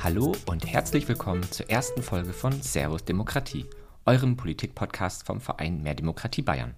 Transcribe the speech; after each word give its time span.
Hallo 0.00 0.32
und 0.46 0.64
herzlich 0.64 1.08
willkommen 1.08 1.42
zur 1.50 1.68
ersten 1.68 2.04
Folge 2.04 2.32
von 2.32 2.62
Servus 2.62 3.04
Demokratie, 3.04 3.66
eurem 4.06 4.36
Politikpodcast 4.36 5.26
vom 5.26 5.40
Verein 5.40 5.82
Mehr 5.82 5.96
Demokratie 5.96 6.42
Bayern. 6.42 6.76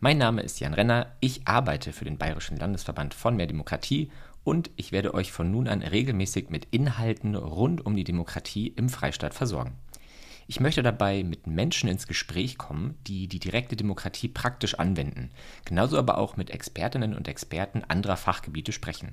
Mein 0.00 0.18
Name 0.18 0.42
ist 0.42 0.58
Jan 0.58 0.74
Renner, 0.74 1.12
ich 1.20 1.46
arbeite 1.46 1.92
für 1.92 2.04
den 2.04 2.18
Bayerischen 2.18 2.56
Landesverband 2.56 3.14
von 3.14 3.36
Mehr 3.36 3.46
Demokratie 3.46 4.10
und 4.42 4.70
ich 4.74 4.90
werde 4.90 5.14
euch 5.14 5.30
von 5.30 5.48
nun 5.48 5.68
an 5.68 5.80
regelmäßig 5.80 6.50
mit 6.50 6.66
Inhalten 6.72 7.36
rund 7.36 7.86
um 7.86 7.94
die 7.94 8.04
Demokratie 8.04 8.66
im 8.66 8.88
Freistaat 8.88 9.32
versorgen. 9.32 9.76
Ich 10.48 10.58
möchte 10.58 10.82
dabei 10.82 11.22
mit 11.22 11.46
Menschen 11.46 11.88
ins 11.88 12.08
Gespräch 12.08 12.58
kommen, 12.58 12.96
die 13.06 13.28
die 13.28 13.40
direkte 13.40 13.76
Demokratie 13.76 14.28
praktisch 14.28 14.74
anwenden, 14.74 15.30
genauso 15.64 15.98
aber 15.98 16.18
auch 16.18 16.36
mit 16.36 16.50
Expertinnen 16.50 17.14
und 17.14 17.28
Experten 17.28 17.84
anderer 17.86 18.16
Fachgebiete 18.16 18.72
sprechen. 18.72 19.12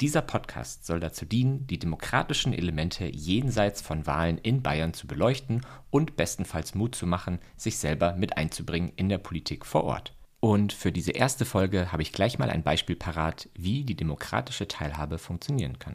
Dieser 0.00 0.22
Podcast 0.22 0.86
soll 0.86 0.98
dazu 0.98 1.26
dienen, 1.26 1.66
die 1.66 1.78
demokratischen 1.78 2.54
Elemente 2.54 3.04
jenseits 3.04 3.82
von 3.82 4.06
Wahlen 4.06 4.38
in 4.38 4.62
Bayern 4.62 4.94
zu 4.94 5.06
beleuchten 5.06 5.60
und 5.90 6.16
bestenfalls 6.16 6.74
Mut 6.74 6.94
zu 6.94 7.06
machen, 7.06 7.38
sich 7.58 7.76
selber 7.76 8.14
mit 8.14 8.38
einzubringen 8.38 8.92
in 8.96 9.10
der 9.10 9.18
Politik 9.18 9.66
vor 9.66 9.84
Ort. 9.84 10.14
Und 10.40 10.72
für 10.72 10.90
diese 10.90 11.12
erste 11.12 11.44
Folge 11.44 11.92
habe 11.92 12.00
ich 12.00 12.14
gleich 12.14 12.38
mal 12.38 12.48
ein 12.48 12.62
Beispiel 12.62 12.96
parat, 12.96 13.50
wie 13.52 13.84
die 13.84 13.94
demokratische 13.94 14.66
Teilhabe 14.66 15.18
funktionieren 15.18 15.78
kann. 15.78 15.94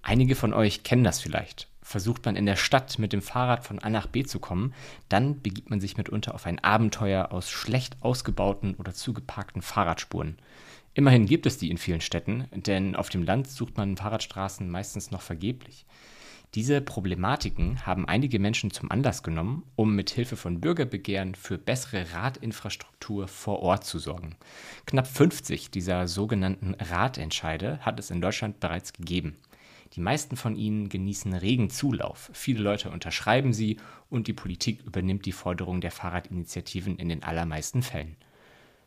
Einige 0.00 0.34
von 0.34 0.54
euch 0.54 0.82
kennen 0.82 1.04
das 1.04 1.20
vielleicht 1.20 1.73
versucht 1.84 2.24
man 2.24 2.34
in 2.34 2.46
der 2.46 2.56
Stadt 2.56 2.98
mit 2.98 3.12
dem 3.12 3.22
Fahrrad 3.22 3.64
von 3.64 3.78
A 3.78 3.90
nach 3.90 4.08
B 4.08 4.24
zu 4.24 4.40
kommen, 4.40 4.74
dann 5.08 5.40
begibt 5.42 5.70
man 5.70 5.80
sich 5.80 5.96
mitunter 5.96 6.34
auf 6.34 6.46
ein 6.46 6.58
Abenteuer 6.58 7.30
aus 7.30 7.50
schlecht 7.50 7.96
ausgebauten 8.00 8.74
oder 8.74 8.94
zugeparkten 8.94 9.62
Fahrradspuren. 9.62 10.38
Immerhin 10.94 11.26
gibt 11.26 11.46
es 11.46 11.58
die 11.58 11.70
in 11.70 11.78
vielen 11.78 12.00
Städten, 12.00 12.46
denn 12.52 12.96
auf 12.96 13.10
dem 13.10 13.22
Land 13.22 13.48
sucht 13.48 13.76
man 13.76 13.96
Fahrradstraßen 13.96 14.68
meistens 14.68 15.10
noch 15.10 15.22
vergeblich. 15.22 15.86
Diese 16.54 16.80
Problematiken 16.80 17.84
haben 17.84 18.06
einige 18.06 18.38
Menschen 18.38 18.70
zum 18.70 18.90
Anlass 18.90 19.24
genommen, 19.24 19.64
um 19.74 19.96
mit 19.96 20.10
Hilfe 20.10 20.36
von 20.36 20.60
Bürgerbegehren 20.60 21.34
für 21.34 21.58
bessere 21.58 22.12
Radinfrastruktur 22.14 23.26
vor 23.26 23.58
Ort 23.58 23.84
zu 23.84 23.98
sorgen. 23.98 24.36
Knapp 24.86 25.08
50 25.08 25.72
dieser 25.72 26.06
sogenannten 26.06 26.74
Radentscheide 26.74 27.80
hat 27.80 27.98
es 27.98 28.12
in 28.12 28.20
Deutschland 28.20 28.60
bereits 28.60 28.92
gegeben. 28.92 29.36
Die 29.94 30.00
meisten 30.00 30.36
von 30.36 30.56
ihnen 30.56 30.88
genießen 30.88 31.32
regen 31.34 31.70
Zulauf. 31.70 32.30
Viele 32.32 32.62
Leute 32.62 32.90
unterschreiben 32.90 33.52
sie 33.52 33.76
und 34.10 34.26
die 34.26 34.32
Politik 34.32 34.82
übernimmt 34.82 35.24
die 35.24 35.32
Forderung 35.32 35.80
der 35.80 35.92
Fahrradinitiativen 35.92 36.96
in 36.96 37.08
den 37.08 37.22
allermeisten 37.22 37.82
Fällen. 37.82 38.16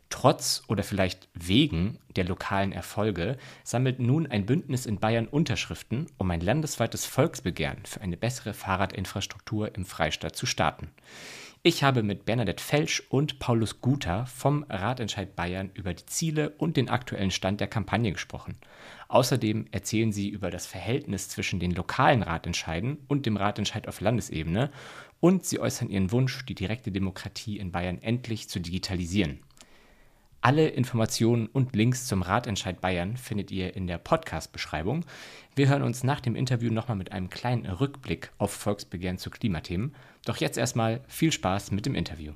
Trotz 0.09 0.63
oder 0.67 0.83
vielleicht 0.83 1.27
wegen 1.33 1.99
der 2.15 2.23
lokalen 2.25 2.71
Erfolge 2.71 3.37
sammelt 3.63 3.99
nun 3.99 4.27
ein 4.27 4.45
Bündnis 4.45 4.85
in 4.85 4.99
Bayern 4.99 5.27
Unterschriften, 5.27 6.07
um 6.17 6.31
ein 6.31 6.39
landesweites 6.39 7.05
Volksbegehren 7.05 7.85
für 7.85 8.01
eine 8.01 8.15
bessere 8.15 8.53
Fahrradinfrastruktur 8.53 9.75
im 9.75 9.85
Freistaat 9.85 10.35
zu 10.35 10.45
starten. 10.45 10.89
Ich 11.63 11.83
habe 11.83 12.03
mit 12.03 12.23
Bernadette 12.23 12.63
Felsch 12.63 13.03
und 13.09 13.39
Paulus 13.39 13.81
Guter 13.81 14.25
vom 14.27 14.63
Ratentscheid 14.69 15.35
Bayern 15.35 15.71
über 15.73 15.93
die 15.93 16.05
Ziele 16.05 16.51
und 16.51 16.77
den 16.77 16.87
aktuellen 16.87 17.31
Stand 17.31 17.59
der 17.59 17.67
Kampagne 17.67 18.13
gesprochen. 18.13 18.57
Außerdem 19.07 19.65
erzählen 19.71 20.11
sie 20.11 20.29
über 20.29 20.51
das 20.51 20.65
Verhältnis 20.65 21.29
zwischen 21.29 21.59
den 21.59 21.71
lokalen 21.71 22.23
Ratentscheiden 22.23 22.97
und 23.07 23.25
dem 23.25 23.37
Ratentscheid 23.37 23.87
auf 23.87 24.01
Landesebene 24.01 24.71
und 25.19 25.45
sie 25.45 25.59
äußern 25.59 25.89
ihren 25.89 26.11
Wunsch, 26.11 26.45
die 26.45 26.55
direkte 26.55 26.91
Demokratie 26.91 27.57
in 27.57 27.71
Bayern 27.71 27.99
endlich 28.01 28.49
zu 28.49 28.59
digitalisieren. 28.59 29.39
Alle 30.41 30.67
Informationen 30.67 31.47
und 31.47 31.75
Links 31.75 32.05
zum 32.05 32.21
Ratentscheid 32.21 32.79
Bayern 32.79 33.17
findet 33.17 33.51
ihr 33.51 33.75
in 33.75 33.87
der 33.87 33.97
Podcast-Beschreibung. 33.97 35.03
Wir 35.55 35.67
hören 35.67 35.81
uns 35.81 36.03
nach 36.03 36.21
dem 36.21 36.35
Interview 36.35 36.71
nochmal 36.71 36.95
mit 36.95 37.11
einem 37.11 37.29
kleinen 37.29 37.65
Rückblick 37.65 38.31
auf 38.37 38.51
Volksbegehren 38.51 39.17
zu 39.17 39.29
Klimathemen. 39.29 39.95
Doch 40.25 40.37
jetzt 40.37 40.57
erstmal 40.57 41.01
viel 41.07 41.31
Spaß 41.31 41.71
mit 41.71 41.85
dem 41.85 41.95
Interview. 41.95 42.33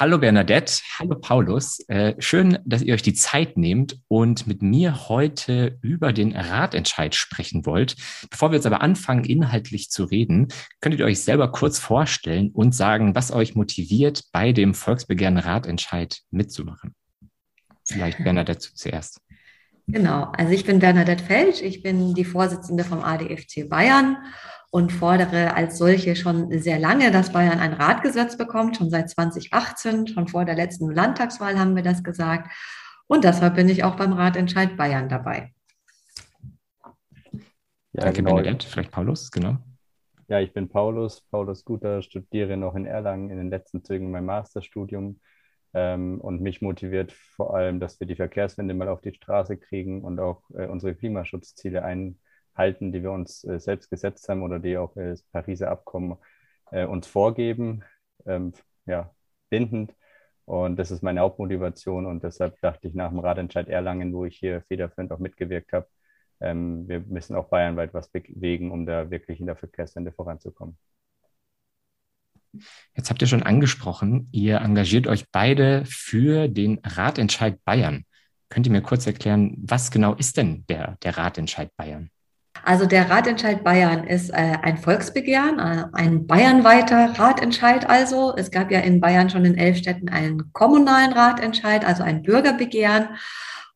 Hallo 0.00 0.16
Bernadette, 0.16 0.80
hallo 0.98 1.14
Paulus. 1.14 1.80
Äh, 1.88 2.14
schön, 2.20 2.58
dass 2.64 2.80
ihr 2.80 2.94
euch 2.94 3.02
die 3.02 3.12
Zeit 3.12 3.58
nehmt 3.58 4.00
und 4.08 4.46
mit 4.46 4.62
mir 4.62 5.10
heute 5.10 5.78
über 5.82 6.14
den 6.14 6.34
Ratentscheid 6.34 7.14
sprechen 7.14 7.66
wollt. 7.66 7.96
Bevor 8.30 8.50
wir 8.50 8.56
jetzt 8.56 8.64
aber 8.64 8.80
anfangen, 8.80 9.24
inhaltlich 9.24 9.90
zu 9.90 10.04
reden, 10.04 10.48
könntet 10.80 11.00
ihr 11.00 11.04
euch 11.04 11.20
selber 11.20 11.52
kurz 11.52 11.78
vorstellen 11.78 12.50
und 12.50 12.74
sagen, 12.74 13.14
was 13.14 13.30
euch 13.30 13.54
motiviert, 13.54 14.24
bei 14.32 14.52
dem 14.52 14.72
Volksbegehren 14.72 15.36
Ratentscheid 15.36 16.20
mitzumachen. 16.30 16.94
Vielleicht 17.84 18.24
Bernadette 18.24 18.72
zuerst. 18.72 19.20
Genau, 19.92 20.30
also 20.36 20.52
ich 20.52 20.64
bin 20.64 20.78
Bernadette 20.78 21.24
Felsch, 21.24 21.62
ich 21.62 21.82
bin 21.82 22.14
die 22.14 22.24
Vorsitzende 22.24 22.84
vom 22.84 23.02
ADFC 23.02 23.68
Bayern 23.68 24.18
und 24.70 24.92
fordere 24.92 25.54
als 25.54 25.78
solche 25.78 26.14
schon 26.14 26.56
sehr 26.60 26.78
lange, 26.78 27.10
dass 27.10 27.32
Bayern 27.32 27.58
ein 27.58 27.72
Ratgesetz 27.72 28.36
bekommt, 28.36 28.76
schon 28.76 28.90
seit 28.90 29.10
2018, 29.10 30.06
schon 30.06 30.28
vor 30.28 30.44
der 30.44 30.54
letzten 30.54 30.90
Landtagswahl 30.92 31.58
haben 31.58 31.74
wir 31.74 31.82
das 31.82 32.04
gesagt. 32.04 32.52
Und 33.08 33.24
deshalb 33.24 33.56
bin 33.56 33.68
ich 33.68 33.82
auch 33.82 33.96
beim 33.96 34.12
Ratentscheid 34.12 34.76
Bayern 34.76 35.08
dabei. 35.08 35.52
Ja, 37.92 38.04
Danke, 38.04 38.22
genau. 38.22 38.36
Benedikt. 38.36 38.62
Vielleicht 38.62 38.92
Paulus, 38.92 39.32
genau. 39.32 39.56
Ja, 40.28 40.38
ich 40.38 40.52
bin 40.52 40.68
Paulus, 40.68 41.22
Paulus 41.22 41.64
Guter, 41.64 42.02
studiere 42.02 42.56
noch 42.56 42.76
in 42.76 42.86
Erlangen 42.86 43.30
in 43.30 43.38
den 43.38 43.50
letzten 43.50 43.82
Zügen 43.82 44.12
mein 44.12 44.24
Masterstudium. 44.24 45.18
Ähm, 45.74 46.20
und 46.20 46.40
mich 46.42 46.62
motiviert 46.62 47.12
vor 47.12 47.54
allem, 47.54 47.80
dass 47.80 48.00
wir 48.00 48.06
die 48.06 48.16
Verkehrswende 48.16 48.74
mal 48.74 48.88
auf 48.88 49.00
die 49.00 49.14
Straße 49.14 49.56
kriegen 49.56 50.02
und 50.02 50.18
auch 50.20 50.42
äh, 50.54 50.66
unsere 50.66 50.94
Klimaschutzziele 50.94 51.84
ein, 51.84 52.18
halten, 52.56 52.92
die 52.92 53.02
wir 53.02 53.12
uns 53.12 53.44
äh, 53.44 53.60
selbst 53.60 53.90
gesetzt 53.90 54.28
haben 54.28 54.42
oder 54.42 54.58
die 54.58 54.76
auch 54.78 54.94
das 54.94 55.22
Pariser 55.24 55.70
Abkommen 55.70 56.16
äh, 56.72 56.84
uns 56.86 57.06
vorgeben, 57.06 57.84
ähm, 58.26 58.52
ja, 58.86 59.14
bindend. 59.50 59.94
Und 60.44 60.76
das 60.78 60.90
ist 60.90 61.02
meine 61.02 61.20
Hauptmotivation 61.20 62.06
und 62.06 62.24
deshalb 62.24 62.60
dachte 62.60 62.88
ich 62.88 62.94
nach 62.94 63.10
dem 63.10 63.20
Radentscheid 63.20 63.68
Erlangen, 63.68 64.12
wo 64.12 64.24
ich 64.24 64.36
hier 64.38 64.62
federführend 64.62 65.12
auch 65.12 65.18
mitgewirkt 65.20 65.72
habe, 65.72 65.88
ähm, 66.40 66.88
wir 66.88 67.00
müssen 67.00 67.36
auch 67.36 67.48
bayernweit 67.48 67.94
was 67.94 68.08
bewegen, 68.08 68.70
um 68.72 68.86
da 68.86 69.10
wirklich 69.10 69.40
in 69.40 69.46
der 69.46 69.56
Verkehrswende 69.56 70.12
voranzukommen. 70.12 70.76
Jetzt 72.94 73.10
habt 73.10 73.22
ihr 73.22 73.28
schon 73.28 73.42
angesprochen, 73.42 74.28
ihr 74.32 74.58
engagiert 74.58 75.06
euch 75.06 75.24
beide 75.30 75.84
für 75.86 76.48
den 76.48 76.80
Ratentscheid 76.84 77.64
Bayern. 77.64 78.04
Könnt 78.48 78.66
ihr 78.66 78.72
mir 78.72 78.82
kurz 78.82 79.06
erklären, 79.06 79.56
was 79.58 79.90
genau 79.90 80.14
ist 80.14 80.36
denn 80.36 80.64
der, 80.68 80.96
der 81.02 81.16
Ratentscheid 81.16 81.70
Bayern? 81.76 82.10
Also 82.64 82.84
der 82.84 83.08
Ratentscheid 83.08 83.64
Bayern 83.64 84.04
ist 84.04 84.30
äh, 84.30 84.58
ein 84.62 84.76
Volksbegehren, 84.76 85.58
äh, 85.58 85.84
ein 85.92 86.26
bayernweiter 86.26 87.18
Ratentscheid 87.18 87.88
also. 87.88 88.34
Es 88.36 88.50
gab 88.50 88.70
ja 88.70 88.80
in 88.80 89.00
Bayern 89.00 89.30
schon 89.30 89.44
in 89.44 89.56
elf 89.56 89.78
Städten 89.78 90.08
einen 90.08 90.52
kommunalen 90.52 91.12
Ratentscheid, 91.12 91.86
also 91.86 92.02
ein 92.02 92.22
Bürgerbegehren. 92.22 93.08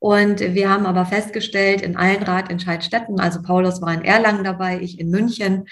Und 0.04 0.40
wir 0.40 0.68
haben 0.68 0.84
aber 0.84 1.06
festgestellt, 1.06 1.80
in 1.80 1.96
allen 1.96 2.22
Ratentscheidstädten, 2.22 3.20
also 3.20 3.40
Paulus 3.40 3.80
war 3.80 3.94
in 3.94 4.04
Erlangen 4.04 4.44
dabei, 4.44 4.78
ich 4.78 5.00
in 5.00 5.08
München, 5.08 5.64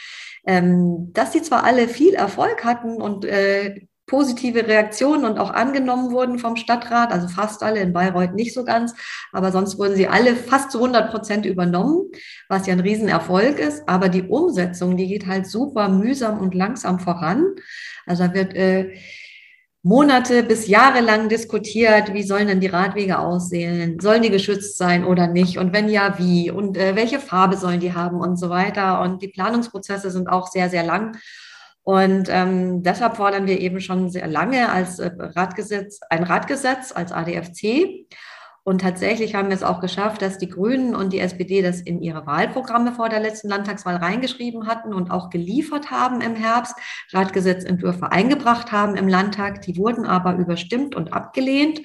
ähm, 0.47 1.12
dass 1.12 1.34
sie 1.34 1.43
zwar 1.43 1.65
alle 1.65 1.87
viel 1.87 2.15
Erfolg 2.15 2.65
hatten 2.65 3.03
und 3.03 3.26
äh, 3.26 3.82
positive 4.06 4.66
Reaktionen 4.66 5.26
und 5.26 5.38
auch 5.38 5.50
angenommen 5.50 6.12
wurden 6.12 6.38
vom 6.38 6.56
Stadtrat, 6.56 7.12
also 7.12 7.29
fast 7.29 7.62
alle 7.62 7.81
in 7.81 7.93
Bayreuth 7.93 8.32
nicht 8.32 8.55
so 8.55 8.64
ganz, 8.64 8.94
aber 9.32 9.52
sonst 9.52 9.79
wurden 9.79 9.96
sie 9.96 10.08
alle 10.08 10.35
fast 10.35 10.70
zu 10.70 10.78
100 10.78 11.11
Prozent 11.11 11.44
übernommen, 11.44 12.11
was 12.49 12.67
ja 12.67 12.73
ein 12.73 12.81
Riesenerfolg 12.81 13.58
ist. 13.58 13.87
Aber 13.87 14.08
die 14.08 14.23
Umsetzung, 14.23 14.96
die 14.96 15.08
geht 15.08 15.26
halt 15.26 15.46
super 15.46 15.90
mühsam 15.90 16.38
und 16.38 16.55
langsam 16.55 17.00
voran. 17.00 17.44
Also 18.06 18.28
da 18.28 18.32
wird 18.32 18.55
äh, 18.55 18.94
Monate 19.84 20.44
bis 20.44 20.69
Jahre 20.69 21.00
lang 21.00 21.29
diskutiert, 21.29 22.14
wie 22.14 22.23
sollen 22.23 22.46
denn 22.46 22.61
die 22.61 22.69
Radwege 22.69 23.19
aussehen? 23.19 23.99
Sollen 23.99 24.23
die 24.23 24.31
geschützt 24.31 24.79
sein 24.79 25.05
oder 25.05 25.26
nicht? 25.26 25.58
Und 25.58 25.73
wenn 25.73 25.88
ja, 25.88 26.19
wie? 26.19 26.52
Und 26.52 26.76
äh, 26.76 26.94
welche 26.94 27.19
Farbe 27.19 27.56
sollen 27.56 27.81
die 27.81 27.93
haben 27.93 28.20
und 28.20 28.37
so 28.37 28.49
weiter? 28.49 29.00
Und 29.00 29.23
die 29.23 29.29
Planungsprozesse 29.29 30.12
sind 30.12 30.29
auch 30.29 30.46
sehr, 30.46 30.70
sehr 30.70 30.84
lang. 30.84 31.17
Und 31.82 32.29
ähm, 32.31 32.84
deshalb 32.84 33.17
fordern 33.17 33.49
wir 33.49 33.58
eben 33.58 33.81
schon 33.81 34.08
sehr 34.08 34.29
lange 34.29 34.70
als 34.70 35.00
äh, 35.00 35.11
Radgesetz, 35.19 35.99
ein 36.11 36.23
Radgesetz 36.23 36.93
als 36.93 37.11
ADFC. 37.11 38.06
Und 38.64 38.81
tatsächlich 38.81 39.35
haben 39.35 39.49
wir 39.49 39.56
es 39.56 39.64
auch 39.64 39.81
geschafft, 39.81 40.23
dass 40.23 40.38
die 40.38 40.49
Grünen 40.49 40.94
und 40.94 41.12
die 41.12 41.19
SPD 41.19 41.62
das 41.62 41.81
in 41.81 42.00
ihre 42.00 42.26
Wahlprogramme 42.26 42.93
vor 42.93 43.09
der 43.09 43.19
letzten 43.19 43.49
Landtagswahl 43.49 43.97
reingeschrieben 43.97 44.69
hatten 44.69 44.94
und 44.94 45.11
auch 45.11 45.31
geliefert 45.31 45.91
haben 45.91 46.20
im 46.20 46.37
Herbst, 46.37 46.76
Radgesetzentwürfe 47.11 48.12
eingebracht 48.12 48.70
haben 48.70 48.94
im 48.94 49.09
Landtag. 49.09 49.62
Die 49.62 49.76
wurden 49.76 50.06
aber 50.06 50.37
überstimmt 50.37 50.94
und 50.94 51.12
abgelehnt. 51.12 51.82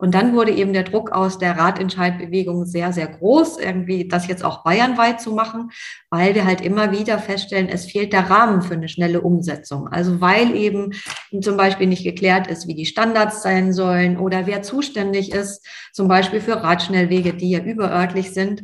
Und 0.00 0.14
dann 0.14 0.34
wurde 0.34 0.52
eben 0.52 0.72
der 0.72 0.84
Druck 0.84 1.12
aus 1.12 1.38
der 1.38 1.58
Ratentscheidbewegung 1.58 2.64
sehr, 2.64 2.92
sehr 2.92 3.06
groß, 3.06 3.58
irgendwie 3.58 4.08
das 4.08 4.26
jetzt 4.28 4.44
auch 4.44 4.64
bayernweit 4.64 5.20
zu 5.20 5.32
machen, 5.32 5.70
weil 6.08 6.34
wir 6.34 6.46
halt 6.46 6.62
immer 6.62 6.90
wieder 6.90 7.18
feststellen, 7.18 7.68
es 7.68 7.84
fehlt 7.84 8.14
der 8.14 8.30
Rahmen 8.30 8.62
für 8.62 8.74
eine 8.74 8.88
schnelle 8.88 9.20
Umsetzung. 9.20 9.88
Also 9.88 10.22
weil 10.22 10.56
eben 10.56 10.94
zum 11.42 11.58
Beispiel 11.58 11.86
nicht 11.86 12.02
geklärt 12.02 12.46
ist, 12.46 12.66
wie 12.66 12.74
die 12.74 12.86
Standards 12.86 13.42
sein 13.42 13.74
sollen 13.74 14.16
oder 14.16 14.46
wer 14.46 14.62
zuständig 14.62 15.32
ist, 15.32 15.66
zum 15.92 16.08
Beispiel 16.08 16.40
für 16.40 16.62
Radschnellwege, 16.62 17.34
die 17.34 17.50
ja 17.50 17.60
überörtlich 17.60 18.32
sind. 18.32 18.62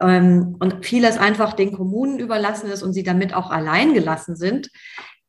Ähm, 0.00 0.56
und 0.58 0.86
vieles 0.86 1.18
einfach 1.18 1.52
den 1.52 1.72
Kommunen 1.72 2.18
überlassen 2.18 2.70
ist 2.70 2.82
und 2.82 2.94
sie 2.94 3.02
damit 3.02 3.34
auch 3.34 3.50
allein 3.50 3.92
gelassen 3.92 4.36
sind. 4.36 4.70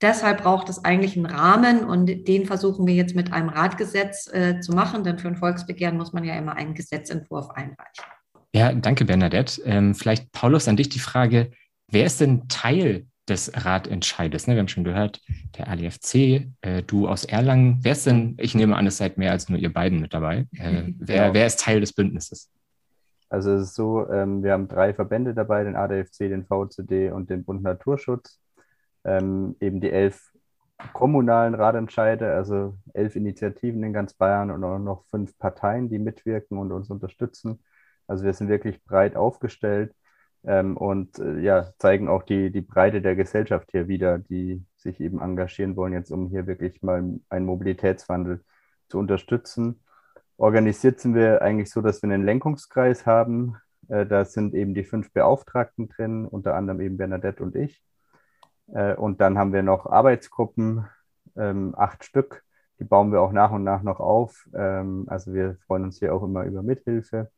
Deshalb 0.01 0.43
braucht 0.43 0.69
es 0.69 0.85
eigentlich 0.85 1.17
einen 1.17 1.25
Rahmen 1.25 1.83
und 1.83 2.05
den 2.27 2.45
versuchen 2.45 2.87
wir 2.87 2.93
jetzt 2.93 3.15
mit 3.15 3.33
einem 3.33 3.49
Ratgesetz 3.49 4.31
äh, 4.33 4.61
zu 4.61 4.71
machen, 4.71 5.03
denn 5.03 5.19
für 5.19 5.27
ein 5.27 5.35
Volksbegehren 5.35 5.97
muss 5.97 6.13
man 6.13 6.23
ja 6.23 6.35
immer 6.35 6.55
einen 6.55 6.73
Gesetzentwurf 6.73 7.49
einreichen. 7.49 8.05
Ja, 8.53 8.71
danke, 8.73 9.05
Bernadette. 9.05 9.61
Ähm, 9.65 9.93
vielleicht, 9.93 10.31
Paulus, 10.31 10.67
an 10.67 10.77
dich 10.77 10.89
die 10.89 10.99
Frage, 10.99 11.51
wer 11.91 12.05
ist 12.05 12.21
denn 12.21 12.47
Teil 12.47 13.07
des 13.27 13.51
Ratentscheides? 13.53 14.47
Ne, 14.47 14.55
wir 14.55 14.61
haben 14.61 14.69
schon 14.69 14.85
gehört, 14.85 15.21
der 15.57 15.67
ADFC, 15.69 16.47
äh, 16.61 16.81
du 16.87 17.07
aus 17.07 17.25
Erlangen. 17.25 17.79
Wer 17.81 17.91
ist 17.91 18.07
denn, 18.07 18.35
ich 18.39 18.55
nehme 18.55 18.77
an, 18.77 18.87
es 18.87 18.97
seid 18.97 19.17
mehr 19.17 19.31
als 19.31 19.49
nur 19.49 19.59
ihr 19.59 19.71
beiden 19.71 19.99
mit 19.99 20.13
dabei. 20.13 20.47
Äh, 20.57 20.93
wer, 20.97 21.23
genau. 21.23 21.33
wer 21.33 21.45
ist 21.45 21.59
Teil 21.59 21.81
des 21.81 21.93
Bündnisses? 21.93 22.49
Also 23.29 23.51
es 23.51 23.63
ist 23.63 23.75
so, 23.75 24.09
ähm, 24.09 24.43
wir 24.43 24.53
haben 24.53 24.67
drei 24.67 24.93
Verbände 24.93 25.35
dabei, 25.35 25.63
den 25.63 25.75
ADFC, 25.75 26.29
den 26.29 26.45
VCD 26.45 27.11
und 27.11 27.29
den 27.29 27.43
Bund 27.43 27.61
Naturschutz 27.61 28.39
ähm, 29.03 29.55
eben 29.59 29.81
die 29.81 29.91
elf 29.91 30.31
kommunalen 30.93 31.55
Ratentscheide, 31.55 32.33
also 32.33 32.77
elf 32.93 33.15
Initiativen 33.15 33.83
in 33.83 33.93
ganz 33.93 34.13
Bayern 34.13 34.51
und 34.51 34.63
auch 34.63 34.79
noch 34.79 35.05
fünf 35.05 35.37
Parteien, 35.37 35.89
die 35.89 35.99
mitwirken 35.99 36.57
und 36.57 36.71
uns 36.71 36.89
unterstützen. 36.89 37.59
Also 38.07 38.23
wir 38.23 38.33
sind 38.33 38.49
wirklich 38.49 38.83
breit 38.83 39.15
aufgestellt 39.15 39.93
ähm, 40.43 40.77
und 40.77 41.19
äh, 41.19 41.39
ja, 41.39 41.73
zeigen 41.77 42.07
auch 42.07 42.23
die, 42.23 42.51
die 42.51 42.61
Breite 42.61 43.01
der 43.01 43.15
Gesellschaft 43.15 43.71
hier 43.71 43.87
wieder, 43.87 44.19
die 44.19 44.63
sich 44.77 44.99
eben 45.01 45.21
engagieren 45.21 45.75
wollen, 45.75 45.93
jetzt 45.93 46.11
um 46.11 46.29
hier 46.29 46.47
wirklich 46.47 46.81
mal 46.81 47.19
einen 47.29 47.45
Mobilitätswandel 47.45 48.43
zu 48.87 48.97
unterstützen. 48.99 49.83
Organisiert 50.37 51.01
sind 51.01 51.15
wir 51.15 51.41
eigentlich 51.41 51.69
so, 51.69 51.81
dass 51.81 52.01
wir 52.01 52.09
einen 52.09 52.25
Lenkungskreis 52.25 53.05
haben. 53.05 53.57
Äh, 53.89 54.05
da 54.05 54.23
sind 54.25 54.53
eben 54.55 54.73
die 54.73 54.85
fünf 54.85 55.11
Beauftragten 55.11 55.89
drin, 55.89 56.25
unter 56.25 56.55
anderem 56.55 56.79
eben 56.81 56.97
Bernadette 56.97 57.43
und 57.43 57.55
ich. 57.55 57.83
Äh, 58.73 58.95
und 58.95 59.21
dann 59.21 59.37
haben 59.37 59.53
wir 59.53 59.63
noch 59.63 59.85
Arbeitsgruppen, 59.85 60.85
ähm, 61.37 61.73
acht 61.77 62.03
Stück. 62.03 62.43
Die 62.79 62.83
bauen 62.85 63.11
wir 63.11 63.21
auch 63.21 63.31
nach 63.31 63.51
und 63.51 63.63
nach 63.63 63.83
noch 63.83 63.99
auf. 63.99 64.47
Ähm, 64.53 65.05
also 65.07 65.33
wir 65.33 65.57
freuen 65.67 65.83
uns 65.85 65.99
hier 65.99 66.13
auch 66.13 66.23
immer 66.23 66.43
über 66.45 66.63
Mithilfe. 66.63 67.31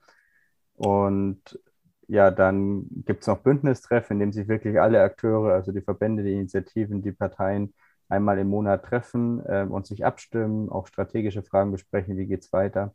Und 0.75 1.59
ja, 2.07 2.31
dann 2.31 2.87
gibt 3.05 3.21
es 3.21 3.27
noch 3.27 3.39
Bündnistreffen, 3.39 4.15
in 4.15 4.19
dem 4.19 4.33
sich 4.33 4.47
wirklich 4.47 4.79
alle 4.79 5.01
Akteure, 5.01 5.53
also 5.53 5.71
die 5.71 5.81
Verbände, 5.81 6.23
die 6.23 6.33
Initiativen, 6.33 7.01
die 7.01 7.11
Parteien 7.13 7.73
einmal 8.09 8.37
im 8.39 8.49
Monat 8.49 8.83
treffen 8.83 9.41
äh, 9.45 9.65
und 9.69 9.87
sich 9.87 10.05
abstimmen, 10.05 10.69
auch 10.69 10.87
strategische 10.87 11.43
Fragen 11.43 11.71
besprechen, 11.71 12.17
wie 12.17 12.27
geht 12.27 12.43
es 12.43 12.53
weiter. 12.53 12.93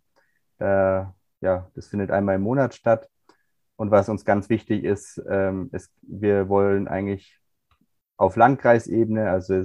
Äh, 0.58 1.04
ja, 1.40 1.70
das 1.74 1.88
findet 1.88 2.10
einmal 2.10 2.36
im 2.36 2.42
Monat 2.42 2.74
statt. 2.74 3.08
Und 3.76 3.90
was 3.90 4.08
uns 4.08 4.24
ganz 4.24 4.48
wichtig 4.48 4.84
ist, 4.84 5.22
ähm, 5.28 5.70
ist, 5.72 5.92
wir 6.02 6.48
wollen 6.48 6.88
eigentlich 6.88 7.38
auf 8.16 8.36
Landkreisebene, 8.36 9.30
also 9.30 9.62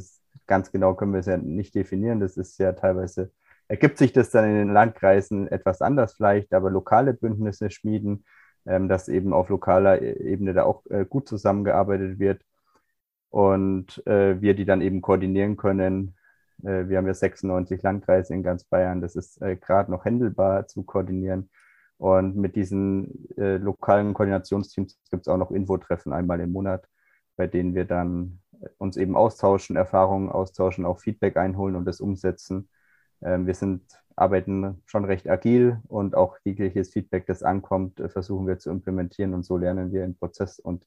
ganz 0.48 0.72
genau 0.72 0.94
können 0.96 1.14
wir 1.14 1.20
es 1.20 1.26
ja 1.28 1.38
nicht 1.38 1.76
definieren, 1.76 2.20
das 2.20 2.38
ist 2.38 2.58
ja 2.60 2.74
teilweise, 2.74 3.32
ergibt 3.68 3.98
sich 3.98 4.14
das 4.14 4.32
dann 4.32 4.46
in 4.50 4.56
den 4.56 4.74
Landkreisen 4.74 5.48
etwas 5.48 5.82
anders 5.82 6.14
vielleicht, 6.14 6.54
aber 6.54 6.70
lokale 6.70 7.14
Bündnisse 7.14 7.70
schmieden, 7.72 8.26
ähm, 8.66 8.90
dass 8.90 9.10
eben 9.10 9.34
auf 9.34 9.50
lokaler 9.50 10.02
e-, 10.02 10.32
Ebene 10.32 10.54
da 10.54 10.64
auch 10.64 10.86
äh, 10.90 11.06
gut 11.06 11.28
zusammengearbeitet 11.28 12.20
wird 12.20 12.44
und 13.30 14.06
äh, 14.08 14.42
wir 14.42 14.56
die 14.56 14.66
dann 14.66 14.82
eben 14.82 15.02
koordinieren 15.02 15.58
können. 15.58 16.16
Äh, 16.64 16.90
wir 16.90 16.98
haben 16.98 17.08
ja 17.08 17.14
96 17.14 17.82
Landkreise 17.82 18.34
in 18.34 18.44
ganz 18.44 18.66
Bayern, 18.66 19.02
das 19.02 19.16
ist 19.16 19.42
äh, 19.42 19.56
gerade 19.56 19.92
noch 19.92 20.06
händelbar 20.06 20.68
zu 20.68 20.84
koordinieren. 20.84 21.50
Und 21.98 22.36
mit 22.36 22.56
diesen 22.56 23.30
äh, 23.38 23.58
lokalen 23.58 24.14
Koordinationsteams 24.14 25.00
gibt 25.12 25.22
es 25.22 25.28
auch 25.28 25.38
noch 25.38 25.52
Infotreffen 25.52 26.14
einmal 26.14 26.40
im 26.40 26.52
Monat, 26.52 26.88
bei 27.36 27.48
denen 27.48 27.76
wir 27.76 27.86
dann 27.86 28.40
uns 28.78 28.98
eben 28.98 29.16
austauschen, 29.16 29.76
Erfahrungen 29.76 30.30
austauschen, 30.30 30.86
auch 30.86 31.00
Feedback 31.00 31.38
einholen 31.38 31.76
und 31.76 31.86
das 31.86 32.02
umsetzen. 32.02 32.70
Ähm, 33.22 33.48
wir 33.48 33.56
sind, 33.56 33.84
arbeiten 34.16 34.82
schon 34.86 35.06
recht 35.06 35.28
agil 35.30 35.80
und 35.88 36.16
auch 36.16 36.38
jegliches 36.44 36.92
Feedback, 36.92 37.26
das 37.28 37.44
ankommt, 37.44 38.00
äh, 38.00 38.10
versuchen 38.10 38.48
wir 38.48 38.60
zu 38.60 38.70
implementieren 38.70 39.34
und 39.34 39.44
so 39.44 39.58
lernen 39.58 39.92
wir 39.92 40.04
im 40.04 40.16
Prozess 40.16 40.60
und 40.60 40.86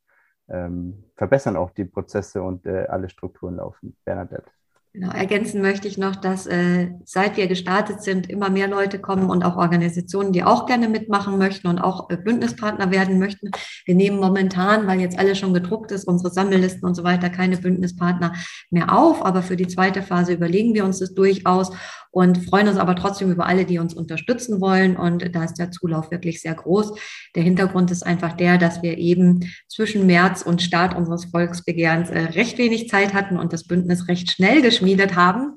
ähm, 0.48 1.04
verbessern 1.16 1.56
auch 1.56 1.70
die 1.70 1.84
Prozesse 1.84 2.42
und 2.42 2.66
äh, 2.66 2.86
alle 2.88 3.08
Strukturen 3.08 3.56
laufen. 3.56 3.96
Bernadette. 4.04 4.50
Genau, 4.96 5.10
ergänzen 5.10 5.60
möchte 5.60 5.88
ich 5.88 5.98
noch, 5.98 6.14
dass 6.14 6.46
äh, 6.46 6.92
seit 7.04 7.36
wir 7.36 7.48
gestartet 7.48 8.04
sind, 8.04 8.30
immer 8.30 8.48
mehr 8.48 8.68
Leute 8.68 9.00
kommen 9.00 9.28
und 9.28 9.44
auch 9.44 9.56
Organisationen, 9.56 10.32
die 10.32 10.44
auch 10.44 10.66
gerne 10.66 10.88
mitmachen 10.88 11.36
möchten 11.36 11.66
und 11.66 11.80
auch 11.80 12.10
äh, 12.10 12.16
Bündnispartner 12.16 12.92
werden 12.92 13.18
möchten. 13.18 13.50
Wir 13.86 13.96
nehmen 13.96 14.20
momentan, 14.20 14.86
weil 14.86 15.00
jetzt 15.00 15.18
alles 15.18 15.36
schon 15.36 15.52
gedruckt 15.52 15.90
ist, 15.90 16.06
unsere 16.06 16.32
Sammellisten 16.32 16.86
und 16.86 16.94
so 16.94 17.02
weiter, 17.02 17.28
keine 17.28 17.56
Bündnispartner 17.56 18.34
mehr 18.70 18.96
auf. 18.96 19.26
Aber 19.26 19.42
für 19.42 19.56
die 19.56 19.66
zweite 19.66 20.00
Phase 20.00 20.32
überlegen 20.32 20.74
wir 20.74 20.84
uns 20.84 21.00
das 21.00 21.12
durchaus 21.12 21.72
und 22.12 22.44
freuen 22.44 22.68
uns 22.68 22.78
aber 22.78 22.94
trotzdem 22.94 23.32
über 23.32 23.46
alle, 23.46 23.64
die 23.64 23.80
uns 23.80 23.94
unterstützen 23.94 24.60
wollen. 24.60 24.96
Und 24.96 25.34
da 25.34 25.42
ist 25.42 25.54
der 25.54 25.72
Zulauf 25.72 26.12
wirklich 26.12 26.40
sehr 26.40 26.54
groß. 26.54 26.96
Der 27.34 27.42
Hintergrund 27.42 27.90
ist 27.90 28.06
einfach 28.06 28.34
der, 28.34 28.58
dass 28.58 28.80
wir 28.82 28.96
eben 28.96 29.52
zwischen 29.66 30.06
März 30.06 30.42
und 30.42 30.62
Start 30.62 30.96
unseres 30.96 31.24
Volksbegehrens 31.24 32.10
äh, 32.10 32.20
recht 32.20 32.58
wenig 32.58 32.88
Zeit 32.88 33.12
hatten 33.12 33.36
und 33.36 33.52
das 33.52 33.64
Bündnis 33.64 34.06
recht 34.06 34.30
schnell 34.30 34.62
geschmiedet 34.62 34.83
haben. 35.16 35.56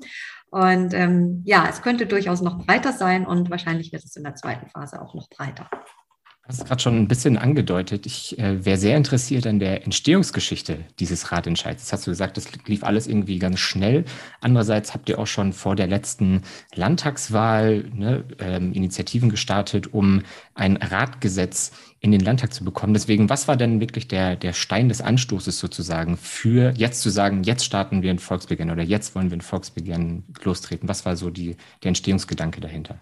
Und 0.50 0.94
ähm, 0.94 1.42
ja, 1.44 1.66
es 1.68 1.82
könnte 1.82 2.06
durchaus 2.06 2.40
noch 2.40 2.64
breiter 2.64 2.92
sein 2.92 3.26
und 3.26 3.50
wahrscheinlich 3.50 3.92
wird 3.92 4.04
es 4.04 4.16
in 4.16 4.24
der 4.24 4.34
zweiten 4.34 4.68
Phase 4.70 5.00
auch 5.02 5.14
noch 5.14 5.28
breiter. 5.28 5.68
Du 6.48 6.52
hast 6.52 6.60
es 6.62 6.66
gerade 6.66 6.80
schon 6.80 6.96
ein 6.96 7.08
bisschen 7.08 7.36
angedeutet. 7.36 8.06
Ich 8.06 8.38
äh, 8.38 8.64
wäre 8.64 8.78
sehr 8.78 8.96
interessiert 8.96 9.46
an 9.46 9.58
der 9.58 9.84
Entstehungsgeschichte 9.84 10.78
dieses 10.98 11.30
Ratentscheids. 11.30 11.82
Jetzt 11.82 11.92
hast 11.92 12.06
du 12.06 12.10
gesagt, 12.10 12.38
das 12.38 12.46
lief 12.66 12.84
alles 12.84 13.06
irgendwie 13.06 13.38
ganz 13.38 13.58
schnell. 13.58 14.06
Andererseits 14.40 14.94
habt 14.94 15.10
ihr 15.10 15.18
auch 15.18 15.26
schon 15.26 15.52
vor 15.52 15.76
der 15.76 15.86
letzten 15.86 16.40
Landtagswahl 16.74 17.84
ne, 17.92 18.24
ähm, 18.38 18.72
Initiativen 18.72 19.28
gestartet, 19.28 19.92
um 19.92 20.22
ein 20.54 20.78
Ratgesetz 20.78 21.72
in 22.00 22.12
den 22.12 22.22
Landtag 22.22 22.54
zu 22.54 22.64
bekommen. 22.64 22.94
Deswegen, 22.94 23.28
was 23.28 23.46
war 23.46 23.58
denn 23.58 23.80
wirklich 23.80 24.08
der, 24.08 24.34
der 24.34 24.54
Stein 24.54 24.88
des 24.88 25.02
Anstoßes 25.02 25.58
sozusagen 25.58 26.16
für 26.16 26.72
jetzt 26.78 27.02
zu 27.02 27.10
sagen, 27.10 27.42
jetzt 27.42 27.66
starten 27.66 28.00
wir 28.00 28.08
ein 28.10 28.18
Volksbegehren 28.18 28.72
oder 28.72 28.84
jetzt 28.84 29.14
wollen 29.14 29.30
wir 29.30 29.36
ein 29.36 29.42
Volksbegehren 29.42 30.24
lostreten? 30.42 30.88
Was 30.88 31.04
war 31.04 31.14
so 31.14 31.28
die, 31.28 31.58
der 31.82 31.88
Entstehungsgedanke 31.88 32.62
dahinter? 32.62 33.00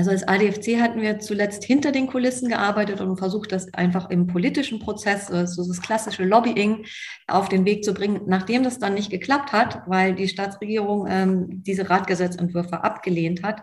Also 0.00 0.12
als 0.12 0.26
ADFC 0.26 0.80
hatten 0.80 1.02
wir 1.02 1.18
zuletzt 1.18 1.62
hinter 1.62 1.92
den 1.92 2.06
Kulissen 2.06 2.48
gearbeitet 2.48 3.02
und 3.02 3.18
versucht, 3.18 3.52
das 3.52 3.74
einfach 3.74 4.08
im 4.08 4.26
politischen 4.26 4.78
Prozess, 4.78 5.26
so 5.26 5.68
das 5.68 5.82
klassische 5.82 6.24
Lobbying, 6.24 6.86
auf 7.26 7.50
den 7.50 7.66
Weg 7.66 7.84
zu 7.84 7.92
bringen. 7.92 8.22
Nachdem 8.24 8.62
das 8.62 8.78
dann 8.78 8.94
nicht 8.94 9.10
geklappt 9.10 9.52
hat, 9.52 9.82
weil 9.88 10.14
die 10.14 10.26
Staatsregierung 10.26 11.06
ähm, 11.06 11.62
diese 11.66 11.90
Ratgesetzentwürfe 11.90 12.82
abgelehnt 12.82 13.42
hat 13.42 13.60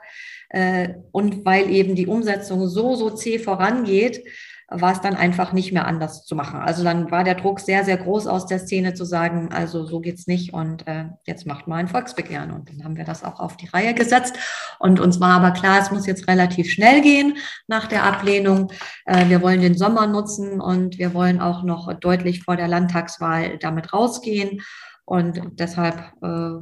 äh, 0.50 0.90
und 1.12 1.44
weil 1.44 1.72
eben 1.72 1.96
die 1.96 2.06
Umsetzung 2.06 2.68
so, 2.68 2.94
so 2.94 3.10
zäh 3.10 3.40
vorangeht, 3.40 4.24
war 4.70 4.92
es 4.92 5.00
dann 5.00 5.16
einfach 5.16 5.54
nicht 5.54 5.72
mehr 5.72 5.88
anders 5.88 6.26
zu 6.26 6.36
machen. 6.36 6.60
Also 6.60 6.84
dann 6.84 7.10
war 7.10 7.24
der 7.24 7.36
Druck 7.36 7.62
sehr, 7.62 7.86
sehr 7.86 7.96
groß 7.98 8.28
aus 8.28 8.48
der 8.48 8.60
Szene 8.60 8.94
zu 8.94 9.06
sagen, 9.06 9.50
also 9.54 9.86
so 9.86 10.02
geht's 10.02 10.28
nicht 10.28 10.54
und 10.54 10.86
äh, 10.88 11.06
jetzt 11.26 11.46
macht 11.48 11.68
mal 11.68 11.78
ein 11.78 11.88
Volksbegehren. 11.88 12.52
Und 12.52 12.70
dann 12.70 12.84
haben 12.84 12.98
wir 12.98 13.06
das 13.06 13.24
auch 13.24 13.40
auf 13.40 13.56
die 13.56 13.68
Reihe 13.68 13.94
gesetzt. 13.94 14.36
Und 14.80 15.00
uns 15.00 15.22
war 15.22 15.42
aber 15.42 15.52
klar, 15.52 15.80
es 15.80 15.90
muss 15.90 16.06
jetzt 16.06 16.28
relativ 16.28 16.70
schnell 16.70 17.02
gehen 17.02 17.38
nach 17.68 17.88
der 17.88 18.04
Ablehnung. 18.04 18.72
Äh, 19.06 19.30
wir 19.30 19.42
wollen 19.42 19.62
den 19.62 19.78
Sommer 19.78 20.06
nutzen 20.06 20.60
und 20.60 20.98
wir 20.98 21.14
wollen 21.14 21.40
auch 21.40 21.64
noch 21.64 21.94
deutlich 22.00 22.44
vor 22.44 22.58
der 22.58 22.68
Landtagswahl 22.68 23.58
damit 23.60 23.94
rausgehen. 23.94 24.62
Und 25.06 25.42
deshalb 25.54 25.96
äh, 26.22 26.60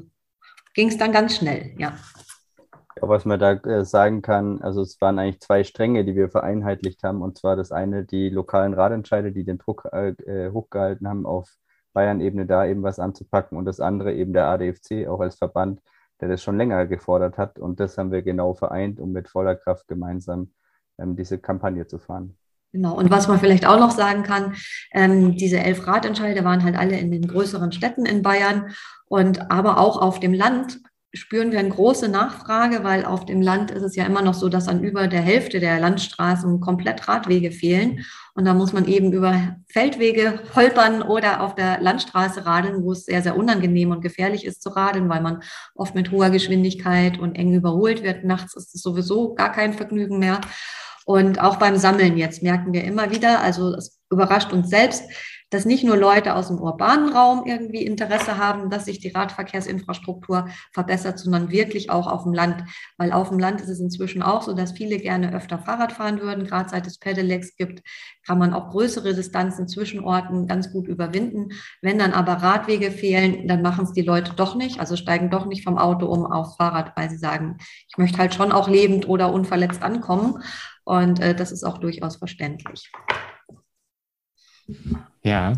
ging 0.76 0.90
es 0.90 0.98
dann 0.98 1.12
ganz 1.12 1.38
schnell, 1.38 1.74
ja. 1.80 1.98
Ja, 3.06 3.10
was 3.10 3.24
man 3.26 3.40
da 3.40 3.52
äh, 3.52 3.86
sagen 3.86 4.24
kann, 4.24 4.64
also 4.64 4.82
es 4.82 5.00
waren 5.00 5.20
eigentlich 5.20 5.40
zwei 5.40 5.64
Stränge, 5.64 6.06
die 6.06 6.16
wir 6.16 6.28
vereinheitlicht 6.28 7.04
haben. 7.04 7.22
Und 7.22 7.38
zwar 7.38 7.56
das 7.56 7.72
eine, 7.72 8.04
die 8.04 8.30
lokalen 8.30 8.74
Ratentscheide, 8.74 9.32
die 9.32 9.44
den 9.44 9.60
Druck 9.60 9.88
äh, 9.92 10.10
äh, 10.24 10.52
hochgehalten 10.52 11.08
haben, 11.08 11.28
auf 11.28 11.56
Bayern-Ebene 11.94 12.48
da 12.48 12.66
eben 12.66 12.82
was 12.82 12.98
anzupacken. 12.98 13.60
Und 13.60 13.66
das 13.66 13.80
andere 13.80 14.14
eben 14.14 14.34
der 14.34 14.48
ADFC, 14.48 15.08
auch 15.08 15.20
als 15.20 15.36
Verband, 15.36 15.82
der 16.20 16.30
das 16.30 16.42
schon 16.42 16.58
länger 16.58 16.88
gefordert 16.88 17.38
hat. 17.38 17.60
Und 17.60 17.80
das 17.80 17.96
haben 18.00 18.12
wir 18.12 18.24
genau 18.24 18.56
vereint, 18.56 19.00
um 19.00 19.12
mit 19.12 19.30
voller 19.30 19.56
Kraft 19.56 19.88
gemeinsam 19.88 20.52
ähm, 20.98 21.16
diese 21.16 21.38
Kampagne 21.38 21.86
zu 21.86 22.00
fahren. 22.00 22.36
Genau. 22.72 22.98
Und 22.98 23.12
was 23.12 23.28
man 23.28 23.40
vielleicht 23.40 23.68
auch 23.68 23.80
noch 23.80 23.92
sagen 23.92 24.24
kann, 24.24 24.56
ähm, 24.92 25.38
diese 25.38 25.60
elf 25.60 25.86
Ratentscheide 25.86 26.44
waren 26.44 26.64
halt 26.64 26.76
alle 26.76 26.98
in 26.98 27.12
den 27.12 27.28
größeren 27.28 27.72
Städten 27.72 28.08
in 28.08 28.24
Bayern 28.24 28.74
und 29.06 29.52
aber 29.52 29.78
auch 29.78 30.02
auf 30.02 30.20
dem 30.20 30.34
Land 30.34 30.80
spüren 31.16 31.52
wir 31.52 31.60
eine 31.60 31.70
große 31.70 32.10
Nachfrage, 32.10 32.84
weil 32.84 33.06
auf 33.06 33.26
dem 33.26 33.42
Land 33.42 33.72
ist 33.72 33.84
es 33.84 33.96
ja 33.96 34.06
immer 34.06 34.22
noch 34.22 34.34
so, 34.34 34.50
dass 34.50 34.68
an 34.68 34.84
über 34.84 35.08
der 35.08 35.22
Hälfte 35.22 35.60
der 35.60 35.80
Landstraßen 35.80 36.60
komplett 36.60 37.08
Radwege 37.08 37.52
fehlen. 37.52 38.06
Und 38.34 38.46
da 38.46 38.54
muss 38.54 38.74
man 38.74 38.86
eben 38.86 39.14
über 39.14 39.56
Feldwege 39.68 40.40
holpern 40.56 41.02
oder 41.02 41.42
auf 41.42 41.56
der 41.56 41.80
Landstraße 41.80 42.46
radeln, 42.46 42.84
wo 42.84 42.92
es 42.92 43.06
sehr, 43.06 43.22
sehr 43.22 43.38
unangenehm 43.38 43.92
und 43.92 44.02
gefährlich 44.02 44.46
ist 44.46 44.62
zu 44.62 44.70
radeln, 44.70 45.08
weil 45.08 45.22
man 45.22 45.42
oft 45.74 45.96
mit 45.96 46.12
hoher 46.12 46.30
Geschwindigkeit 46.30 47.18
und 47.18 47.36
eng 47.36 47.54
überholt 47.54 48.04
wird. 48.04 48.26
Nachts 48.26 48.56
ist 48.56 48.76
es 48.76 48.82
sowieso 48.82 49.36
gar 49.36 49.52
kein 49.52 49.74
Vergnügen 49.74 50.20
mehr. 50.20 50.42
Und 51.06 51.40
auch 51.40 51.58
beim 51.58 51.78
Sammeln 51.78 52.18
jetzt 52.18 52.44
merken 52.44 52.74
wir 52.74 52.84
immer 52.84 53.12
wieder, 53.12 53.42
also 53.42 53.74
es 53.76 54.02
überrascht 54.10 54.52
uns 54.52 54.70
selbst, 54.70 55.04
dass 55.50 55.66
nicht 55.66 55.84
nur 55.84 55.98
Leute 55.98 56.36
aus 56.36 56.48
dem 56.48 56.60
urbanen 56.60 57.10
Raum 57.10 57.46
irgendwie 57.46 57.86
Interesse 57.86 58.38
haben, 58.38 58.70
dass 58.70 58.86
sich 58.86 59.00
die 59.00 59.10
Radverkehrsinfrastruktur 59.10 60.48
verbessert, 60.72 61.20
sondern 61.20 61.52
wirklich 61.52 61.90
auch 61.90 62.08
auf 62.08 62.24
dem 62.24 62.34
Land. 62.34 62.64
Weil 62.98 63.12
auf 63.12 63.30
dem 63.30 63.40
Land 63.40 63.62
ist 63.62 63.70
es 63.70 63.80
inzwischen 63.80 64.22
auch 64.22 64.42
so, 64.42 64.54
dass 64.54 64.72
viele 64.72 64.98
gerne 64.98 65.34
öfter 65.34 65.60
Fahrrad 65.60 65.94
fahren 65.94 66.20
würden. 66.22 66.46
Gerade 66.46 66.70
seit 66.70 66.88
es 66.88 66.98
Pedelecs 66.98 67.56
gibt, 67.56 67.84
kann 68.26 68.40
man 68.40 68.54
auch 68.54 68.70
größere 68.72 69.14
Distanzen 69.14 69.68
zwischen 69.68 70.04
Orten 70.04 70.48
ganz 70.48 70.72
gut 70.72 70.88
überwinden. 70.88 71.50
Wenn 71.82 72.00
dann 72.00 72.14
aber 72.14 72.34
Radwege 72.34 72.92
fehlen, 72.92 73.48
dann 73.48 73.62
machen 73.62 73.86
es 73.86 73.94
die 73.94 74.02
Leute 74.02 74.34
doch 74.36 74.56
nicht, 74.56 74.80
also 74.80 74.96
steigen 74.96 75.30
doch 75.30 75.46
nicht 75.46 75.64
vom 75.64 75.78
Auto 75.78 76.08
um 76.08 76.26
aufs 76.26 76.56
Fahrrad, 76.56 76.94
weil 76.96 77.10
sie 77.10 77.18
sagen, 77.18 77.58
ich 77.88 77.98
möchte 77.98 78.18
halt 78.18 78.34
schon 78.34 78.52
auch 78.52 78.68
lebend 78.68 79.08
oder 79.08 79.32
unverletzt 79.32 79.84
ankommen. 79.84 80.42
Und 80.84 81.20
äh, 81.20 81.36
das 81.36 81.52
ist 81.52 81.64
auch 81.64 81.78
durchaus 81.78 82.18
verständlich. 82.18 82.92
Ja, 85.26 85.54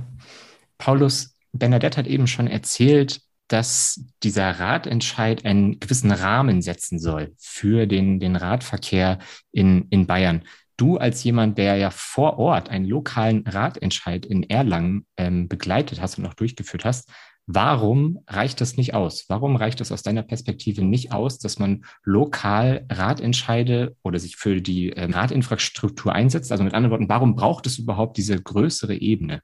Paulus 0.78 1.36
Bernadette 1.52 1.98
hat 1.98 2.08
eben 2.08 2.26
schon 2.26 2.48
erzählt, 2.48 3.20
dass 3.50 4.02
dieser 4.24 4.50
Ratentscheid 4.60 5.44
einen 5.44 5.82
gewissen 5.82 6.12
Rahmen 6.12 6.62
setzen 6.62 7.00
soll 7.00 7.34
für 7.38 7.86
den, 7.86 8.22
den 8.22 8.38
Radverkehr 8.38 9.20
in, 9.52 9.88
in 9.90 10.08
Bayern. 10.08 10.44
Du 10.78 10.96
als 10.96 11.22
jemand, 11.26 11.58
der 11.58 11.76
ja 11.76 11.90
vor 11.90 12.40
Ort 12.40 12.70
einen 12.70 12.86
lokalen 12.86 13.46
Ratentscheid 13.46 14.26
in 14.26 14.44
Erlangen 14.44 15.06
ähm, 15.18 15.50
begleitet 15.50 16.00
hast 16.02 16.18
und 16.18 16.26
auch 16.28 16.34
durchgeführt 16.34 16.86
hast, 16.86 17.12
Warum 17.50 18.20
reicht 18.28 18.60
das 18.60 18.76
nicht 18.76 18.94
aus? 18.94 19.24
Warum 19.30 19.56
reicht 19.56 19.80
es 19.80 19.94
aus 19.94 20.04
deiner 20.04 20.22
Perspektive 20.22 20.84
nicht 20.84 21.14
aus, 21.14 21.40
dass 21.40 21.60
man 21.60 21.86
lokal 22.04 22.86
Ratentscheide 22.92 23.96
oder 24.04 24.20
sich 24.20 24.36
für 24.36 24.62
die 24.62 24.92
äh, 24.92 25.10
Radinfrastruktur 25.10 26.12
einsetzt? 26.12 26.52
Also 26.52 26.66
mit 26.66 26.74
anderen 26.74 26.92
Worten, 26.92 27.08
warum 27.08 27.36
braucht 27.36 27.66
es 27.66 27.78
überhaupt 27.78 28.18
diese 28.18 28.36
größere 28.36 28.96
Ebene? 28.96 29.42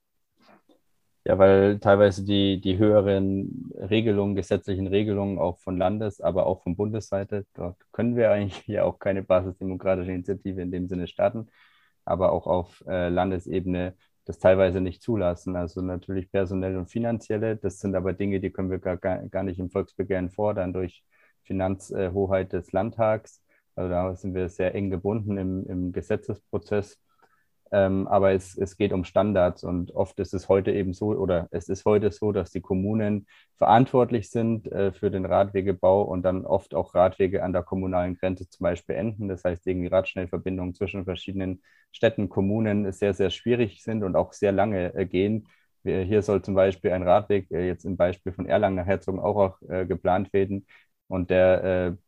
Ja, 1.25 1.37
weil 1.37 1.79
teilweise 1.79 2.25
die, 2.25 2.59
die 2.59 2.77
höheren 2.77 3.71
Regelungen, 3.75 4.35
gesetzlichen 4.35 4.87
Regelungen 4.87 5.39
auch 5.39 5.57
von 5.59 5.77
Landes-, 5.77 6.19
aber 6.19 6.45
auch 6.47 6.63
von 6.63 6.75
Bundesseite, 6.75 7.45
dort 7.53 7.77
können 7.93 8.17
wir 8.17 8.29
eigentlich 8.31 8.67
ja 8.67 8.83
auch 8.83 8.99
keine 8.99 9.23
basisdemokratische 9.23 10.11
Initiative 10.11 10.61
in 10.61 10.71
dem 10.71 10.87
Sinne 10.89 11.07
starten, 11.07 11.47
aber 12.05 12.31
auch 12.33 12.45
auf 12.47 12.83
äh, 12.87 13.07
Landesebene 13.09 13.95
das 14.25 14.39
teilweise 14.39 14.81
nicht 14.81 15.01
zulassen. 15.01 15.55
Also 15.55 15.81
natürlich 15.81 16.29
personell 16.31 16.77
und 16.77 16.89
finanzielle. 16.89 17.55
Das 17.57 17.79
sind 17.79 17.95
aber 17.95 18.13
Dinge, 18.13 18.39
die 18.39 18.51
können 18.51 18.69
wir 18.71 18.79
gar, 18.79 18.97
gar 18.97 19.43
nicht 19.43 19.59
im 19.59 19.69
Volksbegehren 19.69 20.29
fordern 20.29 20.71
durch 20.73 21.03
Finanzhoheit 21.43 22.53
des 22.53 22.71
Landtags. 22.71 23.41
Also 23.75 23.89
da 23.89 24.15
sind 24.15 24.33
wir 24.35 24.49
sehr 24.49 24.75
eng 24.75 24.89
gebunden 24.89 25.37
im, 25.37 25.65
im 25.67 25.91
Gesetzesprozess. 25.91 26.99
Ähm, 27.73 28.07
aber 28.07 28.33
es, 28.33 28.55
es 28.55 28.77
geht 28.77 28.93
um 28.93 29.03
Standards 29.03 29.63
und 29.63 29.95
oft 29.95 30.19
ist 30.19 30.35
es 30.35 30.47
heute 30.47 30.71
eben 30.71 30.93
so, 30.93 31.07
oder 31.07 31.47
es 31.49 31.69
ist 31.69 31.85
heute 31.85 32.11
so, 32.11 32.31
dass 32.31 32.51
die 32.51 32.61
Kommunen 32.61 33.25
verantwortlich 33.57 34.29
sind 34.29 34.71
äh, 34.71 34.91
für 34.91 35.09
den 35.09 35.25
Radwegebau 35.25 36.03
und 36.03 36.21
dann 36.21 36.45
oft 36.45 36.75
auch 36.75 36.93
Radwege 36.93 37.43
an 37.43 37.51
der 37.51 37.63
kommunalen 37.63 38.15
Grenze 38.15 38.47
zum 38.47 38.63
Beispiel 38.65 38.95
enden. 38.95 39.27
Das 39.27 39.43
heißt, 39.43 39.65
irgendwie 39.65 39.87
Radschnellverbindungen 39.87 40.75
zwischen 40.75 41.03
verschiedenen 41.05 41.63
Städten, 41.91 42.29
Kommunen 42.29 42.91
sehr, 42.91 43.15
sehr 43.15 43.31
schwierig 43.31 43.81
sind 43.83 44.03
und 44.03 44.15
auch 44.15 44.33
sehr 44.33 44.51
lange 44.51 44.93
äh, 44.93 45.07
gehen. 45.07 45.47
Hier 45.83 46.21
soll 46.21 46.41
zum 46.43 46.53
Beispiel 46.53 46.91
ein 46.91 47.03
Radweg, 47.03 47.51
äh, 47.51 47.65
jetzt 47.67 47.85
im 47.85 47.97
Beispiel 47.97 48.33
von 48.33 48.45
Erlangen 48.45 48.75
nach 48.77 48.85
Herzogen 48.85 49.19
auch, 49.19 49.35
auch 49.35 49.61
äh, 49.69 49.85
geplant 49.87 50.31
werden. 50.31 50.67
Und 51.07 51.29
der 51.31 51.63
äh, 51.63 52.02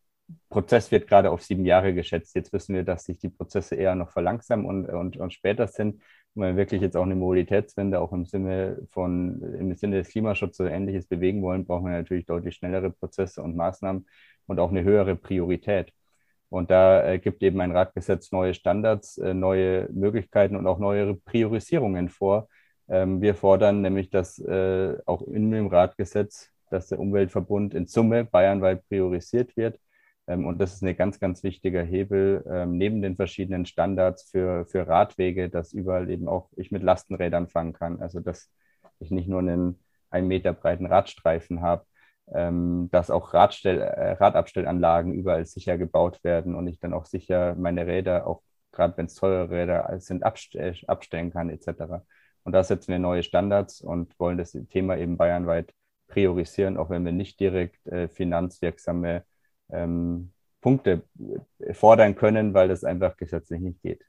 Prozess 0.50 0.92
wird 0.92 1.08
gerade 1.08 1.32
auf 1.32 1.44
sieben 1.44 1.66
Jahre 1.66 1.94
geschätzt. 1.94 2.36
Jetzt 2.36 2.52
wissen 2.54 2.76
wir, 2.76 2.84
dass 2.84 3.06
sich 3.06 3.20
die 3.20 3.30
Prozesse 3.30 3.76
eher 3.76 3.96
noch 3.96 4.12
verlangsamen 4.12 4.66
und, 4.66 4.88
und, 4.88 5.18
und 5.18 5.34
später 5.34 5.68
sind. 5.68 6.02
Wenn 6.34 6.56
wir 6.56 6.58
wirklich 6.58 6.82
jetzt 6.82 6.98
auch 6.98 7.04
eine 7.04 7.16
Mobilitätswende 7.16 8.00
auch 8.00 8.12
im 8.12 8.26
Sinne 8.26 8.78
von, 8.92 9.42
im 9.60 9.74
Sinne 9.76 9.98
des 9.98 10.10
Klimaschutzes 10.10 10.62
oder 10.62 10.72
ähnliches 10.72 11.08
bewegen 11.08 11.42
wollen, 11.42 11.66
brauchen 11.66 11.86
wir 11.86 11.92
natürlich 11.92 12.26
deutlich 12.26 12.56
schnellere 12.56 12.90
Prozesse 12.90 13.42
und 13.42 13.56
Maßnahmen 13.56 14.08
und 14.48 14.60
auch 14.60 14.72
eine 14.72 14.84
höhere 14.84 15.16
Priorität. 15.16 15.94
Und 16.50 16.72
da 16.72 17.06
äh, 17.06 17.20
gibt 17.20 17.42
eben 17.44 17.60
ein 17.62 17.72
Radgesetz 17.72 18.32
neue 18.32 18.54
Standards, 18.54 19.18
äh, 19.18 19.34
neue 19.34 19.90
Möglichkeiten 19.92 20.56
und 20.56 20.68
auch 20.68 20.80
neue 20.80 21.16
Priorisierungen 21.16 22.10
vor. 22.10 22.48
Ähm, 22.88 23.22
wir 23.22 23.36
fordern 23.36 23.82
nämlich, 23.82 24.10
dass 24.10 24.40
äh, 24.40 24.98
auch 25.06 25.22
in 25.24 25.52
dem 25.52 25.68
Radgesetz, 25.68 26.50
dass 26.70 26.88
der 26.88 27.00
Umweltverbund 27.00 27.74
in 27.74 27.88
Summe 27.88 28.26
bayernweit 28.26 28.88
priorisiert 28.88 29.56
wird 29.58 29.80
und 30.28 30.60
das 30.60 30.74
ist 30.74 30.84
ein 30.84 30.96
ganz, 30.98 31.20
ganz 31.20 31.44
wichtiger 31.44 31.84
Hebel 31.84 32.44
ähm, 32.50 32.78
neben 32.78 33.02
den 33.02 33.16
verschiedenen 33.16 33.66
Standards 33.66 34.30
für, 34.32 34.66
für 34.66 34.88
Radwege, 34.88 35.50
dass 35.50 35.74
überall 35.74 36.10
eben 36.10 36.28
auch 36.28 36.50
ich 36.56 36.72
mit 36.72 36.84
Lastenrädern 36.84 37.48
fahren 37.48 37.74
kann. 37.74 38.02
Also 38.02 38.20
dass 38.20 38.50
ich 39.00 39.12
nicht 39.12 39.28
nur 39.28 39.40
einen 39.40 39.80
einen 40.16 40.28
Meter 40.28 40.54
breiten 40.54 40.86
Radstreifen 40.86 41.62
habe, 41.62 41.86
ähm, 42.34 42.90
dass 42.92 43.12
auch 43.12 43.34
Radstell, 43.34 43.82
äh, 43.82 44.14
Radabstellanlagen 44.14 45.14
überall 45.14 45.46
sicher 45.46 45.78
gebaut 45.78 46.24
werden 46.24 46.56
und 46.56 46.68
ich 46.68 46.80
dann 46.80 46.94
auch 46.94 47.06
sicher 47.06 47.56
meine 47.56 47.86
Räder, 47.86 48.26
auch 48.28 48.42
gerade 48.72 48.98
wenn 48.98 49.06
es 49.06 49.16
teure 49.16 49.50
Räder 49.50 50.00
sind, 50.00 50.24
abstell, 50.24 50.76
abstellen 50.88 51.32
kann 51.32 51.50
etc. 51.50 52.04
Und 52.44 52.54
da 52.54 52.64
setzen 52.64 52.92
wir 52.92 53.00
neue 53.00 53.24
Standards 53.24 53.82
und 53.82 54.18
wollen 54.20 54.38
das 54.38 54.52
Thema 54.70 54.98
eben 54.98 55.18
bayernweit 55.18 55.74
priorisieren, 56.08 56.78
auch 56.78 56.90
wenn 56.90 57.06
wir 57.06 57.12
nicht 57.12 57.40
direkt 57.40 57.86
äh, 57.88 58.08
finanzwirksame 58.08 59.24
ähm, 59.70 60.32
Punkte 60.62 61.04
fordern 61.74 62.16
können, 62.16 62.54
weil 62.54 62.68
das 62.68 62.84
einfach 62.84 63.18
gesetzlich 63.18 63.62
nicht 63.62 63.82
geht. 63.82 64.02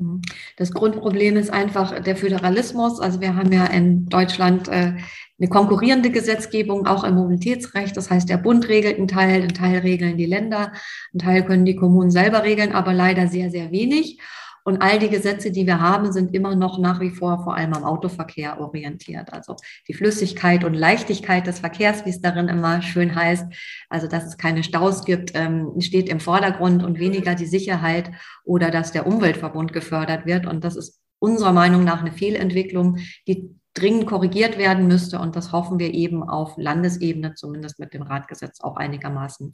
Mhm. 0.00 0.22
Das 0.56 0.72
Grundproblem 0.72 1.36
ist 1.36 1.52
einfach 1.52 2.00
der 2.00 2.16
Föderalismus. 2.16 3.00
Also 3.00 3.20
wir 3.20 3.36
haben 3.36 3.52
ja 3.52 3.66
in 3.66 4.06
Deutschland 4.06 4.68
äh, 4.68 4.94
eine 5.38 5.48
konkurrierende 5.48 6.10
Gesetzgebung, 6.10 6.86
auch 6.86 7.04
im 7.04 7.14
Mobilitätsrecht. 7.14 7.96
Das 7.96 8.10
heißt, 8.10 8.28
der 8.28 8.38
Bund 8.38 8.68
regelt 8.68 8.98
einen 8.98 9.08
Teil, 9.08 9.42
einen 9.42 9.54
Teil 9.54 9.78
regeln 9.78 10.16
die 10.16 10.26
Länder, 10.26 10.72
einen 11.12 11.20
Teil 11.20 11.44
können 11.44 11.64
die 11.64 11.76
Kommunen 11.76 12.10
selber 12.10 12.42
regeln, 12.42 12.72
aber 12.72 12.92
leider 12.92 13.28
sehr, 13.28 13.50
sehr 13.50 13.70
wenig. 13.70 14.20
Und 14.64 14.82
all 14.82 14.98
die 14.98 15.08
Gesetze, 15.08 15.50
die 15.50 15.66
wir 15.66 15.80
haben, 15.80 16.12
sind 16.12 16.34
immer 16.34 16.54
noch 16.54 16.78
nach 16.78 17.00
wie 17.00 17.10
vor 17.10 17.42
vor 17.42 17.56
allem 17.56 17.72
am 17.72 17.84
Autoverkehr 17.84 18.60
orientiert. 18.60 19.32
Also 19.32 19.56
die 19.88 19.94
Flüssigkeit 19.94 20.64
und 20.64 20.74
Leichtigkeit 20.74 21.46
des 21.46 21.60
Verkehrs, 21.60 22.04
wie 22.04 22.10
es 22.10 22.20
darin 22.20 22.48
immer 22.48 22.82
schön 22.82 23.14
heißt, 23.14 23.46
also 23.88 24.06
dass 24.06 24.26
es 24.26 24.36
keine 24.36 24.62
Staus 24.62 25.04
gibt, 25.04 25.32
ähm, 25.34 25.72
steht 25.80 26.08
im 26.08 26.20
Vordergrund 26.20 26.84
und 26.84 26.98
weniger 26.98 27.34
die 27.34 27.46
Sicherheit 27.46 28.10
oder 28.44 28.70
dass 28.70 28.92
der 28.92 29.06
Umweltverbund 29.06 29.72
gefördert 29.72 30.26
wird. 30.26 30.46
Und 30.46 30.64
das 30.64 30.76
ist 30.76 31.00
unserer 31.18 31.52
Meinung 31.52 31.84
nach 31.84 32.00
eine 32.00 32.12
Fehlentwicklung, 32.12 32.98
die 33.26 33.54
dringend 33.74 34.06
korrigiert 34.06 34.58
werden 34.58 34.88
müsste. 34.88 35.18
Und 35.20 35.36
das 35.36 35.52
hoffen 35.52 35.78
wir 35.78 35.94
eben 35.94 36.22
auf 36.22 36.54
Landesebene, 36.56 37.34
zumindest 37.34 37.78
mit 37.78 37.94
dem 37.94 38.02
Radgesetz, 38.02 38.60
auch 38.60 38.76
einigermaßen 38.76 39.52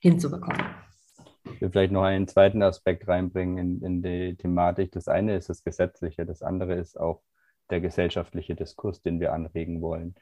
hinzubekommen. 0.00 0.62
Ich 1.44 1.60
will 1.60 1.70
vielleicht 1.70 1.92
noch 1.92 2.02
einen 2.02 2.26
zweiten 2.26 2.62
Aspekt 2.62 3.06
reinbringen 3.06 3.58
in, 3.58 3.82
in 3.82 4.02
die 4.02 4.36
Thematik. 4.36 4.92
Das 4.92 5.08
eine 5.08 5.36
ist 5.36 5.48
das 5.48 5.62
Gesetzliche, 5.62 6.24
das 6.24 6.42
andere 6.42 6.74
ist 6.74 6.98
auch 6.98 7.22
der 7.70 7.80
gesellschaftliche 7.80 8.54
Diskurs, 8.54 9.02
den 9.02 9.20
wir 9.20 9.32
anregen 9.32 9.80
wollen. 9.80 10.14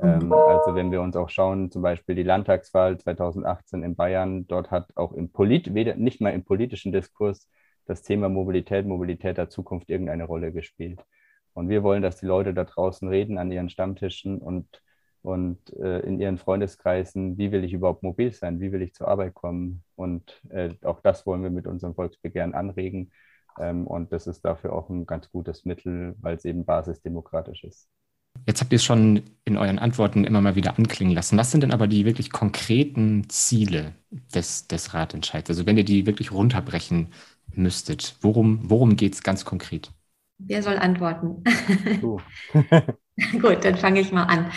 Ähm, 0.00 0.26
mhm. 0.26 0.32
also 0.32 0.74
wenn 0.74 0.90
wir 0.92 1.02
uns 1.02 1.16
auch 1.16 1.28
schauen, 1.28 1.70
zum 1.70 1.82
Beispiel 1.82 2.14
die 2.14 2.22
Landtagswahl 2.22 2.98
2018 2.98 3.82
in 3.82 3.96
Bayern, 3.96 4.46
dort 4.46 4.70
hat 4.70 4.96
auch 4.96 5.12
im 5.12 5.30
Polit 5.30 5.66
nicht 5.68 6.20
mal 6.20 6.30
im 6.30 6.44
politischen 6.44 6.92
Diskurs 6.92 7.48
das 7.86 8.02
Thema 8.02 8.28
Mobilität, 8.28 8.86
Mobilität 8.86 9.36
der 9.36 9.48
Zukunft 9.48 9.90
irgendeine 9.90 10.24
Rolle 10.24 10.52
gespielt. 10.52 11.04
Und 11.54 11.68
wir 11.68 11.82
wollen, 11.82 12.02
dass 12.02 12.16
die 12.16 12.26
Leute 12.26 12.54
da 12.54 12.64
draußen 12.64 13.08
reden 13.08 13.36
an 13.36 13.50
ihren 13.50 13.68
Stammtischen 13.68 14.38
und 14.38 14.80
und 15.22 15.58
äh, 15.78 16.00
in 16.00 16.20
ihren 16.20 16.38
Freundeskreisen, 16.38 17.36
wie 17.36 17.52
will 17.52 17.64
ich 17.64 17.72
überhaupt 17.72 18.02
mobil 18.02 18.32
sein, 18.32 18.60
wie 18.60 18.72
will 18.72 18.82
ich 18.82 18.94
zur 18.94 19.08
Arbeit 19.08 19.34
kommen. 19.34 19.82
Und 19.96 20.40
äh, 20.48 20.70
auch 20.82 21.00
das 21.00 21.26
wollen 21.26 21.42
wir 21.42 21.50
mit 21.50 21.66
unserem 21.66 21.94
Volksbegehren 21.94 22.54
anregen. 22.54 23.10
Ähm, 23.58 23.86
und 23.86 24.12
das 24.12 24.26
ist 24.26 24.44
dafür 24.44 24.72
auch 24.72 24.88
ein 24.88 25.06
ganz 25.06 25.30
gutes 25.30 25.64
Mittel, 25.64 26.14
weil 26.20 26.36
es 26.36 26.44
eben 26.44 26.64
basisdemokratisch 26.64 27.64
ist. 27.64 27.88
Jetzt 28.46 28.60
habt 28.60 28.72
ihr 28.72 28.76
es 28.76 28.84
schon 28.84 29.22
in 29.44 29.58
euren 29.58 29.78
Antworten 29.78 30.24
immer 30.24 30.40
mal 30.40 30.54
wieder 30.54 30.78
anklingen 30.78 31.14
lassen. 31.14 31.36
Was 31.36 31.50
sind 31.50 31.62
denn 31.62 31.72
aber 31.72 31.86
die 31.86 32.04
wirklich 32.04 32.30
konkreten 32.30 33.28
Ziele 33.28 33.92
des, 34.34 34.68
des 34.68 34.94
Ratentscheids? 34.94 35.50
Also 35.50 35.66
wenn 35.66 35.76
ihr 35.76 35.84
die 35.84 36.06
wirklich 36.06 36.32
runterbrechen 36.32 37.08
müsstet, 37.52 38.16
worum, 38.22 38.70
worum 38.70 38.96
geht 38.96 39.14
es 39.14 39.22
ganz 39.22 39.44
konkret? 39.44 39.90
Wer 40.38 40.62
soll 40.62 40.78
antworten? 40.78 41.44
Du. 42.00 42.20
Gut, 43.40 43.64
dann 43.64 43.76
fange 43.76 44.00
ich 44.00 44.12
mal 44.12 44.24
an. 44.24 44.50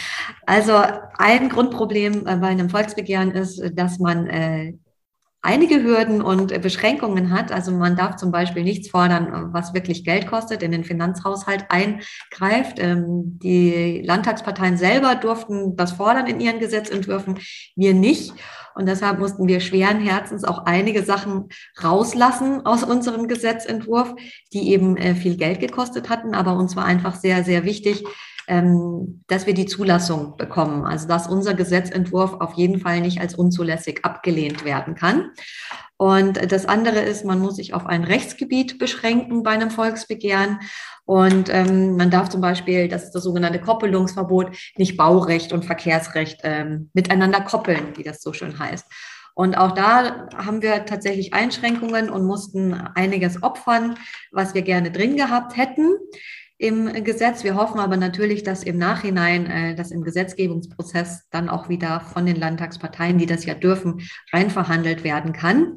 Also 0.45 0.73
ein 1.17 1.49
Grundproblem 1.49 2.23
bei 2.23 2.47
einem 2.47 2.69
Volksbegehren 2.69 3.31
ist, 3.31 3.61
dass 3.75 3.99
man 3.99 4.27
äh, 4.27 4.73
einige 5.43 5.83
Hürden 5.83 6.21
und 6.21 6.59
Beschränkungen 6.61 7.29
hat. 7.31 7.51
Also 7.51 7.71
man 7.71 7.97
darf 7.97 8.15
zum 8.15 8.31
Beispiel 8.31 8.63
nichts 8.63 8.89
fordern, 8.89 9.53
was 9.53 9.73
wirklich 9.73 10.05
Geld 10.05 10.27
kostet, 10.27 10.63
in 10.63 10.71
den 10.71 10.85
Finanzhaushalt 10.85 11.65
eingreift. 11.69 12.79
Ähm, 12.79 13.39
die 13.43 14.01
Landtagsparteien 14.05 14.77
selber 14.77 15.15
durften 15.15 15.75
das 15.75 15.91
fordern 15.91 16.27
in 16.27 16.39
ihren 16.39 16.59
Gesetzentwürfen, 16.59 17.39
wir 17.75 17.93
nicht. 17.93 18.33
Und 18.75 18.87
deshalb 18.87 19.19
mussten 19.19 19.47
wir 19.47 19.59
schweren 19.59 19.99
Herzens 19.99 20.45
auch 20.45 20.65
einige 20.65 21.03
Sachen 21.03 21.49
rauslassen 21.83 22.65
aus 22.65 22.83
unserem 22.83 23.27
Gesetzentwurf, 23.27 24.15
die 24.53 24.71
eben 24.71 24.95
äh, 24.97 25.13
viel 25.13 25.35
Geld 25.35 25.59
gekostet 25.59 26.09
hatten. 26.09 26.33
Aber 26.33 26.55
uns 26.55 26.75
war 26.77 26.85
einfach 26.85 27.15
sehr, 27.15 27.43
sehr 27.43 27.65
wichtig, 27.65 28.03
dass 28.47 29.47
wir 29.47 29.53
die 29.53 29.65
Zulassung 29.65 30.35
bekommen. 30.37 30.85
Also 30.85 31.07
dass 31.07 31.27
unser 31.27 31.53
Gesetzentwurf 31.53 32.33
auf 32.41 32.53
jeden 32.53 32.79
Fall 32.79 33.01
nicht 33.01 33.21
als 33.21 33.35
unzulässig 33.35 34.03
abgelehnt 34.03 34.65
werden 34.65 34.95
kann. 34.95 35.31
Und 35.97 36.51
das 36.51 36.65
andere 36.65 36.99
ist, 36.99 37.23
man 37.23 37.39
muss 37.39 37.55
sich 37.55 37.73
auf 37.73 37.85
ein 37.85 38.03
Rechtsgebiet 38.03 38.77
beschränken 38.79 39.43
bei 39.43 39.51
einem 39.51 39.71
Volksbegehren. 39.71 40.59
Und 41.05 41.49
ähm, 41.49 41.95
man 41.95 42.09
darf 42.09 42.29
zum 42.29 42.41
Beispiel, 42.41 42.89
das 42.89 43.03
ist 43.03 43.11
das 43.11 43.23
sogenannte 43.23 43.61
Koppelungsverbot, 43.61 44.57
nicht 44.75 44.97
Baurecht 44.97 45.53
und 45.53 45.63
Verkehrsrecht 45.63 46.41
ähm, 46.43 46.89
miteinander 46.93 47.41
koppeln, 47.41 47.95
wie 47.95 48.03
das 48.03 48.21
so 48.21 48.33
schön 48.33 48.59
heißt. 48.59 48.85
Und 49.35 49.57
auch 49.57 49.71
da 49.71 50.27
haben 50.35 50.61
wir 50.61 50.85
tatsächlich 50.85 51.33
Einschränkungen 51.33 52.09
und 52.09 52.25
mussten 52.25 52.73
einiges 52.73 53.41
opfern, 53.41 53.95
was 54.31 54.53
wir 54.53 54.61
gerne 54.61 54.91
drin 54.91 55.15
gehabt 55.15 55.57
hätten 55.57 55.95
im 56.57 57.03
Gesetz. 57.03 57.43
Wir 57.43 57.55
hoffen 57.55 57.79
aber 57.79 57.97
natürlich, 57.97 58.43
dass 58.43 58.63
im 58.63 58.77
Nachhinein 58.77 59.45
äh, 59.47 59.75
das 59.75 59.91
im 59.91 60.03
Gesetzgebungsprozess 60.03 61.27
dann 61.29 61.49
auch 61.49 61.67
wieder 61.67 61.99
von 61.99 62.25
den 62.25 62.35
Landtagsparteien, 62.35 63.17
die 63.17 63.25
das 63.25 63.45
ja 63.45 63.53
dürfen, 63.53 64.01
rein 64.31 64.49
verhandelt 64.49 65.03
werden 65.03 65.33
kann. 65.33 65.75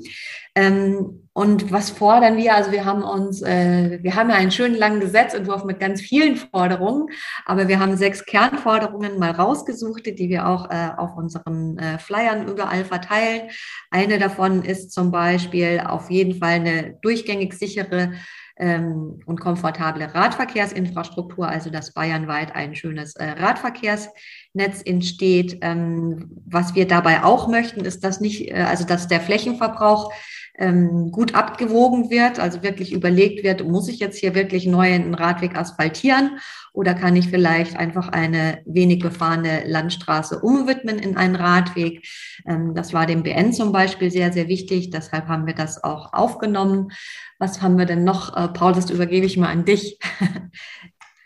Ähm, 0.54 1.28
und 1.32 1.70
was 1.70 1.90
fordern 1.90 2.38
wir? 2.38 2.54
Also 2.54 2.72
wir 2.72 2.86
haben 2.86 3.02
uns, 3.02 3.42
äh, 3.42 3.98
wir 4.02 4.14
haben 4.14 4.30
ja 4.30 4.36
einen 4.36 4.50
schönen 4.50 4.74
langen 4.74 5.00
Gesetzentwurf 5.00 5.64
mit 5.64 5.80
ganz 5.80 6.00
vielen 6.00 6.36
Forderungen, 6.36 7.08
aber 7.44 7.68
wir 7.68 7.78
haben 7.78 7.96
sechs 7.96 8.24
Kernforderungen 8.24 9.18
mal 9.18 9.32
rausgesucht, 9.32 10.06
die 10.06 10.28
wir 10.30 10.46
auch 10.46 10.70
äh, 10.70 10.90
auf 10.96 11.16
unseren 11.16 11.78
äh, 11.78 11.98
Flyern 11.98 12.48
überall 12.48 12.84
verteilen. 12.84 13.50
Eine 13.90 14.18
davon 14.18 14.62
ist 14.62 14.92
zum 14.92 15.10
Beispiel 15.10 15.82
auf 15.86 16.10
jeden 16.10 16.38
Fall 16.38 16.54
eine 16.54 16.96
durchgängig 17.02 17.52
sichere 17.52 18.12
ähm, 18.58 19.20
und 19.26 19.40
komfortable 19.40 20.14
Radverkehrsinfrastruktur, 20.14 21.48
also 21.48 21.70
dass 21.70 21.92
bayernweit 21.92 22.54
ein 22.54 22.74
schönes 22.74 23.14
äh, 23.16 23.30
Radverkehrsnetz 23.30 24.82
entsteht. 24.84 25.58
Ähm, 25.60 26.30
was 26.46 26.74
wir 26.74 26.86
dabei 26.86 27.22
auch 27.22 27.48
möchten, 27.48 27.84
ist, 27.84 28.02
dass 28.04 28.20
nicht, 28.20 28.50
äh, 28.50 28.54
also 28.62 28.84
dass 28.84 29.08
der 29.08 29.20
Flächenverbrauch 29.20 30.12
ähm, 30.58 31.10
gut 31.10 31.34
abgewogen 31.34 32.10
wird, 32.10 32.38
also 32.38 32.62
wirklich 32.62 32.92
überlegt 32.92 33.44
wird, 33.44 33.66
muss 33.66 33.88
ich 33.88 33.98
jetzt 33.98 34.18
hier 34.18 34.34
wirklich 34.34 34.66
neu 34.66 34.92
einen 34.92 35.14
Radweg 35.14 35.56
asphaltieren 35.56 36.38
oder 36.76 36.92
kann 36.92 37.16
ich 37.16 37.30
vielleicht 37.30 37.76
einfach 37.76 38.08
eine 38.08 38.58
wenig 38.66 38.98
befahrene 38.98 39.66
Landstraße 39.66 40.40
umwidmen 40.40 40.98
in 40.98 41.16
einen 41.16 41.34
Radweg? 41.34 42.06
Ähm, 42.46 42.74
das 42.74 42.92
war 42.92 43.06
dem 43.06 43.22
BN 43.22 43.54
zum 43.54 43.72
Beispiel 43.72 44.10
sehr, 44.10 44.30
sehr 44.30 44.46
wichtig. 44.46 44.90
Deshalb 44.90 45.26
haben 45.26 45.46
wir 45.46 45.54
das 45.54 45.82
auch 45.82 46.12
aufgenommen. 46.12 46.92
Was 47.38 47.62
haben 47.62 47.78
wir 47.78 47.86
denn 47.86 48.04
noch? 48.04 48.36
Äh, 48.36 48.48
Paul, 48.48 48.74
das 48.74 48.90
übergebe 48.90 49.24
ich 49.24 49.38
mal 49.38 49.48
an 49.48 49.64
dich. 49.64 49.98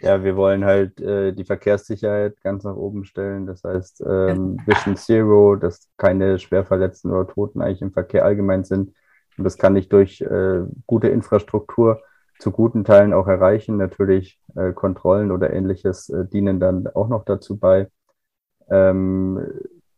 Ja, 0.02 0.24
wir 0.24 0.34
wollen 0.34 0.64
halt 0.64 0.98
äh, 1.02 1.34
die 1.34 1.44
Verkehrssicherheit 1.44 2.40
ganz 2.42 2.64
nach 2.64 2.74
oben 2.74 3.04
stellen. 3.04 3.46
Das 3.46 3.64
heißt, 3.64 4.00
ähm, 4.00 4.56
Vision 4.64 4.96
Zero, 4.96 5.56
dass 5.56 5.90
keine 5.98 6.38
Schwerverletzten 6.38 7.10
oder 7.10 7.30
Toten 7.30 7.60
eigentlich 7.60 7.82
im 7.82 7.92
Verkehr 7.92 8.24
allgemein 8.24 8.64
sind. 8.64 8.94
Und 9.36 9.44
das 9.44 9.58
kann 9.58 9.76
ich 9.76 9.88
durch 9.88 10.20
äh, 10.20 10.62
gute 10.86 11.08
Infrastruktur 11.08 12.02
zu 12.40 12.50
guten 12.50 12.84
Teilen 12.84 13.12
auch 13.12 13.28
erreichen. 13.28 13.76
Natürlich 13.76 14.40
äh, 14.56 14.72
Kontrollen 14.72 15.30
oder 15.30 15.52
ähnliches 15.52 16.08
äh, 16.08 16.26
dienen 16.26 16.58
dann 16.58 16.86
auch 16.88 17.08
noch 17.08 17.24
dazu 17.24 17.56
bei. 17.56 17.88
Ähm, 18.68 19.40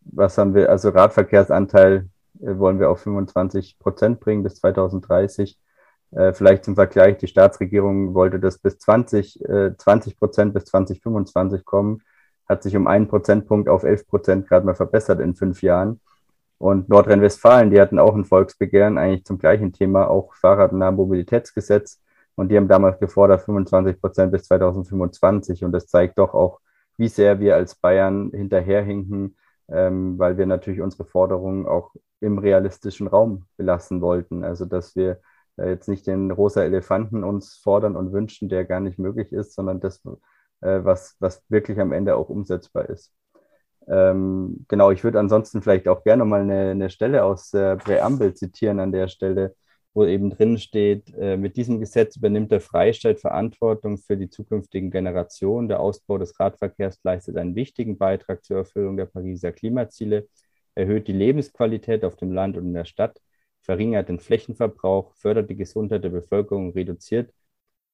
was 0.05 0.37
haben 0.39 0.55
wir? 0.55 0.69
Also 0.71 0.91
Radverkehrsanteil 0.91 2.09
äh, 2.41 2.59
wollen 2.59 2.81
wir 2.81 2.91
auf 2.91 3.01
25 3.01 3.79
Prozent 3.79 4.21
bringen 4.21 4.43
bis 4.43 4.57
2030. 4.57 5.59
Äh, 6.11 6.33
vielleicht 6.35 6.65
zum 6.65 6.75
Vergleich, 6.75 7.19
die 7.19 7.29
Staatsregierung 7.29 8.15
wollte 8.15 8.39
das 8.39 8.59
bis 8.59 8.79
20, 8.79 9.43
20 9.79 10.19
Prozent 10.19 10.53
bis 10.55 10.67
2025 10.67 11.65
kommen, 11.65 12.03
hat 12.49 12.63
sich 12.63 12.77
um 12.77 12.87
einen 12.87 13.09
Prozentpunkt 13.09 13.69
auf 13.69 13.85
11 13.85 14.07
Prozent 14.07 14.49
gerade 14.49 14.67
mal 14.67 14.75
verbessert 14.75 15.21
in 15.21 15.35
fünf 15.35 15.63
Jahren. 15.63 16.01
Und 16.63 16.89
Nordrhein-Westfalen, 16.89 17.73
die 17.73 17.81
hatten 17.81 17.99
auch 17.99 18.15
ein 18.15 18.25
Volksbegehren, 18.25 18.97
eigentlich 18.97 19.25
zum 19.25 19.37
gleichen 19.37 19.73
Thema, 19.73 20.07
auch 20.09 20.33
Fahrradnahe 20.35 20.93
Mobilitätsgesetz. 20.93 22.01
Und 22.37 22.51
die 22.51 22.57
haben 22.57 22.69
damals 22.69 23.01
gefordert 23.01 23.43
25 23.43 24.01
Prozent 24.01 24.31
bis 24.31 24.45
2025. 24.45 25.65
Und 25.65 25.73
das 25.73 25.89
zeigt 25.89 26.19
doch 26.19 26.35
auch, 26.35 26.61
wie 26.99 27.09
sehr 27.09 27.41
wir 27.41 27.57
als 27.57 27.75
Bayern 27.75 28.31
hinterherhinken, 28.33 29.37
ähm, 29.71 30.17
weil 30.21 30.39
wir 30.39 30.47
natürlich 30.47 30.81
unsere 30.81 31.05
Forderungen 31.05 31.67
auch 31.67 31.97
im 32.21 32.39
realistischen 32.39 33.09
Raum 33.09 33.47
belassen 33.57 34.01
wollten. 34.01 34.45
Also, 34.45 34.65
dass 34.65 34.95
wir 34.95 35.21
äh, 35.57 35.71
jetzt 35.71 35.89
nicht 35.89 36.07
den 36.07 36.31
rosa 36.31 36.63
Elefanten 36.63 37.25
uns 37.25 37.57
fordern 37.57 37.97
und 37.97 38.13
wünschen, 38.13 38.49
der 38.49 38.65
gar 38.67 38.79
nicht 38.79 39.01
möglich 39.01 39.33
ist, 39.33 39.55
sondern 39.55 39.81
das, 39.81 40.01
äh, 40.61 40.85
was, 40.85 41.17
was 41.19 41.43
wirklich 41.49 41.81
am 41.81 41.91
Ende 41.91 42.15
auch 42.15 42.29
umsetzbar 42.29 42.89
ist. 42.89 43.13
Ähm, 43.89 44.65
genau, 44.69 44.91
ich 44.91 45.05
würde 45.05 45.19
ansonsten 45.19 45.63
vielleicht 45.63 45.89
auch 45.89 46.05
gerne 46.05 46.25
mal 46.25 46.43
eine, 46.43 46.71
eine 46.71 46.91
Stelle 46.91 47.25
aus 47.25 47.51
der 47.51 47.77
Präambel 47.77 48.35
zitieren 48.35 48.81
an 48.81 48.93
der 48.93 49.09
Stelle, 49.09 49.55
wo 49.95 50.05
eben 50.05 50.31
drin 50.31 50.59
steht, 50.59 51.13
äh, 51.19 51.37
mit 51.37 51.57
diesem 51.57 51.81
Gesetz 51.81 52.17
übernimmt 52.17 52.53
der 52.53 52.61
Freistaat 52.61 53.21
Verantwortung 53.21 53.99
für 53.99 54.17
die 54.17 54.31
zukünftigen 54.31 54.91
Generationen. 54.91 55.69
Der 55.69 55.81
Ausbau 55.81 56.19
des 56.19 56.39
Radverkehrs 56.39 57.01
leistet 57.03 57.37
einen 57.37 57.55
wichtigen 57.57 57.99
Beitrag 57.99 58.45
zur 58.45 58.59
Erfüllung 58.59 58.97
der 58.97 59.07
Pariser 59.07 59.53
Klimaziele, 59.53 60.29
erhöht 60.75 61.09
die 61.09 61.13
Lebensqualität 61.13 62.05
auf 62.05 62.17
dem 62.17 62.33
Land 62.33 62.57
und 62.57 62.67
in 62.67 62.75
der 62.75 62.87
Stadt, 62.87 63.21
verringert 63.61 64.09
den 64.09 64.19
Flächenverbrauch, 64.19 65.15
fördert 65.15 65.51
die 65.51 65.57
Gesundheit 65.57 66.05
der 66.05 66.11
Bevölkerung, 66.11 66.73
reduziert 66.73 67.33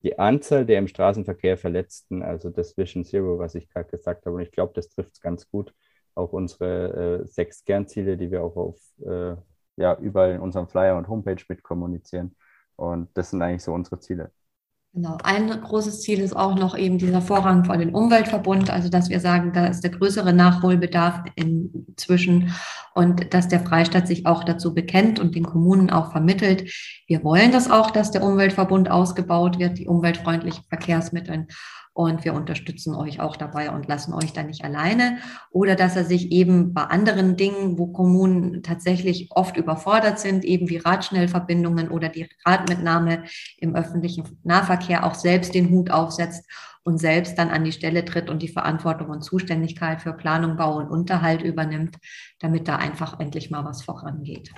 die 0.02 0.18
Anzahl 0.18 0.64
der 0.66 0.78
im 0.78 0.88
Straßenverkehr 0.88 1.58
Verletzten, 1.58 2.22
also 2.22 2.50
das 2.50 2.76
Vision 2.76 3.04
Zero, 3.04 3.38
was 3.38 3.54
ich 3.54 3.68
gerade 3.68 3.90
gesagt 3.90 4.26
habe, 4.26 4.37
und 4.37 4.42
ich 4.42 4.52
glaube, 4.52 4.72
das 4.74 4.88
trifft 4.88 5.14
es 5.14 5.20
ganz 5.20 5.48
gut, 5.50 5.74
auch 6.14 6.32
unsere 6.32 7.22
äh, 7.22 7.26
sechs 7.26 7.64
Kernziele, 7.64 8.16
die 8.16 8.30
wir 8.30 8.42
auch 8.42 8.56
auf, 8.56 8.78
äh, 9.06 9.37
ja, 9.76 9.96
überall 9.98 10.32
in 10.32 10.40
unserem 10.40 10.68
Flyer 10.68 10.96
und 10.96 11.08
Homepage 11.08 11.42
mit 11.48 11.62
kommunizieren. 11.62 12.37
Und 12.76 13.11
das 13.16 13.30
sind 13.30 13.42
eigentlich 13.42 13.62
so 13.62 13.72
unsere 13.72 13.98
Ziele. 14.00 14.32
Genau. 14.94 15.18
Ein 15.22 15.48
großes 15.48 16.01
Ziel 16.01 16.18
ist 16.20 16.35
auch 16.35 16.55
noch 16.55 16.77
eben 16.77 16.98
dieser 16.98 17.20
Vorrang 17.20 17.64
vor 17.64 17.77
den 17.77 17.94
Umweltverbund, 17.94 18.70
also 18.70 18.88
dass 18.88 19.11
wir 19.11 19.20
sagen, 19.20 19.53
da 19.53 19.66
ist 19.66 19.83
der 19.83 19.90
größere 19.90 20.33
Nachholbedarf 20.33 21.24
inzwischen 21.37 22.55
und 22.94 23.33
dass 23.35 23.48
der 23.48 23.61
Freistaat 23.61 24.09
sich 24.09 24.27
auch 24.27 24.44
dazu 24.44 24.74
bekennt 24.74 25.20
und 25.20 25.35
den 25.35 25.44
Kommunen 25.44 25.90
auch 25.90 26.11
vermittelt. 26.11 26.72
Wir 27.07 27.22
wollen 27.22 27.53
das 27.53 27.70
auch, 27.70 27.90
dass 27.90 28.11
der 28.11 28.24
Umweltverbund 28.24 28.90
ausgebaut 28.90 29.59
wird, 29.59 29.79
die 29.79 29.87
umweltfreundlichen 29.87 30.64
Verkehrsmittel 30.68 31.46
und 31.98 32.24
wir 32.24 32.32
unterstützen 32.32 32.94
euch 32.94 33.18
auch 33.18 33.34
dabei 33.34 33.72
und 33.72 33.88
lassen 33.88 34.14
euch 34.14 34.32
da 34.32 34.44
nicht 34.44 34.64
alleine. 34.64 35.18
Oder 35.50 35.74
dass 35.74 35.96
er 35.96 36.04
sich 36.04 36.30
eben 36.30 36.72
bei 36.72 36.84
anderen 36.84 37.37
Dingen, 37.37 37.76
wo 37.76 37.88
Kommunen 37.88 38.62
tatsächlich 38.62 39.30
oft 39.32 39.56
überfordert 39.56 40.20
sind, 40.20 40.44
eben 40.44 40.68
wie 40.68 40.76
Radschnellverbindungen 40.76 41.88
oder 41.88 42.08
die 42.08 42.28
Radmitnahme 42.46 43.24
im 43.58 43.74
öffentlichen 43.74 44.38
Nahverkehr 44.44 45.04
auch 45.04 45.16
selbst 45.16 45.56
den 45.56 45.70
Hut 45.70 45.90
aufsetzt 45.90 46.48
und 46.84 46.98
selbst 46.98 47.37
dann 47.37 47.48
an 47.48 47.64
die 47.64 47.72
Stelle 47.72 48.04
tritt 48.04 48.30
und 48.30 48.42
die 48.42 48.48
Verantwortung 48.48 49.08
und 49.08 49.22
Zuständigkeit 49.22 50.00
für 50.00 50.12
Planung, 50.12 50.56
Bau 50.56 50.76
und 50.76 50.90
Unterhalt 50.90 51.42
übernimmt, 51.42 51.96
damit 52.38 52.68
da 52.68 52.76
einfach 52.76 53.18
endlich 53.18 53.50
mal 53.50 53.64
was 53.64 53.82
vorangeht. 53.82 54.52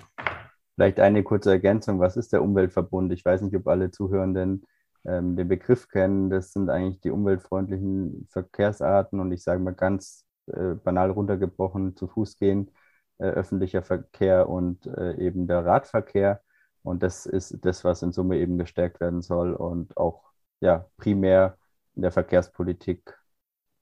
Vielleicht 0.74 1.00
eine 1.00 1.22
kurze 1.22 1.52
Ergänzung. 1.52 2.00
Was 2.00 2.18
ist 2.18 2.34
der 2.34 2.42
Umweltverbund? 2.42 3.10
Ich 3.14 3.24
weiß 3.24 3.40
nicht, 3.40 3.56
ob 3.56 3.66
alle 3.66 3.90
Zuhörenden 3.90 4.66
ähm, 5.04 5.36
den 5.36 5.48
Begriff 5.48 5.88
kennen. 5.88 6.30
Das 6.30 6.52
sind 6.52 6.70
eigentlich 6.70 7.00
die 7.00 7.10
umweltfreundlichen 7.10 8.26
Verkehrsarten 8.30 9.20
und 9.20 9.32
ich 9.32 9.42
sage 9.42 9.60
mal 9.60 9.74
ganz 9.74 10.24
äh, 10.46 10.74
banal 10.74 11.10
runtergebrochen, 11.10 11.96
zu 11.96 12.06
Fuß 12.08 12.36
gehen, 12.36 12.70
äh, 13.18 13.24
öffentlicher 13.24 13.82
Verkehr 13.82 14.48
und 14.48 14.86
äh, 14.86 15.16
eben 15.16 15.46
der 15.46 15.64
Radverkehr. 15.64 16.42
Und 16.82 17.02
das 17.02 17.26
ist 17.26 17.58
das, 17.62 17.84
was 17.84 18.02
in 18.02 18.12
Summe 18.12 18.38
eben 18.38 18.58
gestärkt 18.58 19.00
werden 19.00 19.22
soll 19.22 19.52
und 19.52 19.96
auch 19.96 20.30
ja, 20.60 20.86
primär 20.96 21.58
in 21.94 22.02
der 22.02 22.12
Verkehrspolitik 22.12 23.18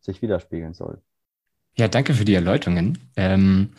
sich 0.00 0.22
widerspiegeln 0.22 0.74
soll. 0.74 1.00
Ja, 1.76 1.86
danke 1.86 2.14
für 2.14 2.24
die 2.24 2.34
Erläuterungen. 2.34 2.98
Ähm, 3.16 3.70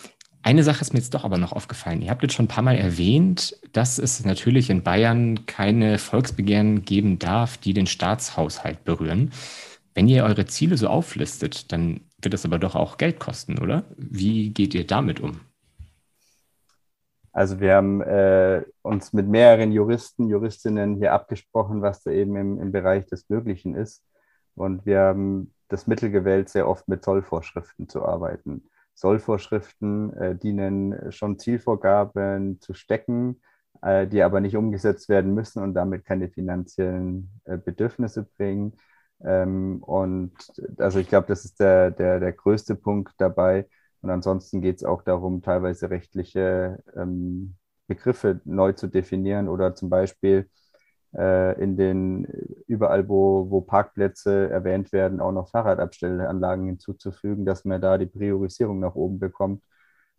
eine 0.42 0.64
Sache 0.64 0.82
ist 0.82 0.94
mir 0.94 1.00
jetzt 1.00 1.14
doch 1.14 1.26
aber 1.26 1.38
noch 1.38 1.52
aufgefallen. 1.52 2.02
Ihr 2.02 2.10
habt 2.10 2.24
jetzt 2.24 2.34
schon 2.34 2.46
ein 2.46 2.50
paar 2.50 2.64
Mal 2.64 2.78
erwähnt, 2.78 3.58
dass 3.74 3.98
es 4.00 4.24
natürlich 4.24 4.70
in 4.70 4.84
Bayern 4.84 5.46
keine 5.46 5.98
Volksbegehren 5.98 6.86
geben 6.86 7.20
darf, 7.20 7.58
die 7.58 7.74
den 7.74 7.88
Staatshaushalt 7.88 8.84
berühren. 8.86 9.32
Wenn 9.94 10.08
ihr 10.08 10.24
eure 10.24 10.46
Ziele 10.46 10.78
so 10.78 10.88
auflistet, 10.88 11.72
dann 11.72 12.02
wird 12.22 12.34
das 12.34 12.46
aber 12.46 12.58
doch 12.58 12.76
auch 12.76 12.98
Geld 12.98 13.20
kosten, 13.20 13.60
oder? 13.60 13.84
Wie 13.98 14.52
geht 14.52 14.74
ihr 14.74 14.88
damit 14.88 15.20
um? 15.20 15.42
Also 17.32 17.60
wir 17.60 17.76
haben 17.76 18.02
äh, 18.02 18.64
uns 18.82 19.14
mit 19.14 19.28
mehreren 19.28 19.72
Juristen, 19.72 20.30
Juristinnen 20.30 20.96
hier 20.96 21.14
abgesprochen, 21.14 21.82
was 21.82 22.04
da 22.04 22.12
eben 22.12 22.36
im, 22.36 22.60
im 22.60 22.72
Bereich 22.72 23.06
des 23.06 23.30
Möglichen 23.30 23.76
ist. 23.76 24.04
Und 24.56 24.86
wir 24.86 25.00
haben 25.00 25.54
das 25.68 25.86
Mittel 25.88 26.12
gewählt, 26.12 26.50
sehr 26.50 26.68
oft 26.68 26.88
mit 26.88 27.04
Zollvorschriften 27.04 27.88
zu 27.88 28.04
arbeiten. 28.04 28.64
Zollvorschriften 29.00 30.14
äh, 30.14 30.36
dienen 30.36 31.12
schon 31.12 31.40
Zielvorgaben 31.40 32.60
zu 32.62 32.74
stecken, 32.74 33.42
äh, 33.82 34.08
die 34.08 34.22
aber 34.24 34.42
nicht 34.42 34.58
umgesetzt 34.58 35.10
werden 35.10 35.34
müssen 35.34 35.64
und 35.64 35.74
damit 35.74 36.06
keine 36.06 36.30
finanziellen 36.30 37.32
äh, 37.46 37.58
Bedürfnisse 37.58 38.24
bringen. 38.38 38.74
Ähm, 39.24 39.82
und 39.84 40.34
also 40.78 41.00
ich 41.00 41.08
glaube, 41.08 41.28
das 41.28 41.46
ist 41.46 41.60
der, 41.60 41.92
der, 41.92 42.20
der 42.20 42.34
größte 42.34 42.76
Punkt 42.76 43.14
dabei. 43.18 43.68
Und 44.02 44.10
ansonsten 44.10 44.62
geht 44.62 44.78
es 44.78 44.84
auch 44.84 45.02
darum, 45.02 45.42
teilweise 45.42 45.90
rechtliche 45.90 46.84
ähm, 46.96 47.56
Begriffe 47.88 48.42
neu 48.46 48.74
zu 48.74 48.88
definieren 48.88 49.48
oder 49.50 49.76
zum 49.76 49.90
Beispiel 49.90 50.50
äh, 51.16 51.62
in 51.62 51.78
den 51.78 52.26
überall, 52.68 53.08
wo, 53.10 53.50
wo 53.50 53.62
Parkplätze 53.62 54.50
erwähnt 54.50 54.92
werden, 54.92 55.20
auch 55.22 55.32
noch 55.32 55.50
Fahrradabstellanlagen 55.50 56.66
hinzuzufügen, 56.66 57.46
dass 57.46 57.66
man 57.66 57.82
da 57.82 57.98
die 57.98 58.06
Priorisierung 58.06 58.80
nach 58.80 58.96
oben 58.96 59.20
bekommt. 59.20 59.64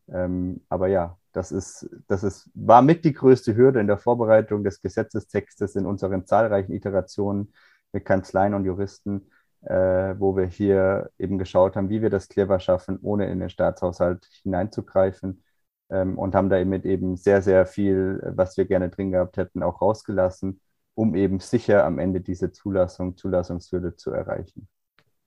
Ähm, 0.08 0.62
aber 0.68 0.88
ja, 0.88 1.16
das 1.32 1.52
ist, 1.52 1.88
das 2.08 2.24
ist, 2.24 2.50
war 2.54 2.82
mit 2.82 3.04
die 3.04 3.12
größte 3.12 3.54
Hürde 3.56 3.80
in 3.80 3.86
der 3.86 3.98
Vorbereitung 3.98 4.64
des 4.64 4.80
Gesetzestextes 4.80 5.76
in 5.76 5.86
unseren 5.86 6.26
zahlreichen 6.26 6.72
Iterationen 6.72 7.52
mit 7.92 8.04
Kanzleien 8.04 8.54
und 8.54 8.64
Juristen, 8.64 9.30
äh, 9.62 10.14
wo 10.18 10.36
wir 10.36 10.46
hier 10.46 11.10
eben 11.18 11.38
geschaut 11.38 11.76
haben, 11.76 11.90
wie 11.90 12.02
wir 12.02 12.10
das 12.10 12.28
clever 12.28 12.58
schaffen, 12.60 12.98
ohne 13.02 13.30
in 13.30 13.40
den 13.40 13.50
Staatshaushalt 13.50 14.26
hineinzugreifen 14.42 15.44
ähm, 15.90 16.18
und 16.18 16.34
haben 16.34 16.50
da 16.50 16.58
eben 16.58 17.16
sehr, 17.16 17.42
sehr 17.42 17.66
viel, 17.66 18.20
was 18.34 18.56
wir 18.56 18.64
gerne 18.64 18.88
drin 18.90 19.12
gehabt 19.12 19.36
hätten, 19.36 19.62
auch 19.62 19.80
rausgelassen 19.80 20.60
um 21.00 21.14
eben 21.14 21.40
sicher 21.40 21.86
am 21.86 21.98
Ende 21.98 22.20
diese 22.20 22.52
Zulassung, 22.52 23.16
Zulassungshürde 23.16 23.96
zu 23.96 24.10
erreichen. 24.10 24.68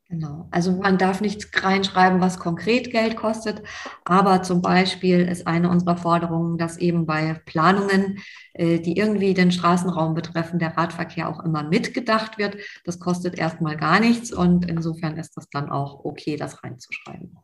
Genau. 0.07 0.47
Also 0.51 0.73
man 0.73 0.99
darf 0.99 1.19
nicht 1.19 1.49
reinschreiben, 1.63 2.21
was 2.21 2.37
konkret 2.37 2.91
Geld 2.91 3.15
kostet, 3.15 3.63
aber 4.05 4.43
zum 4.43 4.61
Beispiel 4.61 5.21
ist 5.21 5.47
eine 5.47 5.69
unserer 5.71 5.97
Forderungen, 5.97 6.59
dass 6.59 6.77
eben 6.77 7.07
bei 7.07 7.41
Planungen, 7.45 8.19
äh, 8.53 8.79
die 8.79 8.95
irgendwie 8.95 9.33
den 9.33 9.51
Straßenraum 9.51 10.13
betreffen, 10.13 10.59
der 10.59 10.77
Radverkehr 10.77 11.27
auch 11.27 11.43
immer 11.43 11.63
mitgedacht 11.63 12.37
wird. 12.37 12.57
Das 12.85 12.99
kostet 12.99 13.39
erstmal 13.39 13.75
gar 13.75 13.99
nichts 13.99 14.31
und 14.31 14.69
insofern 14.69 15.17
ist 15.17 15.35
das 15.35 15.49
dann 15.49 15.71
auch 15.71 16.05
okay, 16.05 16.35
das 16.35 16.63
reinzuschreiben. 16.63 17.35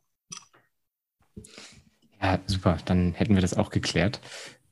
Ja, 2.21 2.39
super. 2.45 2.77
Dann 2.85 3.13
hätten 3.13 3.33
wir 3.33 3.41
das 3.41 3.57
auch 3.57 3.71
geklärt. 3.71 4.21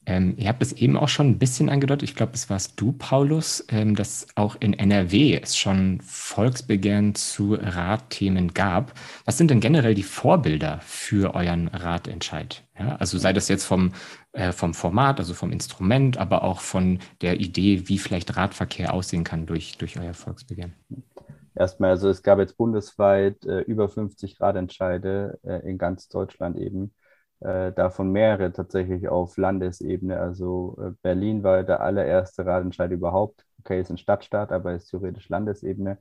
Ähm, 0.08 0.36
ihr 0.38 0.48
habt 0.48 0.62
es 0.62 0.72
eben 0.72 0.96
auch 0.96 1.10
schon 1.10 1.28
ein 1.28 1.38
bisschen 1.38 1.70
angedeutet, 1.70 2.08
ich 2.08 2.16
glaube, 2.16 2.32
es 2.34 2.50
warst 2.50 2.80
du, 2.80 2.94
Paulus, 2.94 3.66
ähm, 3.68 3.94
dass 3.94 4.26
auch 4.36 4.56
in 4.62 4.72
NRW 4.72 5.38
es 5.44 5.58
schon 5.58 6.00
Volksbegehren 6.02 7.14
zu 7.14 7.56
Radthemen 7.56 8.54
gab. 8.54 8.94
Was 9.26 9.38
sind 9.38 9.52
denn 9.52 9.60
generell 9.60 9.96
die 9.96 10.04
Vorbilder 10.04 10.80
für 10.82 11.36
euren 11.36 11.68
Ratentscheid? 11.68 12.64
Ja, 12.80 12.96
also 12.96 13.18
sei 13.18 13.34
das 13.34 13.50
jetzt 13.50 13.66
vom, 13.66 13.92
äh, 14.32 14.54
vom 14.54 14.74
Format, 14.74 15.20
also 15.20 15.34
vom 15.34 15.52
Instrument, 15.52 16.18
aber 16.18 16.44
auch 16.44 16.62
von 16.62 17.00
der 17.22 17.42
Idee, 17.42 17.90
wie 17.90 17.98
vielleicht 17.98 18.38
Radverkehr 18.38 18.94
aussehen 18.94 19.26
kann 19.26 19.46
durch, 19.46 19.78
durch 19.78 20.00
euer 20.00 20.14
Volksbegehren. 20.14 20.74
Erstmal, 21.54 21.90
also 21.90 22.08
es 22.08 22.24
gab 22.24 22.40
jetzt 22.40 22.56
bundesweit 22.56 23.44
äh, 23.46 23.60
über 23.62 23.90
50 23.90 24.40
Radentscheide 24.40 25.38
äh, 25.44 25.70
in 25.70 25.78
ganz 25.78 26.08
Deutschland 26.08 26.58
eben 26.58 26.94
davon 27.40 28.12
mehrere 28.12 28.52
tatsächlich 28.52 29.10
auf 29.10 29.38
Landesebene. 29.38 30.20
Also 30.20 30.78
äh, 30.82 30.92
Berlin 31.02 31.44
war 31.44 31.64
der 31.64 31.82
allererste 31.82 32.46
Radentscheid 32.46 32.92
überhaupt. 32.92 33.46
Okay, 33.60 33.82
ist 33.82 33.92
ein 33.92 33.98
Stadtstaat, 33.98 34.52
aber 34.52 34.74
ist 34.74 34.90
theoretisch 34.90 35.30
Landesebene. 35.30 36.00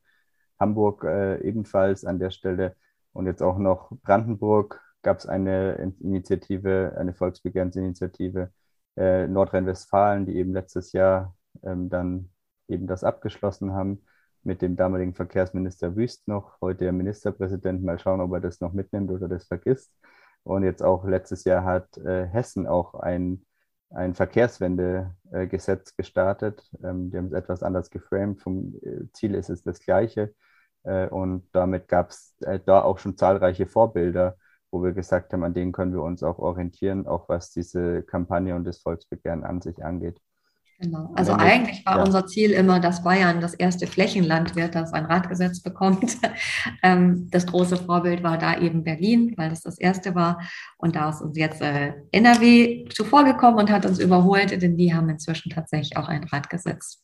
Hamburg 0.58 1.04
äh, 1.04 1.40
ebenfalls 1.42 2.04
an 2.04 2.18
der 2.18 2.30
Stelle 2.30 2.76
und 3.12 3.26
jetzt 3.26 3.42
auch 3.42 3.58
noch 3.58 3.90
Brandenburg 4.02 4.82
gab 5.02 5.18
es 5.18 5.26
eine 5.26 5.74
Initiative, 6.00 6.94
eine 6.98 7.14
Volksbegehrensinitiative. 7.14 8.50
Äh, 8.96 9.28
Nordrhein-Westfalen, 9.28 10.26
die 10.26 10.36
eben 10.36 10.52
letztes 10.52 10.92
Jahr 10.92 11.36
ähm, 11.62 11.88
dann 11.90 12.30
eben 12.68 12.86
das 12.86 13.04
abgeschlossen 13.04 13.72
haben 13.72 14.02
mit 14.42 14.62
dem 14.62 14.76
damaligen 14.76 15.14
Verkehrsminister 15.14 15.96
Wüst 15.96 16.28
noch, 16.28 16.60
heute 16.60 16.84
der 16.84 16.92
Ministerpräsident. 16.92 17.82
Mal 17.82 17.98
schauen, 17.98 18.20
ob 18.20 18.32
er 18.32 18.40
das 18.40 18.60
noch 18.60 18.72
mitnimmt 18.72 19.10
oder 19.10 19.28
das 19.28 19.46
vergisst. 19.46 19.92
Und 20.46 20.62
jetzt 20.62 20.82
auch 20.82 21.04
letztes 21.04 21.44
Jahr 21.44 21.64
hat 21.64 21.98
äh, 21.98 22.26
Hessen 22.26 22.68
auch 22.68 22.94
ein, 22.94 23.44
ein 23.90 24.14
Verkehrswendegesetz 24.14 25.90
äh, 25.90 25.94
gestartet. 25.96 26.70
Ähm, 26.84 27.10
die 27.10 27.18
haben 27.18 27.26
es 27.26 27.32
etwas 27.32 27.64
anders 27.64 27.90
geframed. 27.90 28.40
Vom 28.40 28.76
äh, 28.82 29.10
Ziel 29.12 29.34
ist 29.34 29.50
es 29.50 29.64
das 29.64 29.80
gleiche. 29.80 30.34
Äh, 30.84 31.08
und 31.08 31.48
damit 31.52 31.88
gab 31.88 32.10
es 32.10 32.36
äh, 32.42 32.60
da 32.64 32.82
auch 32.82 32.98
schon 32.98 33.16
zahlreiche 33.16 33.66
Vorbilder, 33.66 34.36
wo 34.70 34.84
wir 34.84 34.92
gesagt 34.92 35.32
haben, 35.32 35.42
an 35.42 35.52
denen 35.54 35.72
können 35.72 35.92
wir 35.92 36.02
uns 36.02 36.22
auch 36.22 36.38
orientieren, 36.38 37.08
auch 37.08 37.28
was 37.28 37.50
diese 37.50 38.04
Kampagne 38.04 38.54
und 38.54 38.64
das 38.64 38.78
Volksbegehren 38.80 39.42
an 39.42 39.60
sich 39.60 39.84
angeht. 39.84 40.20
Genau. 40.78 41.10
Also 41.16 41.32
Ende, 41.32 41.44
eigentlich 41.44 41.86
war 41.86 41.96
ja. 41.96 42.04
unser 42.04 42.26
Ziel 42.26 42.50
immer, 42.50 42.80
dass 42.80 43.02
Bayern 43.02 43.40
das 43.40 43.54
erste 43.54 43.86
Flächenland 43.86 44.56
wird, 44.56 44.74
das 44.74 44.92
ein 44.92 45.06
Radgesetz 45.06 45.60
bekommt. 45.60 46.18
Ähm, 46.82 47.28
das 47.30 47.46
große 47.46 47.76
Vorbild 47.76 48.22
war 48.22 48.38
da 48.38 48.58
eben 48.58 48.82
Berlin, 48.82 49.34
weil 49.36 49.50
das 49.50 49.62
das 49.62 49.78
erste 49.78 50.14
war. 50.14 50.40
Und 50.78 50.96
da 50.96 51.10
ist 51.10 51.22
uns 51.22 51.36
jetzt 51.36 51.62
äh, 51.62 51.94
NRW 52.10 52.86
zuvorgekommen 52.88 53.58
und 53.58 53.70
hat 53.70 53.86
uns 53.86 53.98
überholt, 53.98 54.50
denn 54.60 54.76
die 54.76 54.92
haben 54.92 55.08
inzwischen 55.08 55.50
tatsächlich 55.50 55.96
auch 55.96 56.08
ein 56.08 56.24
Radgesetz. 56.24 57.02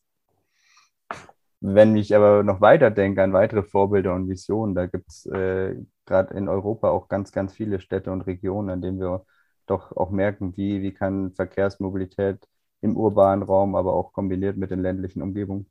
Wenn 1.61 1.97
ich 1.97 2.15
aber 2.15 2.43
noch 2.43 2.61
weiter 2.61 2.91
denke 2.91 3.23
an 3.23 3.33
weitere 3.33 3.63
Vorbilder 3.63 4.15
und 4.15 4.29
Visionen, 4.29 4.75
da 4.75 4.87
gibt 4.87 5.09
es 5.09 5.27
äh, 5.27 5.77
gerade 6.07 6.35
in 6.35 6.49
Europa 6.49 6.91
auch 6.91 7.09
ganz, 7.09 7.33
ganz 7.33 7.55
viele 7.55 7.81
Städte 7.81 8.11
und 8.11 8.23
Regionen, 8.23 8.69
an 8.69 8.83
denen 8.83 8.99
wir 8.99 9.25
doch 9.67 9.97
auch 9.97 10.11
merken, 10.11 10.57
wie, 10.57 10.83
wie 10.83 10.93
kann 10.93 11.33
Verkehrsmobilität 11.33 12.47
im 12.83 12.97
urbanen 12.97 13.43
Raum, 13.45 13.77
aber 13.77 13.95
auch 13.95 14.13
kombiniert 14.13 14.59
mit 14.59 14.71
den 14.71 14.81
ländlichen 14.83 15.23
Umgebungen 15.23 15.67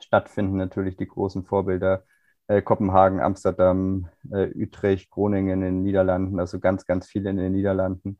stattfinden. 0.00 0.56
Natürlich 0.56 0.96
die 0.96 1.06
großen 1.08 1.44
Vorbilder 1.44 2.04
äh, 2.48 2.62
Kopenhagen, 2.62 3.20
Amsterdam, 3.20 4.08
äh, 4.32 4.50
Utrecht, 4.54 5.10
Groningen 5.10 5.50
in 5.54 5.60
den 5.62 5.82
Niederlanden, 5.82 6.38
also 6.40 6.60
ganz, 6.60 6.86
ganz 6.86 7.06
viele 7.08 7.30
in 7.30 7.36
den 7.38 7.52
Niederlanden, 7.52 8.18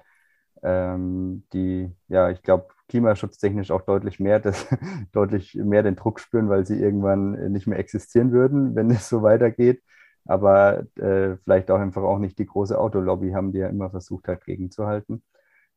ähm, 0.62 1.44
die, 1.52 1.90
ja, 2.08 2.30
ich 2.30 2.42
glaube, 2.42 2.68
klimaschutztechnisch 2.88 3.70
auch 3.70 3.82
deutlich 3.82 4.20
mehr, 4.20 4.40
das, 4.40 4.66
deutlich 5.12 5.54
mehr 5.54 5.82
den 5.82 5.96
Druck 5.96 6.20
spüren, 6.20 6.48
weil 6.48 6.66
sie 6.66 6.80
irgendwann 6.80 7.52
nicht 7.52 7.66
mehr 7.66 7.78
existieren 7.78 8.32
würden, 8.32 8.74
wenn 8.74 8.90
es 8.90 9.08
so 9.08 9.22
weitergeht. 9.22 9.82
Aber 10.26 10.84
äh, 10.96 11.36
vielleicht 11.44 11.70
auch 11.70 11.78
einfach 11.80 12.02
auch 12.02 12.18
nicht 12.18 12.38
die 12.38 12.46
große 12.46 12.78
Autolobby 12.78 13.32
haben, 13.32 13.52
die 13.52 13.58
ja 13.58 13.68
immer 13.68 13.90
versucht 13.90 14.26
hat, 14.28 14.44
gegenzuhalten. 14.46 15.22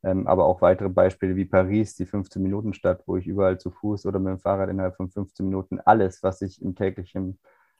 Ähm, 0.03 0.27
aber 0.27 0.45
auch 0.45 0.61
weitere 0.61 0.89
Beispiele 0.89 1.35
wie 1.35 1.45
Paris, 1.45 1.95
die 1.95 2.05
15-Minuten-Stadt, 2.05 3.03
wo 3.07 3.17
ich 3.17 3.27
überall 3.27 3.59
zu 3.59 3.71
Fuß 3.71 4.05
oder 4.05 4.19
mit 4.19 4.31
dem 4.31 4.39
Fahrrad 4.39 4.69
innerhalb 4.69 4.95
von 4.95 5.09
15 5.09 5.45
Minuten 5.45 5.79
alles, 5.79 6.21
was 6.23 6.41
ich 6.41 6.61
im 6.61 6.75
täglichen 6.75 7.39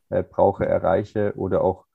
äh, 0.10 0.23
brauche, 0.23 0.65
erreiche. 0.65 1.34
Oder 1.36 1.62
auch 1.62 1.86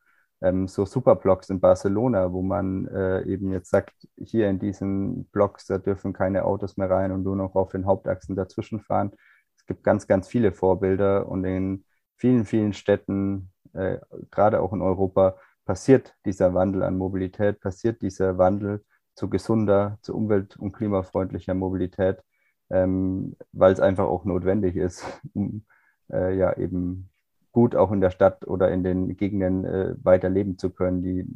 ähm, 0.40 0.68
so 0.68 0.84
Superblocks 0.84 1.50
in 1.50 1.60
Barcelona, 1.60 2.32
wo 2.32 2.42
man 2.42 2.86
äh, 2.88 3.22
eben 3.22 3.50
jetzt 3.52 3.70
sagt, 3.70 3.94
hier 4.16 4.48
in 4.48 4.58
diesen 4.58 5.26
Blocks, 5.26 5.66
da 5.66 5.78
dürfen 5.78 6.12
keine 6.12 6.44
Autos 6.44 6.76
mehr 6.76 6.90
rein 6.90 7.12
und 7.12 7.22
nur 7.22 7.36
noch 7.36 7.54
auf 7.54 7.70
den 7.70 7.86
Hauptachsen 7.86 8.36
dazwischen 8.36 8.80
fahren. 8.80 9.12
Es 9.56 9.66
gibt 9.66 9.84
ganz, 9.84 10.06
ganz 10.06 10.28
viele 10.28 10.52
Vorbilder 10.52 11.28
und 11.28 11.44
in 11.44 11.84
vielen, 12.16 12.44
vielen 12.44 12.72
Städten, 12.72 13.50
äh, 13.72 13.98
gerade 14.30 14.60
auch 14.60 14.72
in 14.72 14.82
Europa, 14.82 15.36
passiert 15.64 16.14
dieser 16.24 16.54
Wandel 16.54 16.82
an 16.82 16.96
Mobilität, 16.98 17.60
passiert 17.60 18.02
dieser 18.02 18.36
Wandel 18.38 18.84
zu 19.14 19.28
gesunder, 19.28 19.98
zu 20.02 20.14
umwelt- 20.16 20.56
und 20.56 20.72
klimafreundlicher 20.72 21.54
Mobilität, 21.54 22.22
ähm, 22.70 23.36
weil 23.52 23.72
es 23.72 23.80
einfach 23.80 24.06
auch 24.06 24.24
notwendig 24.24 24.76
ist, 24.76 25.04
um 25.34 25.64
äh, 26.10 26.36
ja 26.36 26.56
eben 26.56 27.10
gut 27.52 27.76
auch 27.76 27.92
in 27.92 28.00
der 28.00 28.10
Stadt 28.10 28.46
oder 28.46 28.70
in 28.70 28.82
den 28.82 29.16
Gegenden 29.16 29.64
äh, 29.64 29.94
weiter 30.02 30.30
leben 30.30 30.58
zu 30.58 30.70
können, 30.70 31.02
die 31.02 31.26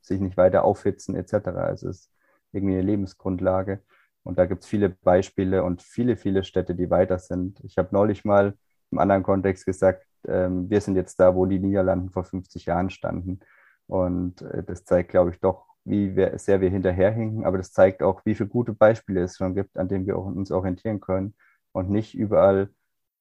sich 0.00 0.20
nicht 0.20 0.36
weiter 0.36 0.64
aufhitzen 0.64 1.14
etc. 1.16 1.48
Es 1.72 1.82
ist 1.82 2.10
irgendwie 2.52 2.74
eine 2.74 2.82
Lebensgrundlage. 2.82 3.82
Und 4.22 4.38
da 4.38 4.46
gibt 4.46 4.64
es 4.64 4.68
viele 4.68 4.88
Beispiele 4.88 5.62
und 5.62 5.82
viele, 5.82 6.16
viele 6.16 6.42
Städte, 6.42 6.74
die 6.74 6.90
weiter 6.90 7.18
sind. 7.18 7.60
Ich 7.64 7.78
habe 7.78 7.90
neulich 7.92 8.24
mal 8.24 8.54
im 8.90 8.98
anderen 8.98 9.22
Kontext 9.22 9.66
gesagt, 9.66 10.04
ähm, 10.26 10.68
wir 10.70 10.80
sind 10.80 10.96
jetzt 10.96 11.20
da, 11.20 11.34
wo 11.34 11.46
die 11.46 11.60
Niederlanden 11.60 12.10
vor 12.10 12.24
50 12.24 12.66
Jahren 12.66 12.90
standen. 12.90 13.40
Und 13.86 14.42
äh, 14.42 14.62
das 14.64 14.84
zeigt, 14.84 15.10
glaube 15.10 15.30
ich, 15.30 15.40
doch, 15.40 15.66
wie 15.86 16.16
wir, 16.16 16.38
sehr 16.38 16.60
wir 16.60 16.68
hinterherhinken, 16.68 17.44
aber 17.44 17.58
das 17.58 17.72
zeigt 17.72 18.02
auch, 18.02 18.22
wie 18.24 18.34
viele 18.34 18.48
gute 18.48 18.72
Beispiele 18.72 19.22
es 19.22 19.36
schon 19.36 19.54
gibt, 19.54 19.78
an 19.78 19.88
denen 19.88 20.06
wir 20.06 20.18
uns 20.18 20.50
orientieren 20.50 21.00
können 21.00 21.34
und 21.72 21.90
nicht 21.90 22.14
überall 22.14 22.70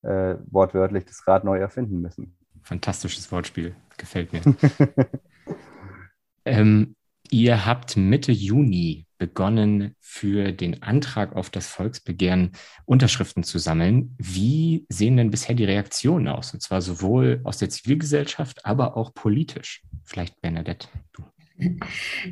äh, 0.01 0.35
wortwörtlich 0.47 1.05
das 1.05 1.27
Rad 1.27 1.43
neu 1.43 1.59
erfinden 1.59 2.01
müssen. 2.01 2.35
fantastisches 2.63 3.31
Wortspiel. 3.31 3.75
Gefällt 3.97 4.33
mir. 4.33 4.41
ähm, 6.45 6.95
ihr 7.29 7.65
habt 7.65 7.95
Mitte 7.97 8.31
Juni 8.31 9.05
begonnen, 9.17 9.95
für 10.01 10.51
den 10.51 10.83
Antrag 10.83 11.35
auf 11.35 11.49
das 11.49 11.67
Volksbegehren 11.67 12.51
Unterschriften 12.85 13.43
zu 13.43 13.59
sammeln. 13.59 14.15
Wie 14.17 14.85
sehen 14.89 15.17
denn 15.17 15.31
bisher 15.31 15.55
die 15.55 15.63
Reaktionen 15.63 16.27
aus? 16.27 16.53
Und 16.53 16.61
zwar 16.61 16.81
sowohl 16.81 17.41
aus 17.43 17.57
der 17.57 17.69
Zivilgesellschaft, 17.69 18.65
aber 18.65 18.97
auch 18.97 19.13
politisch. 19.13 19.83
Vielleicht 20.03 20.41
Bernadette, 20.41 20.87
du. 21.13 21.23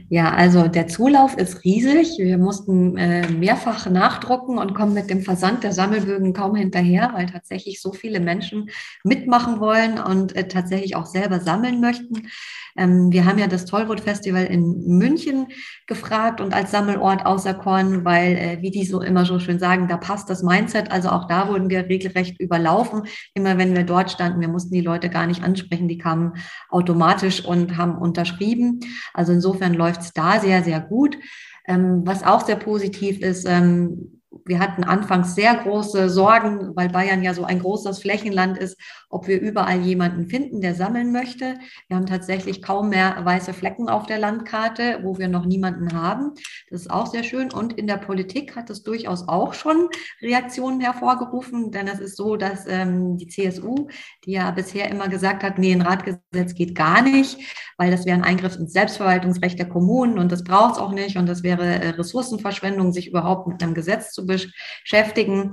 Ja, 0.09 0.31
also 0.33 0.67
der 0.67 0.87
Zulauf 0.87 1.37
ist 1.37 1.63
riesig. 1.63 2.17
Wir 2.17 2.37
mussten 2.37 2.97
äh, 2.97 3.29
mehrfach 3.29 3.89
nachdrucken 3.89 4.57
und 4.57 4.73
kommen 4.73 4.93
mit 4.93 5.09
dem 5.09 5.21
Versand 5.21 5.63
der 5.63 5.71
Sammelbögen 5.71 6.33
kaum 6.33 6.55
hinterher, 6.55 7.11
weil 7.13 7.27
tatsächlich 7.27 7.81
so 7.81 7.93
viele 7.93 8.19
Menschen 8.19 8.69
mitmachen 9.05 9.61
wollen 9.61 9.97
und 9.97 10.35
äh, 10.35 10.47
tatsächlich 10.49 10.97
auch 10.97 11.05
selber 11.05 11.39
sammeln 11.39 11.79
möchten. 11.79 12.27
Ähm, 12.75 13.11
wir 13.11 13.25
haben 13.25 13.37
ja 13.37 13.47
das 13.47 13.65
Tollwood-Festival 13.65 14.45
in 14.45 14.97
München 14.97 15.47
gefragt 15.87 16.41
und 16.41 16.53
als 16.53 16.71
Sammelort 16.71 17.25
auserkoren, 17.25 18.03
weil, 18.03 18.35
äh, 18.35 18.57
wie 18.61 18.71
die 18.71 18.85
so 18.85 19.01
immer 19.01 19.25
so 19.25 19.39
schön 19.39 19.59
sagen, 19.59 19.87
da 19.87 19.97
passt 19.97 20.29
das 20.29 20.43
Mindset. 20.43 20.91
Also 20.91 21.09
auch 21.09 21.27
da 21.27 21.47
wurden 21.47 21.69
wir 21.69 21.87
regelrecht 21.87 22.39
überlaufen. 22.39 23.03
Immer 23.33 23.57
wenn 23.57 23.75
wir 23.75 23.83
dort 23.83 24.11
standen, 24.11 24.41
wir 24.41 24.47
mussten 24.47 24.73
die 24.73 24.81
Leute 24.81 25.09
gar 25.09 25.27
nicht 25.27 25.43
ansprechen, 25.43 25.87
die 25.87 25.97
kamen 25.97 26.33
automatisch 26.69 27.45
und 27.45 27.77
haben 27.77 27.97
unterschrieben. 27.97 28.79
Also 29.13 29.33
insofern 29.33 29.73
läuft 29.73 30.01
es 30.01 30.13
da 30.13 30.39
sehr, 30.39 30.63
sehr 30.63 30.81
gut. 30.81 31.17
Ähm, 31.65 32.01
was 32.05 32.23
auch 32.23 32.45
sehr 32.45 32.57
positiv 32.57 33.21
ist, 33.21 33.45
ähm, 33.47 34.21
wir 34.45 34.59
hatten 34.59 34.83
anfangs 34.83 35.35
sehr 35.35 35.55
große 35.55 36.09
Sorgen, 36.09 36.75
weil 36.75 36.89
Bayern 36.89 37.23
ja 37.23 37.33
so 37.33 37.43
ein 37.43 37.59
großes 37.59 37.99
Flächenland 37.99 38.57
ist, 38.57 38.77
ob 39.09 39.27
wir 39.27 39.39
überall 39.39 39.79
jemanden 39.81 40.27
finden, 40.27 40.61
der 40.61 40.75
sammeln 40.75 41.11
möchte. 41.11 41.55
Wir 41.87 41.97
haben 41.97 42.05
tatsächlich 42.05 42.61
kaum 42.61 42.89
mehr 42.89 43.17
weiße 43.23 43.53
Flecken 43.53 43.89
auf 43.89 44.05
der 44.05 44.19
Landkarte, 44.19 44.99
wo 45.03 45.17
wir 45.17 45.27
noch 45.27 45.45
niemanden 45.45 45.93
haben. 45.93 46.31
Das 46.69 46.81
ist 46.81 46.91
auch 46.91 47.07
sehr 47.07 47.23
schön. 47.23 47.51
Und 47.51 47.73
in 47.73 47.87
der 47.87 47.97
Politik 47.97 48.55
hat 48.55 48.69
es 48.69 48.83
durchaus 48.83 49.27
auch 49.27 49.53
schon 49.53 49.89
Reaktionen 50.21 50.79
hervorgerufen, 50.79 51.71
denn 51.71 51.87
es 51.87 51.99
ist 51.99 52.17
so, 52.17 52.35
dass 52.35 52.65
ähm, 52.67 53.17
die 53.17 53.27
CSU, 53.27 53.87
die 54.25 54.31
ja 54.31 54.49
bisher 54.51 54.89
immer 54.89 55.07
gesagt 55.07 55.43
hat, 55.43 55.57
nee, 55.57 55.73
ein 55.73 55.81
Ratgesetz 55.81 56.55
geht 56.55 56.75
gar 56.75 57.01
nicht, 57.01 57.39
weil 57.77 57.91
das 57.91 58.05
wäre 58.05 58.17
ein 58.17 58.23
Eingriff 58.23 58.55
ins 58.55 58.73
Selbstverwaltungsrecht 58.73 59.59
der 59.59 59.69
Kommunen 59.69 60.17
und 60.17 60.31
das 60.31 60.43
braucht 60.43 60.73
es 60.73 60.79
auch 60.79 60.91
nicht 60.91 61.17
und 61.17 61.27
das 61.27 61.43
wäre 61.43 61.63
äh, 61.63 61.89
Ressourcenverschwendung, 61.89 62.91
sich 62.93 63.07
überhaupt 63.07 63.47
mit 63.47 63.61
einem 63.61 63.73
Gesetz 63.73 64.11
zu 64.11 64.22
beschäftigen, 64.25 65.51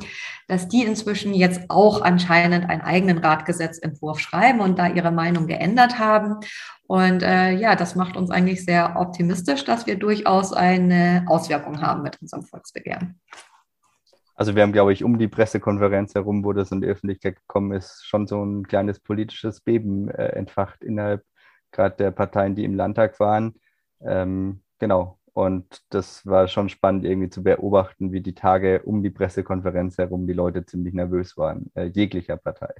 dass 0.49 0.69
die 0.69 0.85
inzwischen 0.85 1.35
jetzt 1.35 1.63
auch 1.69 2.03
anscheinend 2.03 2.69
einen 2.69 2.81
eigenen 2.81 3.19
Ratgesetzentwurf 3.19 4.19
schreiben 4.19 4.61
und 4.61 4.79
da 4.79 4.89
ihre 4.89 5.13
Meinung 5.13 5.47
geändert 5.47 5.99
haben. 5.99 6.37
Und 6.87 7.23
äh, 7.23 7.53
ja, 7.53 7.77
das 7.77 7.95
macht 7.95 8.17
uns 8.17 8.31
eigentlich 8.31 8.65
sehr 8.65 8.97
optimistisch, 8.97 9.65
dass 9.65 9.87
wir 9.87 9.97
durchaus 9.97 10.53
eine 10.53 11.25
Auswirkung 11.29 11.81
haben 11.81 12.03
mit 12.03 12.21
unserem 12.21 12.43
Volksbegehren. 12.43 13.21
Also 14.35 14.57
wir 14.57 14.63
haben, 14.63 14.73
glaube 14.73 14.93
ich, 14.93 15.05
um 15.05 15.19
die 15.19 15.29
Pressekonferenz 15.29 16.15
herum, 16.15 16.45
wo 16.45 16.53
das 16.55 16.73
in 16.73 16.81
die 16.81 16.89
Öffentlichkeit 16.89 17.37
gekommen 17.37 17.73
ist, 17.73 18.07
schon 18.07 18.27
so 18.27 18.43
ein 18.43 18.67
kleines 18.67 18.99
politisches 18.99 19.61
Beben 19.61 20.09
äh, 20.09 20.29
entfacht 20.29 20.83
innerhalb 20.83 21.23
gerade 21.73 21.97
der 21.97 22.11
Parteien, 22.11 22.55
die 22.55 22.65
im 22.65 22.75
Landtag 22.75 23.21
waren. 23.21 23.55
Ähm, 24.01 24.63
genau, 24.79 25.20
und 25.35 25.83
das 25.91 26.27
war 26.27 26.49
schon 26.49 26.69
spannend, 26.69 27.05
irgendwie 27.05 27.31
zu 27.31 27.43
beobachten, 27.43 28.13
wie 28.13 28.21
die 28.21 28.35
Tage 28.35 28.83
um 28.83 29.03
die 29.03 29.11
Pressekonferenz 29.11 29.99
herum 29.99 30.27
die 30.27 30.33
Leute 30.33 30.65
ziemlich 30.65 30.95
nervös 30.95 31.37
waren, 31.37 31.71
äh, 31.75 31.87
jeglicher 31.87 32.37
Partei. 32.37 32.73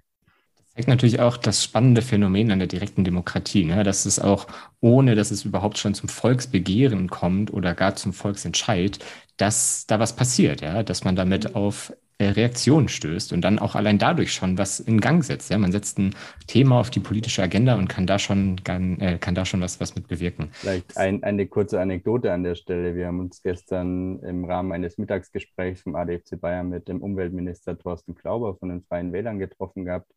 Das 0.57 0.75
zeigt 0.75 0.89
natürlich 0.89 1.21
auch 1.21 1.37
das 1.37 1.65
spannende 1.65 2.03
Phänomen 2.03 2.51
an 2.53 2.59
der 2.59 2.69
direkten 2.69 3.05
Demokratie, 3.05 3.65
ne? 3.65 3.83
dass 3.83 4.07
es 4.07 4.19
auch, 4.19 4.47
ohne 4.81 5.15
dass 5.15 5.31
es 5.31 5.45
überhaupt 5.45 5.79
schon 5.79 5.95
zum 5.95 6.09
Volksbegehren 6.09 7.09
kommt 7.09 7.53
oder 7.53 7.75
gar 7.75 7.97
zum 7.97 8.13
Volksentscheid, 8.13 8.99
dass 9.37 9.87
da 9.87 9.99
was 9.99 10.15
passiert, 10.15 10.61
ja, 10.61 10.83
dass 10.83 11.05
man 11.05 11.17
damit 11.17 11.55
auf 11.55 11.91
äh, 11.91 11.95
Reaktionen 12.29 12.89
stößt 12.89 13.33
und 13.33 13.43
dann 13.43 13.59
auch 13.59 13.75
allein 13.75 13.99
dadurch 13.99 14.33
schon 14.33 14.59
was 14.59 14.81
in 14.81 15.01
Gang 15.01 15.25
setzt. 15.25 15.51
Ja? 15.51 15.59
Man 15.59 15.73
setzt 15.73 15.99
ein 15.99 16.15
Thema 16.47 16.81
auf 16.81 16.91
die 16.91 17.01
politische 17.01 17.43
Agenda 17.43 17.77
und 17.77 17.89
kann 17.89 18.07
da 18.07 18.19
schon, 18.19 18.63
kann, 18.65 19.01
äh, 19.01 19.19
kann 19.19 19.35
da 19.35 19.45
schon 19.45 19.61
was, 19.61 19.81
was 19.81 19.95
mit 19.95 20.09
bewirken. 20.09 20.49
Vielleicht 20.53 20.97
ein, 20.97 21.23
eine 21.23 21.47
kurze 21.47 21.81
Anekdote 21.81 22.33
an 22.33 22.43
der 22.43 22.55
Stelle. 22.55 22.95
Wir 22.95 23.07
haben 23.07 23.21
uns 23.21 23.43
gestern 23.43 24.21
im 24.21 24.45
Rahmen 24.45 24.73
eines 24.73 24.99
Mittagsgesprächs 24.99 25.83
vom 25.83 25.95
ADFC 25.95 26.41
Bayern 26.41 26.69
mit 26.69 26.89
dem 26.89 27.03
Umweltminister 27.03 27.79
Thorsten 27.79 28.15
Klauber 28.15 28.57
von 28.57 28.69
den 28.69 28.83
Freien 28.83 29.13
Wählern 29.13 29.39
getroffen 29.39 29.85
gehabt. 29.85 30.11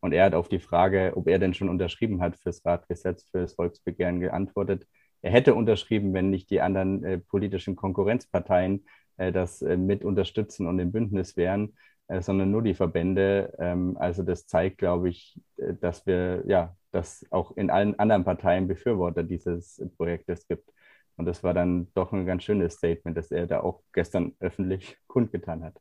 Und 0.00 0.12
er 0.12 0.26
hat 0.26 0.34
auf 0.34 0.48
die 0.48 0.60
Frage, 0.60 1.12
ob 1.16 1.26
er 1.26 1.38
denn 1.38 1.54
schon 1.54 1.68
unterschrieben 1.68 2.20
hat 2.20 2.36
fürs 2.36 2.64
Radgesetz, 2.64 3.28
für 3.30 3.40
das 3.40 3.54
Volksbegehren 3.54 4.20
geantwortet. 4.20 4.86
Er 5.22 5.32
hätte 5.32 5.54
unterschrieben, 5.54 6.14
wenn 6.14 6.30
nicht 6.30 6.50
die 6.50 6.60
anderen 6.60 7.02
äh, 7.02 7.18
politischen 7.18 7.74
Konkurrenzparteien 7.74 8.84
äh, 8.84 9.05
das 9.16 9.62
äh, 9.62 9.76
mit 9.76 10.04
unterstützen 10.04 10.66
und 10.66 10.78
im 10.78 10.92
Bündnis 10.92 11.36
wären, 11.36 11.74
äh, 12.08 12.20
sondern 12.22 12.50
nur 12.50 12.62
die 12.62 12.74
Verbände. 12.74 13.54
Ähm, 13.58 13.96
also 13.98 14.22
das 14.22 14.46
zeigt, 14.46 14.78
glaube 14.78 15.08
ich, 15.08 15.40
dass 15.80 16.06
wir, 16.06 16.44
ja, 16.46 16.76
dass 16.92 17.24
auch 17.30 17.56
in 17.56 17.70
allen 17.70 17.98
anderen 17.98 18.24
Parteien 18.24 18.68
Befürworter 18.68 19.22
dieses 19.22 19.82
Projektes 19.96 20.46
gibt. 20.46 20.70
Und 21.16 21.26
das 21.26 21.42
war 21.42 21.54
dann 21.54 21.88
doch 21.94 22.12
ein 22.12 22.26
ganz 22.26 22.44
schönes 22.44 22.74
Statement, 22.74 23.16
das 23.16 23.30
er 23.30 23.46
da 23.46 23.60
auch 23.60 23.82
gestern 23.92 24.34
öffentlich 24.38 24.96
kundgetan 25.06 25.64
hat. 25.64 25.80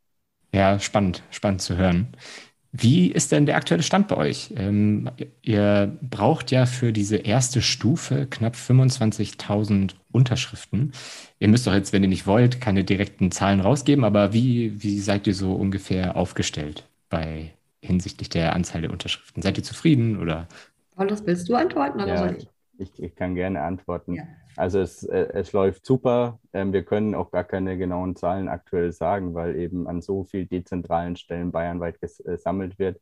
Ja, 0.54 0.80
spannend, 0.80 1.24
spannend 1.32 1.62
zu 1.62 1.76
hören. 1.78 2.15
Wie 2.78 3.10
ist 3.10 3.32
denn 3.32 3.46
der 3.46 3.56
aktuelle 3.56 3.84
Stand 3.84 4.10
bei 4.10 4.18
euch? 4.18 4.54
Ähm, 4.58 5.10
ihr 5.42 5.98
braucht 6.02 6.52
ja 6.52 6.66
für 6.66 6.92
diese 6.92 7.16
erste 7.16 7.62
Stufe 7.62 8.28
knapp 8.30 8.56
25.000 8.56 9.92
Unterschriften. 10.12 10.92
Ihr 11.40 11.48
müsst 11.48 11.68
doch 11.68 11.74
jetzt, 11.74 11.94
wenn 11.94 12.04
ihr 12.04 12.10
nicht 12.10 12.28
wollt, 12.28 12.60
keine 12.60 12.84
direkten 12.84 13.32
Zahlen 13.32 13.62
rausgeben, 13.62 14.04
aber 14.04 14.34
wie, 14.34 14.84
wie 14.84 15.00
seid 15.00 15.26
ihr 15.26 15.34
so 15.34 15.54
ungefähr 15.54 16.18
aufgestellt 16.18 16.84
bei 17.10 17.54
hinsichtlich 17.82 18.28
der 18.28 18.54
Anzahl 18.54 18.82
der 18.82 18.92
Unterschriften? 18.92 19.42
Seid 19.42 19.58
ihr 19.58 19.64
zufrieden 19.64 20.20
oder? 20.20 20.48
Paulus, 20.96 21.26
willst 21.26 21.48
du 21.48 21.56
antworten 21.56 22.02
oder 22.02 22.08
ja, 22.08 22.18
soll 22.18 22.38
ich? 22.40 22.50
ich? 22.78 23.04
Ich 23.04 23.16
kann 23.16 23.36
gerne 23.36 23.62
antworten. 23.62 24.16
Ja. 24.16 24.24
Also 24.58 24.80
es, 24.80 25.04
äh, 25.04 25.28
es 25.34 25.52
läuft 25.54 25.86
super. 25.86 26.39
Ähm, 26.54 26.72
wir 26.74 26.84
können 26.84 27.15
auch 27.15 27.32
gar 27.32 27.44
keine 27.44 27.78
genauen 27.78 28.15
Zahlen 28.15 28.48
aktuell 28.48 28.91
sagen, 28.91 29.34
weil 29.34 29.56
eben 29.58 29.88
an 29.88 30.02
so 30.02 30.24
vielen 30.24 30.48
dezentralen 30.50 31.15
Stellen 31.18 31.52
bayernweit 31.52 32.00
gesammelt 32.00 32.76
äh, 32.76 32.80
wird. 32.80 33.02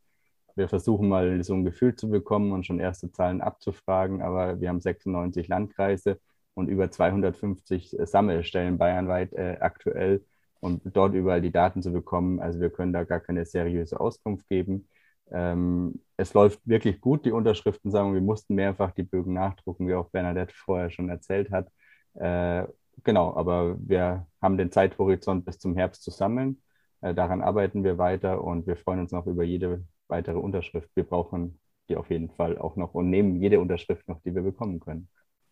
Wir 0.56 0.68
versuchen 0.68 1.10
mal 1.10 1.44
so 1.44 1.54
ein 1.54 1.66
Gefühl 1.66 1.96
zu 1.96 2.10
bekommen 2.10 2.52
und 2.52 2.66
schon 2.66 2.80
erste 2.80 3.12
Zahlen 3.12 3.42
abzufragen, 3.42 4.22
aber 4.22 4.60
wir 4.62 4.70
haben 4.70 4.82
96 4.82 5.48
Landkreise 5.48 6.20
und 6.54 6.70
über 6.70 6.92
250 6.92 8.00
äh, 8.00 8.06
Sammelstellen 8.06 8.78
bayernweit 8.78 9.38
aktuell 9.62 10.24
und 10.60 10.82
dort 10.86 11.14
überall 11.14 11.42
die 11.42 11.52
Daten 11.52 11.82
zu 11.82 11.92
bekommen. 11.92 12.40
Also 12.40 12.60
wir 12.62 12.70
können 12.70 12.94
da 12.94 13.04
gar 13.04 13.20
keine 13.20 13.46
seriöse 13.46 14.00
Auskunft 14.00 14.48
geben. 14.48 14.88
Ähm, 15.32 16.02
es 16.18 16.34
läuft 16.34 16.60
wirklich 16.66 17.02
gut, 17.02 17.26
die 17.26 17.32
Unterschriftensammlung. 17.32 18.14
Wir 18.14 18.22
mussten 18.22 18.56
mehrfach 18.56 18.92
die 18.92 19.04
Bögen 19.04 19.34
nachdrucken, 19.34 19.88
wie 19.88 19.96
auch 19.96 20.10
Bernadette 20.10 20.54
vorher 20.56 20.90
schon 20.90 21.10
erzählt 21.10 21.52
hat. 21.52 21.70
Äh, 22.16 22.68
genau, 23.04 23.36
aber 23.36 23.76
wir 23.80 24.28
haben 24.42 24.58
den 24.58 24.72
Zeithorizont 24.72 25.46
bis 25.46 25.60
zum 25.60 25.76
Herbst 25.76 26.04
zu 26.04 26.12
sammeln. 26.12 26.62
Äh, 27.02 27.14
daran 27.14 27.42
arbeiten 27.42 27.84
wir 27.84 27.98
weiter 27.98 28.44
und 28.44 28.68
wir 28.68 28.78
freuen 28.78 29.00
uns 29.00 29.12
noch 29.12 29.26
über 29.26 29.44
jede 29.44 29.84
weitere 30.08 30.38
Unterschrift. 30.38 30.90
Wir 30.96 31.04
brauchen 31.04 31.60
die 31.90 31.98
auf 31.98 32.10
jeden 32.10 32.30
Fall 32.30 32.58
auch 32.58 32.76
noch 32.76 32.94
und 32.94 33.10
nehmen 33.10 33.42
jede 33.42 33.60
Unterschrift 33.60 34.08
noch, 34.08 34.22
die 34.22 34.34
wir 34.34 34.42
bekommen 34.42 34.80
können. 34.80 35.10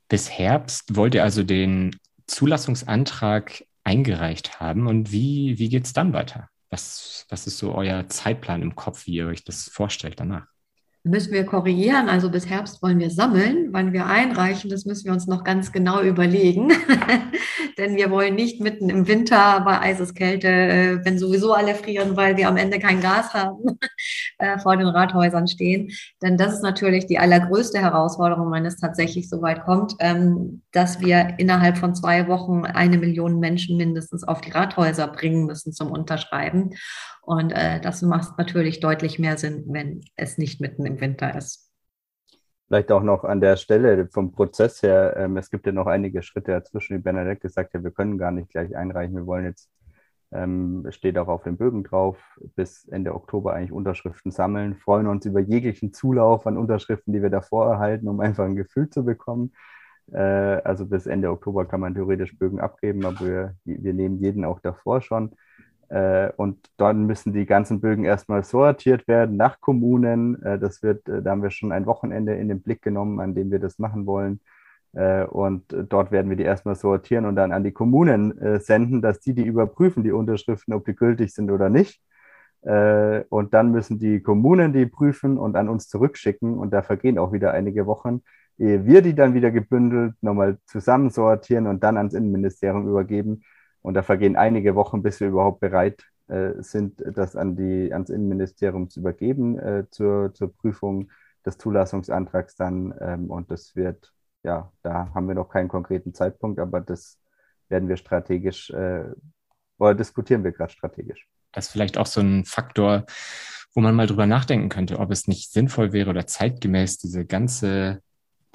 Bis 0.07 0.29
Herbst 0.29 0.95
wollt 0.95 1.15
ihr 1.15 1.23
also 1.23 1.43
den 1.43 1.95
Zulassungsantrag 2.27 3.65
eingereicht 3.83 4.59
haben 4.59 4.87
und 4.87 5.11
wie, 5.11 5.57
wie 5.57 5.69
geht 5.69 5.85
es 5.85 5.93
dann 5.93 6.13
weiter? 6.13 6.49
Was, 6.71 7.25
was 7.29 7.47
ist 7.47 7.57
so 7.59 7.75
euer 7.75 8.07
Zeitplan 8.09 8.61
im 8.63 8.75
Kopf, 8.75 9.05
wie 9.05 9.15
ihr 9.15 9.27
euch 9.27 9.43
das 9.43 9.69
vorstellt 9.69 10.19
danach? 10.19 10.47
Müssen 11.03 11.33
wir 11.33 11.45
korrigieren. 11.45 12.09
Also 12.09 12.29
bis 12.29 12.47
Herbst 12.47 12.81
wollen 12.83 12.99
wir 12.99 13.09
sammeln. 13.09 13.69
Wann 13.71 13.91
wir 13.91 14.05
einreichen, 14.05 14.69
das 14.69 14.85
müssen 14.85 15.05
wir 15.05 15.13
uns 15.13 15.27
noch 15.27 15.43
ganz 15.43 15.71
genau 15.71 16.01
überlegen. 16.01 16.71
Denn 17.77 17.95
wir 17.95 18.11
wollen 18.11 18.35
nicht 18.35 18.61
mitten 18.61 18.89
im 18.89 19.07
Winter 19.07 19.61
bei 19.61 19.79
Eiseskälte, 19.79 20.47
äh, 20.47 21.05
wenn 21.05 21.17
sowieso 21.17 21.53
alle 21.53 21.73
frieren, 21.73 22.15
weil 22.15 22.37
wir 22.37 22.47
am 22.47 22.57
Ende 22.57 22.77
kein 22.77 23.01
Gas 23.01 23.33
haben, 23.33 23.79
äh, 24.37 24.59
vor 24.59 24.77
den 24.77 24.87
Rathäusern 24.87 25.47
stehen. 25.47 25.91
Denn 26.21 26.37
das 26.37 26.53
ist 26.53 26.63
natürlich 26.63 27.07
die 27.07 27.17
allergrößte 27.17 27.79
Herausforderung, 27.79 28.51
wenn 28.51 28.65
es 28.65 28.77
tatsächlich 28.77 29.29
so 29.29 29.41
weit 29.41 29.63
kommt, 29.63 29.95
ähm, 29.99 30.61
dass 30.71 30.99
wir 30.99 31.35
innerhalb 31.37 31.77
von 31.77 31.95
zwei 31.95 32.27
Wochen 32.27 32.65
eine 32.65 32.97
Million 32.97 33.39
Menschen 33.39 33.77
mindestens 33.77 34.23
auf 34.23 34.41
die 34.41 34.51
Rathäuser 34.51 35.07
bringen 35.07 35.45
müssen 35.45 35.73
zum 35.73 35.91
Unterschreiben. 35.91 36.71
Und 37.21 37.51
äh, 37.51 37.79
das 37.81 38.01
macht 38.01 38.37
natürlich 38.37 38.79
deutlich 38.79 39.19
mehr 39.19 39.37
Sinn, 39.37 39.65
wenn 39.67 40.01
es 40.15 40.37
nicht 40.37 40.59
mitten 40.61 40.85
im 40.85 40.99
Winter 41.01 41.35
ist. 41.35 41.71
Vielleicht 42.67 42.91
auch 42.91 43.03
noch 43.03 43.23
an 43.25 43.41
der 43.41 43.57
Stelle 43.57 44.07
vom 44.07 44.31
Prozess 44.31 44.81
her, 44.81 45.15
ähm, 45.17 45.37
es 45.37 45.49
gibt 45.49 45.65
ja 45.65 45.71
noch 45.73 45.87
einige 45.87 46.21
Schritte 46.23 46.51
dazwischen, 46.51 46.97
wie 46.97 47.01
Bernadette 47.01 47.41
gesagt 47.41 47.73
hat, 47.73 47.83
wir 47.83 47.91
können 47.91 48.17
gar 48.17 48.31
nicht 48.31 48.49
gleich 48.49 48.75
einreichen, 48.75 49.15
wir 49.15 49.25
wollen 49.25 49.45
jetzt 49.45 49.69
Ähm, 50.33 50.85
steht 50.91 51.17
auch 51.17 51.27
auf 51.27 51.43
den 51.43 51.57
Bögen 51.57 51.83
drauf, 51.83 52.17
bis 52.55 52.85
Ende 52.89 53.13
Oktober 53.15 53.53
eigentlich 53.53 53.73
Unterschriften 53.73 54.31
sammeln. 54.31 54.77
Freuen 54.77 55.07
uns 55.07 55.25
über 55.25 55.41
jeglichen 55.41 55.93
Zulauf 55.93 56.47
an 56.47 56.57
Unterschriften, 56.57 57.13
die 57.13 57.21
wir 57.21 57.29
davor 57.29 57.71
erhalten, 57.73 58.07
um 58.07 58.21
einfach 58.21 58.45
ein 58.45 58.55
Gefühl 58.55 58.89
zu 58.89 59.03
bekommen. 59.05 59.51
Äh, 60.13 60.19
also 60.63 60.85
bis 60.85 61.05
Ende 61.07 61.31
Oktober 61.31 61.65
kann 61.67 61.81
man 61.81 61.95
theoretisch 61.95 62.37
Bögen 62.37 62.59
abgeben, 62.61 63.05
aber 63.05 63.19
wir, 63.21 63.55
wir 63.65 63.93
nehmen 63.93 64.19
jeden 64.23 64.45
auch 64.45 64.59
davor 64.61 65.01
schon. 65.01 65.35
Äh, 65.91 66.31
und 66.37 66.57
dann 66.77 67.05
müssen 67.05 67.33
die 67.33 67.45
ganzen 67.45 67.81
Bögen 67.81 68.05
erstmal 68.05 68.45
sortiert 68.45 69.07
werden 69.09 69.35
nach 69.35 69.59
Kommunen. 69.59 70.41
Äh, 70.41 70.57
das 70.57 70.81
wird, 70.83 71.07
äh, 71.09 71.21
da 71.21 71.31
haben 71.31 71.43
wir 71.43 71.49
schon 71.51 71.73
ein 71.73 71.85
Wochenende 71.85 72.33
in 72.35 72.47
den 72.47 72.61
Blick 72.61 72.81
genommen, 72.81 73.19
an 73.19 73.35
dem 73.35 73.51
wir 73.51 73.59
das 73.59 73.77
machen 73.77 74.05
wollen. 74.05 74.39
Und 74.93 75.73
dort 75.87 76.11
werden 76.11 76.29
wir 76.29 76.35
die 76.35 76.43
erstmal 76.43 76.75
sortieren 76.75 77.25
und 77.25 77.37
dann 77.37 77.53
an 77.53 77.63
die 77.63 77.71
Kommunen 77.71 78.59
senden, 78.59 79.01
dass 79.01 79.21
die 79.21 79.33
die 79.33 79.45
überprüfen, 79.45 80.03
die 80.03 80.11
Unterschriften, 80.11 80.73
ob 80.73 80.83
die 80.83 80.93
gültig 80.93 81.33
sind 81.33 81.49
oder 81.49 81.69
nicht. 81.69 82.01
Und 82.61 83.53
dann 83.53 83.71
müssen 83.71 83.99
die 83.99 84.19
Kommunen 84.19 84.73
die 84.73 84.85
prüfen 84.85 85.37
und 85.37 85.55
an 85.55 85.69
uns 85.69 85.87
zurückschicken. 85.87 86.57
Und 86.57 86.73
da 86.73 86.81
vergehen 86.81 87.17
auch 87.19 87.31
wieder 87.31 87.53
einige 87.53 87.85
Wochen, 87.85 88.21
ehe 88.57 88.85
wir 88.85 89.01
die 89.01 89.15
dann 89.15 89.33
wieder 89.33 89.49
gebündelt 89.49 90.15
nochmal 90.19 90.57
zusammensortieren 90.65 91.67
und 91.67 91.81
dann 91.83 91.95
ans 91.95 92.13
Innenministerium 92.13 92.85
übergeben. 92.85 93.43
Und 93.81 93.95
da 93.95 94.03
vergehen 94.03 94.35
einige 94.35 94.75
Wochen, 94.75 95.01
bis 95.01 95.19
wir 95.19 95.27
überhaupt 95.27 95.59
bereit 95.59 96.03
sind, 96.59 97.03
das 97.05 97.35
an 97.35 97.57
die, 97.57 97.91
ans 97.91 98.09
Innenministerium 98.09 98.89
zu 98.89 99.01
übergeben 99.01 99.59
zur, 99.89 100.33
zur 100.33 100.55
Prüfung 100.55 101.09
des 101.45 101.57
Zulassungsantrags 101.57 102.55
dann. 102.55 102.93
Ähm, 103.01 103.29
und 103.29 103.51
das 103.51 103.75
wird 103.75 104.13
ja, 104.43 104.71
da 104.81 105.11
haben 105.13 105.27
wir 105.27 105.35
noch 105.35 105.49
keinen 105.49 105.67
konkreten 105.67 106.13
Zeitpunkt, 106.13 106.59
aber 106.59 106.81
das 106.81 107.19
werden 107.69 107.89
wir 107.89 107.97
strategisch 107.97 108.69
äh, 108.71 109.03
oder 109.77 109.95
diskutieren 109.95 110.43
wir 110.43 110.51
gerade 110.51 110.71
strategisch. 110.71 111.27
Das 111.51 111.67
ist 111.67 111.71
vielleicht 111.71 111.97
auch 111.97 112.05
so 112.05 112.21
ein 112.21 112.45
Faktor, 112.45 113.05
wo 113.73 113.81
man 113.81 113.95
mal 113.95 114.07
drüber 114.07 114.25
nachdenken 114.25 114.69
könnte, 114.69 114.99
ob 114.99 115.11
es 115.11 115.27
nicht 115.27 115.51
sinnvoll 115.51 115.93
wäre 115.93 116.09
oder 116.09 116.27
zeitgemäß 116.27 116.97
diese 116.97 117.25
ganze, 117.25 118.01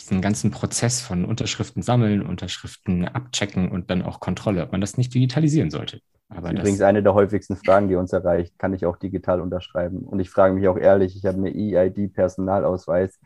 diesen 0.00 0.20
ganzen 0.20 0.50
Prozess 0.50 1.00
von 1.00 1.24
Unterschriften 1.24 1.82
sammeln, 1.82 2.22
Unterschriften 2.22 3.06
abchecken 3.06 3.70
und 3.70 3.90
dann 3.90 4.02
auch 4.02 4.20
Kontrolle, 4.20 4.62
ob 4.62 4.72
man 4.72 4.80
das 4.80 4.98
nicht 4.98 5.14
digitalisieren 5.14 5.70
sollte. 5.70 6.00
Aber 6.28 6.48
das 6.48 6.54
ist 6.54 6.60
übrigens 6.60 6.80
eine 6.80 7.02
der 7.02 7.14
häufigsten 7.14 7.56
Fragen, 7.56 7.88
die 7.88 7.94
uns 7.94 8.12
erreicht. 8.12 8.58
Kann 8.58 8.74
ich 8.74 8.84
auch 8.84 8.96
digital 8.96 9.40
unterschreiben? 9.40 10.00
Und 10.00 10.18
ich 10.18 10.28
frage 10.28 10.54
mich 10.54 10.66
auch 10.68 10.76
ehrlich, 10.76 11.16
ich 11.16 11.24
habe 11.24 11.38
eine 11.38 11.54
EID-Personalausweis. 11.54 13.18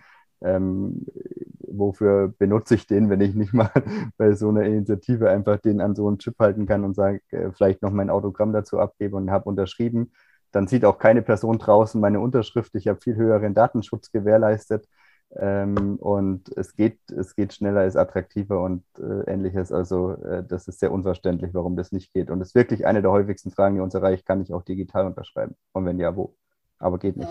Ähm, 0.42 1.06
wofür 1.61 2.35
benutze 2.38 2.74
ich 2.74 2.87
den, 2.87 3.11
wenn 3.11 3.20
ich 3.20 3.35
nicht 3.35 3.52
mal 3.52 3.70
bei 4.16 4.35
so 4.35 4.48
einer 4.48 4.62
Initiative 4.62 5.30
einfach 5.30 5.59
den 5.59 5.80
an 5.80 5.94
so 5.94 6.09
einen 6.09 6.18
Chip 6.18 6.38
halten 6.38 6.66
kann 6.66 6.85
und 6.85 6.94
sage, 6.94 7.20
äh, 7.30 7.50
vielleicht 7.52 7.83
noch 7.83 7.90
mein 7.90 8.11
Autogramm 8.11 8.52
dazu 8.52 8.78
abgebe 8.78 9.16
und 9.16 9.30
habe 9.30 9.48
unterschrieben. 9.48 10.12
Dann 10.52 10.66
sieht 10.66 10.85
auch 10.85 10.98
keine 10.98 11.22
Person 11.22 11.59
draußen 11.59 12.00
meine 12.00 12.20
Unterschrift. 12.20 12.74
Ich 12.74 12.88
habe 12.88 13.00
viel 13.00 13.16
höheren 13.16 13.54
Datenschutz 13.54 14.11
gewährleistet. 14.11 14.87
Ähm, 15.36 15.96
und 15.96 16.50
es 16.56 16.74
geht, 16.74 16.98
es 17.10 17.36
geht 17.36 17.52
schneller, 17.54 17.86
ist 17.86 17.96
attraktiver 17.96 18.62
und 18.62 18.84
äh, 18.98 19.30
ähnliches. 19.32 19.72
Also 19.72 20.14
äh, 20.24 20.44
das 20.44 20.66
ist 20.68 20.80
sehr 20.80 20.92
unverständlich, 20.92 21.54
warum 21.54 21.76
das 21.76 21.92
nicht 21.92 22.12
geht. 22.12 22.30
Und 22.30 22.40
es 22.40 22.48
ist 22.48 22.54
wirklich 22.54 22.86
eine 22.86 23.02
der 23.02 23.12
häufigsten 23.12 23.50
Fragen, 23.50 23.76
die 23.76 23.80
uns 23.80 23.94
erreicht, 23.94 24.26
kann 24.26 24.40
ich 24.42 24.52
auch 24.52 24.62
digital 24.64 25.06
unterschreiben? 25.06 25.56
Und 25.72 25.86
wenn 25.86 25.98
ja, 25.98 26.16
wo? 26.16 26.36
Aber 26.80 26.98
geht 26.98 27.18
nicht. 27.18 27.28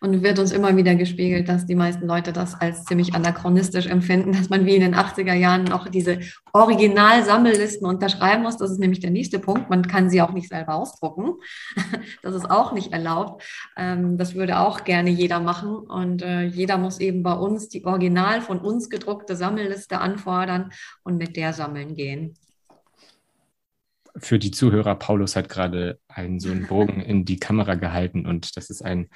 Und 0.00 0.22
wird 0.22 0.38
uns 0.38 0.50
immer 0.50 0.74
wieder 0.74 0.94
gespiegelt, 0.94 1.46
dass 1.48 1.66
die 1.66 1.74
meisten 1.74 2.06
Leute 2.06 2.32
das 2.32 2.58
als 2.58 2.84
ziemlich 2.86 3.14
anachronistisch 3.14 3.86
empfinden, 3.86 4.32
dass 4.32 4.48
man 4.48 4.64
wie 4.64 4.76
in 4.76 4.80
den 4.80 4.94
80er 4.94 5.34
Jahren 5.34 5.64
noch 5.64 5.88
diese 5.88 6.20
Original-Sammellisten 6.54 7.86
unterschreiben 7.86 8.42
muss. 8.42 8.56
Das 8.56 8.70
ist 8.70 8.78
nämlich 8.80 9.00
der 9.00 9.10
nächste 9.10 9.38
Punkt. 9.38 9.68
Man 9.68 9.86
kann 9.86 10.08
sie 10.08 10.22
auch 10.22 10.32
nicht 10.32 10.48
selber 10.48 10.74
ausdrucken. 10.74 11.34
Das 12.22 12.34
ist 12.34 12.50
auch 12.50 12.72
nicht 12.72 12.92
erlaubt. 12.92 13.42
Ähm, 13.76 14.16
das 14.18 14.34
würde 14.34 14.58
auch 14.58 14.84
gerne 14.84 15.10
jeder 15.10 15.40
machen. 15.40 15.76
Und 15.76 16.22
äh, 16.22 16.42
jeder 16.42 16.78
muss 16.78 17.00
eben 17.00 17.22
bei 17.22 17.32
uns 17.32 17.68
die 17.68 17.84
original 17.84 18.40
von 18.40 18.58
uns 18.58 18.88
gedruckte 18.88 19.36
Sammelliste 19.36 19.98
anfordern 20.00 20.72
und 21.04 21.16
mit 21.16 21.36
der 21.36 21.52
sammeln 21.52 21.94
gehen 21.94 22.34
für 24.20 24.38
die 24.38 24.50
Zuhörer, 24.50 24.94
Paulus 24.94 25.36
hat 25.36 25.48
gerade 25.48 25.98
einen 26.08 26.40
so 26.40 26.50
einen 26.50 26.66
Bogen 26.66 27.00
in 27.00 27.24
die 27.24 27.38
Kamera 27.38 27.74
gehalten 27.74 28.26
und 28.26 28.56
das 28.56 28.70
ist 28.70 28.82
ein 28.82 29.08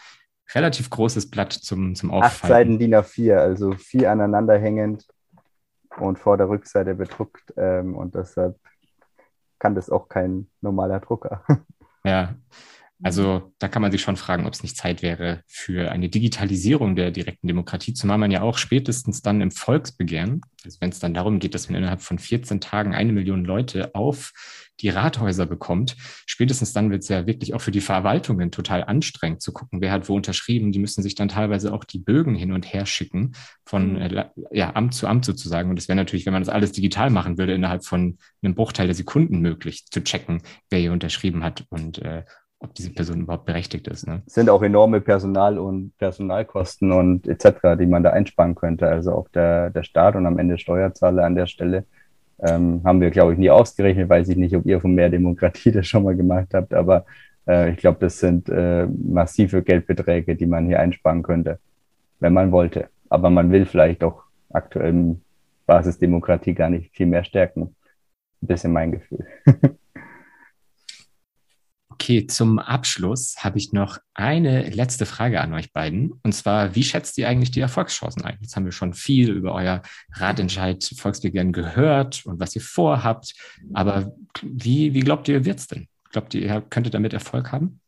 relativ 0.55 0.91
großes 0.91 1.31
Blatt 1.31 1.53
zum, 1.53 1.95
zum 1.95 2.11
Auffalten. 2.11 2.43
Acht 2.43 2.49
Seiten 2.49 2.79
DIN 2.79 2.95
A4, 2.95 3.37
also 3.37 3.73
vier 3.73 4.11
aneinander 4.11 4.59
hängend 4.59 5.07
und 5.99 6.19
vor 6.19 6.37
der 6.37 6.49
Rückseite 6.49 6.95
bedruckt 6.95 7.53
ähm, 7.57 7.97
und 7.97 8.15
deshalb 8.15 8.59
kann 9.59 9.75
das 9.75 9.91
auch 9.91 10.09
kein 10.09 10.51
normaler 10.61 11.01
Drucker. 11.01 11.45
Ja, 12.05 12.35
also 13.03 13.53
da 13.59 13.69
kann 13.69 13.83
man 13.83 13.91
sich 13.91 14.01
schon 14.01 14.17
fragen, 14.17 14.47
ob 14.47 14.55
es 14.55 14.63
nicht 14.63 14.77
Zeit 14.77 15.03
wäre 15.03 15.43
für 15.47 15.91
eine 15.91 16.09
Digitalisierung 16.09 16.95
der 16.95 17.11
direkten 17.11 17.49
Demokratie, 17.49 17.95
zumal 17.95 18.19
man 18.19 18.31
ja 18.31 18.43
auch 18.43 18.59
spätestens 18.59 19.23
dann 19.23 19.41
im 19.41 19.51
Volksbegehren, 19.51 20.41
also 20.65 20.81
wenn 20.81 20.91
es 20.91 21.01
dann 21.01 21.15
darum 21.15 21.41
geht, 21.41 21.55
dass 21.55 21.69
man 21.69 21.79
innerhalb 21.79 22.03
von 22.03 22.19
14 22.19 22.61
Tagen 22.61 22.95
eine 22.95 23.13
Million 23.13 23.45
Leute 23.45 23.95
auf 23.95 24.33
die 24.81 24.89
Rathäuser 24.89 25.47
bekommt, 25.47 25.97
spätestens 26.27 26.73
dann 26.73 26.91
wird 26.91 27.03
es 27.03 27.09
ja 27.09 27.27
wirklich 27.27 27.55
auch 27.55 27.61
für 27.61 27.71
die 27.71 27.81
Verwaltungen 27.81 28.51
total 28.51 28.85
anstrengend 28.85 29.43
zu 29.43 29.53
gucken, 29.53 29.81
wer 29.81 29.93
hat 29.93 30.09
wo 30.09 30.17
unterschrieben. 30.17 30.73
Die 30.73 30.79
müssen 30.79 31.03
sich 31.03 31.15
dann 31.15 31.29
teilweise 31.29 31.73
auch 31.73 31.85
die 31.85 31.99
Bögen 31.99 32.35
hin 32.35 32.53
und 32.53 32.73
her 32.73 32.87
schicken, 32.87 33.33
von 33.65 33.95
mhm. 33.95 34.01
äh, 34.01 34.25
ja, 34.51 34.75
Amt 34.75 34.95
zu 34.95 35.07
Amt 35.07 35.25
sozusagen. 35.25 35.71
Und 35.71 35.77
das 35.77 35.89
wäre 35.89 35.97
natürlich, 35.97 36.27
wenn 36.27 36.33
man 36.33 36.43
das 36.43 36.49
alles 36.49 36.73
digital 36.73 37.11
machen 37.11 37.39
würde, 37.39 37.55
innerhalb 37.55 37.85
von 37.85 38.19
einem 38.43 38.55
Bruchteil 38.55 38.87
der 38.87 38.97
Sekunden 38.97 39.41
möglich 39.41 39.87
zu 39.87 40.03
checken, 40.03 40.43
wer 40.71 40.81
hier 40.81 40.93
unterschrieben 40.93 41.45
hat 41.45 41.65
und 41.69 41.99
äh, 41.99 42.25
ob 42.63 42.75
diese 42.75 42.93
Person 42.93 43.23
überhaupt 43.23 43.47
berechtigt 43.47 43.89
ist. 43.89 44.07
Ne? 44.07 44.23
Es 44.27 44.35
sind 44.35 44.49
auch 44.49 44.63
enorme 44.63 45.01
Personal- 45.01 45.59
und 45.59 45.97
Personalkosten 45.99 46.93
und 46.93 47.27
etc., 47.27 47.77
die 47.79 47.87
man 47.87 48.03
da 48.03 48.11
einsparen 48.11 48.55
könnte. 48.55 48.89
Also 48.89 49.13
auch 49.13 49.29
der, 49.29 49.71
der 49.71 49.83
Staat 49.83 50.15
und 50.15 50.27
am 50.27 50.39
Ende 50.39 50.59
Steuerzahler 50.59 51.25
an 51.25 51.35
der 51.35 51.47
Stelle. 51.47 51.85
Ähm, 52.39 52.81
haben 52.85 53.01
wir, 53.01 53.11
glaube 53.11 53.33
ich, 53.33 53.39
nie 53.39 53.51
ausgerechnet. 53.51 54.09
Weiß 54.09 54.29
ich 54.29 54.37
nicht, 54.37 54.57
ob 54.57 54.67
ihr 54.67 54.81
von 54.81 54.95
mehr 54.95 55.11
Demokratie 55.11 55.73
das 55.73 55.87
schon 55.87 56.05
mal 56.05 56.17
gemacht 56.17 56.49
habt, 56.55 56.73
aber 56.75 57.05
äh, 57.47 57.71
ich 57.71 57.77
glaube, 57.77 57.99
das 58.01 58.19
sind 58.19 58.49
äh, 58.49 58.87
massive 58.87 59.63
Geldbeträge, 59.63 60.37
die 60.37 60.47
man 60.47 60.67
hier 60.67 60.81
einsparen 60.81 61.23
könnte, 61.23 61.59
wenn 62.21 62.33
man 62.33 62.53
wollte. 62.53 62.89
Aber 63.09 63.31
man 63.31 63.51
will 63.51 63.67
vielleicht 63.67 64.03
auch 64.05 64.23
aktuell 64.51 65.17
Basisdemokratie 65.67 66.55
gar 66.55 66.71
nicht 66.71 66.95
viel 66.95 67.07
mehr 67.07 67.25
stärken. 67.25 67.75
Ein 68.43 68.47
bisschen 68.47 68.73
mein 68.73 68.93
Gefühl. 68.93 69.27
Okay, 72.03 72.27
zum 72.27 72.59
Abschluss 72.59 73.37
habe 73.39 73.59
ich 73.59 73.73
noch 73.73 73.99
eine 74.13 74.69
letzte 74.71 75.07
Frage 75.07 75.41
an 75.41 75.55
euch 75.55 75.73
beiden. 75.73 76.11
Und 76.25 76.33
zwar, 76.33 76.75
wie 76.75 76.83
schätzt 76.83 77.17
ihr 77.17 77.29
eigentlich 77.29 77.53
die 77.53 77.61
Erfolgschancen 77.61 78.25
ein? 78.25 78.39
Jetzt 78.41 78.57
haben 78.57 78.65
wir 78.65 78.73
schon 78.73 78.93
viel 78.93 79.31
über 79.31 79.55
euer 79.55 79.83
Ratentscheid 80.15 80.83
Volksbegehren 80.97 81.53
gehört 81.53 82.27
und 82.27 82.41
was 82.41 82.57
ihr 82.57 82.61
vorhabt. 82.61 83.35
Aber 83.73 84.17
wie, 84.43 84.95
wie 84.95 85.01
glaubt 85.01 85.29
ihr, 85.29 85.45
wird 85.45 85.61
es 85.61 85.69
denn? 85.69 85.87
Glaubt 86.11 86.35
ihr, 86.35 86.41
ihr 86.43 86.61
könntet 86.61 86.95
damit 86.95 87.13
Erfolg 87.13 87.53
haben? 87.53 87.81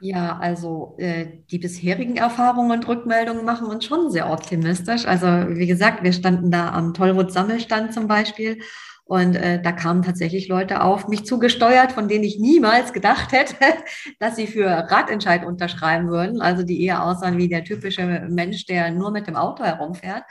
Ja, 0.00 0.38
also 0.38 0.94
äh, 0.98 1.26
die 1.50 1.58
bisherigen 1.58 2.16
Erfahrungen 2.18 2.70
und 2.70 2.86
Rückmeldungen 2.86 3.44
machen 3.46 3.66
uns 3.68 3.86
schon 3.86 4.10
sehr 4.10 4.30
optimistisch. 4.30 5.06
Also 5.06 5.26
wie 5.26 5.66
gesagt, 5.66 6.02
wir 6.02 6.12
standen 6.12 6.50
da 6.50 6.70
am 6.70 6.92
Tollwut-Sammelstand 6.92 7.94
zum 7.94 8.06
Beispiel 8.06 8.58
und 9.04 9.36
äh, 9.36 9.62
da 9.62 9.72
kamen 9.72 10.02
tatsächlich 10.02 10.48
Leute 10.48 10.82
auf 10.82 11.08
mich 11.08 11.24
zugesteuert, 11.24 11.92
von 11.92 12.08
denen 12.08 12.24
ich 12.24 12.38
niemals 12.38 12.92
gedacht 12.92 13.32
hätte, 13.32 13.54
dass 14.18 14.36
sie 14.36 14.46
für 14.46 14.66
Radentscheid 14.66 15.46
unterschreiben 15.46 16.08
würden. 16.08 16.42
Also 16.42 16.62
die 16.62 16.84
eher 16.84 17.02
aussahen 17.02 17.38
wie 17.38 17.48
der 17.48 17.64
typische 17.64 18.04
Mensch, 18.28 18.66
der 18.66 18.90
nur 18.90 19.12
mit 19.12 19.26
dem 19.26 19.36
Auto 19.36 19.64
herumfährt. 19.64 20.24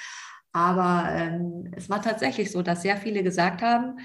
Aber 0.51 1.09
ähm, 1.11 1.71
es 1.75 1.89
war 1.89 2.01
tatsächlich 2.01 2.51
so, 2.51 2.61
dass 2.61 2.81
sehr 2.83 2.97
viele 2.97 3.23
gesagt 3.23 3.61
haben, 3.61 3.97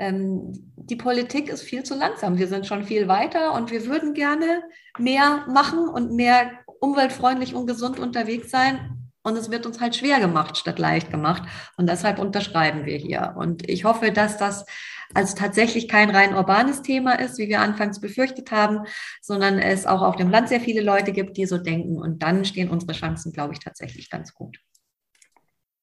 die 0.00 0.96
Politik 0.96 1.50
ist 1.50 1.62
viel 1.62 1.82
zu 1.82 1.94
langsam. 1.94 2.38
Wir 2.38 2.48
sind 2.48 2.66
schon 2.66 2.84
viel 2.84 3.06
weiter 3.06 3.52
und 3.54 3.70
wir 3.70 3.84
würden 3.86 4.14
gerne 4.14 4.62
mehr 4.98 5.44
machen 5.48 5.88
und 5.88 6.12
mehr 6.12 6.50
umweltfreundlich 6.80 7.54
und 7.54 7.66
gesund 7.66 7.98
unterwegs 7.98 8.50
sein. 8.50 9.10
Und 9.22 9.36
es 9.36 9.50
wird 9.50 9.66
uns 9.66 9.80
halt 9.80 9.94
schwer 9.94 10.18
gemacht 10.18 10.56
statt 10.56 10.78
leicht 10.78 11.10
gemacht. 11.10 11.42
Und 11.76 11.88
deshalb 11.90 12.18
unterschreiben 12.18 12.86
wir 12.86 12.96
hier. 12.96 13.34
Und 13.36 13.68
ich 13.68 13.84
hoffe, 13.84 14.10
dass 14.12 14.38
das 14.38 14.64
also 15.12 15.36
tatsächlich 15.36 15.88
kein 15.88 16.08
rein 16.08 16.34
urbanes 16.34 16.80
Thema 16.80 17.18
ist, 17.18 17.36
wie 17.36 17.48
wir 17.48 17.60
anfangs 17.60 18.00
befürchtet 18.00 18.50
haben, 18.50 18.86
sondern 19.20 19.58
es 19.58 19.84
auch 19.84 20.00
auf 20.00 20.16
dem 20.16 20.30
Land 20.30 20.48
sehr 20.48 20.60
viele 20.60 20.80
Leute 20.80 21.12
gibt, 21.12 21.36
die 21.36 21.44
so 21.44 21.58
denken. 21.58 21.98
Und 21.98 22.22
dann 22.22 22.46
stehen 22.46 22.70
unsere 22.70 22.92
Chancen, 22.92 23.32
glaube 23.32 23.52
ich, 23.52 23.58
tatsächlich 23.58 24.08
ganz 24.08 24.32
gut. 24.32 24.58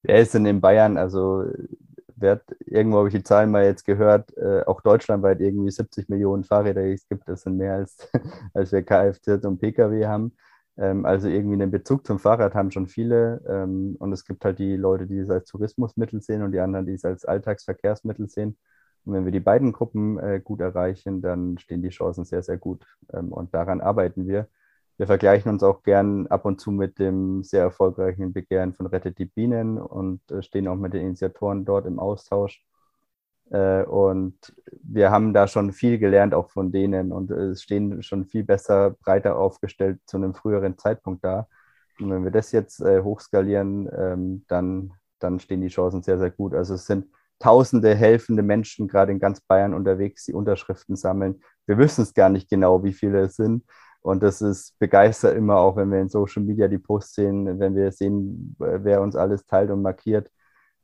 Wer 0.01 0.21
ist 0.21 0.33
denn 0.33 0.45
in 0.47 0.61
Bayern? 0.61 0.97
Also, 0.97 1.43
wird, 2.19 2.43
irgendwo 2.65 2.97
habe 2.99 3.09
ich 3.09 3.13
die 3.15 3.23
Zahlen 3.23 3.51
mal 3.51 3.65
jetzt 3.65 3.85
gehört, 3.85 4.35
äh, 4.37 4.63
auch 4.65 4.81
deutschlandweit 4.81 5.39
irgendwie 5.41 5.71
70 5.71 6.09
Millionen 6.09 6.43
Fahrräder, 6.43 6.83
die 6.83 6.93
es 6.93 7.07
gibt. 7.07 7.27
Das 7.27 7.41
sind 7.43 7.57
mehr 7.57 7.75
als, 7.75 8.09
als 8.53 8.71
wir 8.71 8.83
Kfz 8.83 9.45
und 9.45 9.59
Pkw 9.59 10.05
haben. 10.05 10.33
Ähm, 10.77 11.05
also 11.05 11.27
irgendwie 11.27 11.55
einen 11.55 11.71
Bezug 11.71 12.05
zum 12.05 12.19
Fahrrad 12.19 12.55
haben 12.55 12.71
schon 12.71 12.87
viele. 12.87 13.41
Ähm, 13.47 13.95
und 13.99 14.13
es 14.13 14.25
gibt 14.25 14.45
halt 14.45 14.59
die 14.59 14.75
Leute, 14.75 15.07
die 15.07 15.19
es 15.19 15.29
als 15.29 15.49
Tourismusmittel 15.49 16.21
sehen 16.21 16.43
und 16.43 16.51
die 16.51 16.59
anderen, 16.59 16.85
die 16.85 16.93
es 16.93 17.05
als 17.05 17.25
Alltagsverkehrsmittel 17.25 18.29
sehen. 18.29 18.57
Und 19.05 19.13
wenn 19.13 19.25
wir 19.25 19.31
die 19.31 19.39
beiden 19.39 19.71
Gruppen 19.71 20.19
äh, 20.19 20.41
gut 20.43 20.59
erreichen, 20.61 21.21
dann 21.21 21.57
stehen 21.59 21.81
die 21.81 21.89
Chancen 21.89 22.25
sehr, 22.25 22.43
sehr 22.43 22.57
gut. 22.57 22.85
Ähm, 23.13 23.31
und 23.31 23.53
daran 23.53 23.81
arbeiten 23.81 24.27
wir. 24.27 24.47
Wir 24.97 25.05
vergleichen 25.05 25.51
uns 25.51 25.63
auch 25.63 25.83
gern 25.83 26.27
ab 26.27 26.45
und 26.45 26.59
zu 26.59 26.71
mit 26.71 26.97
dem 26.97 27.43
sehr 27.43 27.61
erfolgreichen 27.61 28.33
Begehren 28.33 28.73
von 28.73 28.87
Rettet 28.87 29.19
die 29.19 29.25
Bienen 29.25 29.77
und 29.77 30.31
äh, 30.31 30.41
stehen 30.41 30.67
auch 30.67 30.75
mit 30.75 30.93
den 30.93 31.01
Initiatoren 31.01 31.65
dort 31.65 31.85
im 31.85 31.99
Austausch. 31.99 32.63
Äh, 33.51 33.83
und 33.83 34.53
wir 34.81 35.11
haben 35.11 35.33
da 35.33 35.47
schon 35.47 35.71
viel 35.71 35.99
gelernt, 35.99 36.33
auch 36.33 36.49
von 36.49 36.71
denen, 36.71 37.11
und 37.11 37.29
es 37.31 37.61
stehen 37.61 38.01
schon 38.01 38.25
viel 38.25 38.43
besser, 38.43 38.91
breiter 38.91 39.37
aufgestellt 39.37 39.99
zu 40.05 40.17
einem 40.17 40.33
früheren 40.33 40.77
Zeitpunkt 40.77 41.23
da. 41.23 41.47
Und 41.99 42.11
wenn 42.11 42.23
wir 42.23 42.31
das 42.31 42.51
jetzt 42.51 42.81
äh, 42.81 43.01
hochskalieren, 43.01 43.89
ähm, 43.95 44.45
dann, 44.47 44.93
dann 45.19 45.39
stehen 45.39 45.61
die 45.61 45.67
Chancen 45.67 46.03
sehr, 46.03 46.17
sehr 46.17 46.31
gut. 46.31 46.53
Also 46.53 46.73
es 46.73 46.85
sind 46.87 47.07
tausende 47.39 47.93
helfende 47.95 48.43
Menschen 48.43 48.87
gerade 48.87 49.11
in 49.11 49.19
ganz 49.19 49.41
Bayern 49.41 49.73
unterwegs, 49.73 50.25
die 50.25 50.33
Unterschriften 50.33 50.95
sammeln. 50.95 51.41
Wir 51.67 51.77
wissen 51.77 52.01
es 52.01 52.13
gar 52.13 52.29
nicht 52.29 52.49
genau, 52.49 52.83
wie 52.83 52.93
viele 52.93 53.21
es 53.21 53.35
sind. 53.35 53.63
Und 54.07 54.23
das 54.23 54.41
ist 54.41 54.79
begeistert 54.79 55.35
immer 55.35 55.57
auch, 55.57 55.75
wenn 55.75 55.91
wir 55.91 55.99
in 55.99 56.07
Social 56.07 56.41
Media 56.41 56.69
die 56.69 56.77
Posts 56.77 57.15
sehen, 57.15 57.59
wenn 57.59 57.75
wir 57.75 57.91
sehen, 57.91 58.55
wer 58.57 59.01
uns 59.01 59.17
alles 59.17 59.45
teilt 59.45 59.69
und 59.69 59.81
markiert. 59.81 60.31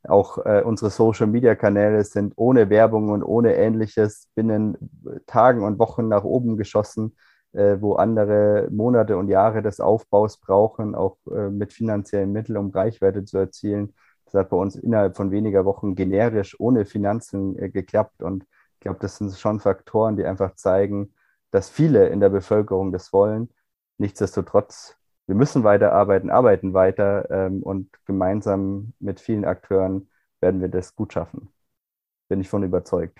Auch 0.03 0.39
äh, 0.45 0.61
unsere 0.65 0.91
Social 0.91 1.27
Media 1.27 1.55
Kanäle 1.55 2.03
sind 2.03 2.33
ohne 2.35 2.69
Werbung 2.69 3.11
und 3.11 3.23
ohne 3.23 3.55
ähnliches 3.55 4.27
binnen 4.35 4.77
Tagen 5.25 5.63
und 5.63 5.79
Wochen 5.79 6.09
nach 6.09 6.25
oben 6.25 6.57
geschossen, 6.57 7.15
äh, 7.53 7.77
wo 7.79 7.93
andere 7.93 8.67
Monate 8.71 9.15
und 9.15 9.29
Jahre 9.29 9.61
des 9.61 9.79
Aufbaus 9.79 10.37
brauchen, 10.37 10.93
auch 10.93 11.17
äh, 11.31 11.49
mit 11.49 11.71
finanziellen 11.71 12.33
Mitteln, 12.33 12.57
um 12.57 12.71
Reichweite 12.71 13.23
zu 13.23 13.37
erzielen. 13.37 13.93
Das 14.25 14.33
hat 14.33 14.49
bei 14.49 14.57
uns 14.57 14.75
innerhalb 14.75 15.15
von 15.15 15.31
weniger 15.31 15.63
Wochen 15.63 15.95
generisch 15.95 16.59
ohne 16.59 16.85
Finanzen 16.85 17.57
äh, 17.57 17.69
geklappt. 17.69 18.21
Und 18.21 18.43
ich 18.73 18.79
glaube, 18.81 18.99
das 18.99 19.15
sind 19.15 19.33
schon 19.37 19.61
Faktoren, 19.61 20.17
die 20.17 20.25
einfach 20.25 20.55
zeigen, 20.55 21.13
dass 21.53 21.69
viele 21.69 22.07
in 22.07 22.19
der 22.19 22.29
Bevölkerung 22.29 22.91
das 22.91 23.13
wollen. 23.13 23.47
Nichtsdestotrotz, 23.99 24.97
wir 25.27 25.35
müssen 25.35 25.63
weiterarbeiten, 25.63 26.31
arbeiten 26.31 26.73
weiter 26.73 27.29
ähm, 27.29 27.61
und 27.61 27.89
gemeinsam 28.05 28.93
mit 28.99 29.19
vielen 29.19 29.45
Akteuren 29.45 30.09
werden 30.41 30.61
wir 30.61 30.67
das 30.67 30.95
gut 30.95 31.13
schaffen. 31.13 31.53
Bin 32.27 32.41
ich 32.41 32.49
von 32.49 32.63
überzeugt. 32.63 33.19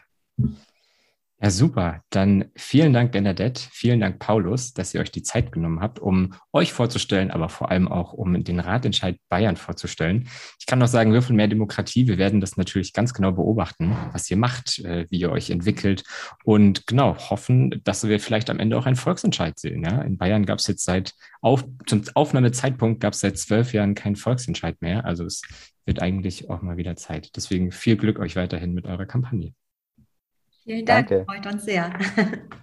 Ja, 1.44 1.50
super. 1.50 2.02
Dann 2.10 2.46
vielen 2.56 2.94
Dank, 2.94 3.12
Bernadette. 3.12 3.64
Vielen 3.70 4.00
Dank, 4.00 4.18
Paulus, 4.18 4.72
dass 4.72 4.94
ihr 4.94 5.02
euch 5.02 5.12
die 5.12 5.24
Zeit 5.24 5.52
genommen 5.52 5.82
habt, 5.82 6.00
um 6.00 6.36
euch 6.54 6.72
vorzustellen, 6.72 7.32
aber 7.32 7.50
vor 7.50 7.70
allem 7.70 7.89
auch, 7.89 8.14
um 8.14 8.46
den 8.46 8.62
Ratentscheid 8.62 9.18
Bayern 9.28 9.58
vorzustellen. 9.58 10.30
Ich 10.58 10.68
kann 10.68 10.80
noch 10.80 10.88
sagen, 10.88 11.12
Würfel 11.12 11.36
mehr 11.36 11.50
Demokratie. 11.50 12.08
Wir 12.08 12.18
werden 12.18 12.39
das 12.39 12.56
natürlich 12.56 12.94
ganz 12.94 13.14
genau 13.14 13.34
beobachten, 13.34 13.94
was 14.14 14.32
ihr 14.32 14.38
macht, 14.38 14.80
äh, 14.86 15.06
wie 15.10 15.20
ihr 15.20 15.34
euch 15.34 15.50
entwickelt 15.50 16.06
und 16.46 16.88
genau 16.88 17.18
hoffen, 17.18 17.82
dass 17.84 18.08
wir 18.08 18.22
vielleicht 18.22 18.50
am 18.50 18.60
Ende 18.60 18.78
auch 18.78 18.86
einen 18.86 18.96
Volksentscheid 18.96 19.60
sehen. 19.60 19.84
Ja? 19.84 20.02
In 20.02 20.18
Bayern 20.18 20.46
gab 20.46 20.60
es 20.60 20.68
jetzt 20.68 20.86
seit 20.86 21.14
auf, 21.41 21.66
zum 21.88 22.04
Aufnahmezeitpunkt 22.14 23.02
gab 23.02 23.16
es 23.16 23.20
seit 23.20 23.38
zwölf 23.38 23.74
Jahren 23.74 23.96
keinen 23.96 24.16
Volksentscheid 24.16 24.82
mehr. 24.82 25.04
Also 25.04 25.26
es 25.26 25.41
wird 25.86 26.02
eigentlich 26.02 26.50
auch 26.50 26.62
mal 26.62 26.78
wieder 26.78 26.96
Zeit. 26.96 27.36
Deswegen 27.36 27.74
viel 27.74 27.98
Glück 27.98 28.18
euch 28.18 28.38
weiterhin 28.38 28.74
mit 28.74 28.86
eurer 28.86 29.06
Kampagne. 29.06 29.54
Vielen 30.64 30.86
Dank, 30.86 31.09
Danke. 31.09 31.26
freut 31.26 31.45
uns 31.53 31.66
sehr. 31.66 31.93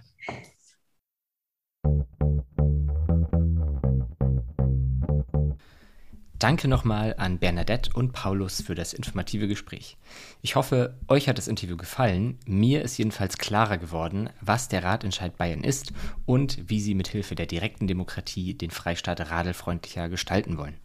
Danke 6.41 6.67
nochmal 6.67 7.13
an 7.19 7.37
Bernadette 7.37 7.91
und 7.93 8.13
Paulus 8.13 8.63
für 8.63 8.73
das 8.73 8.93
informative 8.93 9.47
Gespräch. 9.47 9.97
Ich 10.41 10.55
hoffe, 10.55 10.97
euch 11.07 11.29
hat 11.29 11.37
das 11.37 11.47
Interview 11.47 11.77
gefallen. 11.77 12.39
Mir 12.47 12.81
ist 12.81 12.97
jedenfalls 12.97 13.37
klarer 13.37 13.77
geworden, 13.77 14.31
was 14.41 14.67
der 14.67 14.83
Ratentscheid 14.83 15.37
Bayern 15.37 15.63
ist 15.63 15.93
und 16.25 16.57
wie 16.67 16.81
sie 16.81 16.95
mithilfe 16.95 17.35
der 17.35 17.45
direkten 17.45 17.85
Demokratie 17.85 18.55
den 18.55 18.71
Freistaat 18.71 19.29
radelfreundlicher 19.29 20.09
gestalten 20.09 20.57
wollen. 20.57 20.77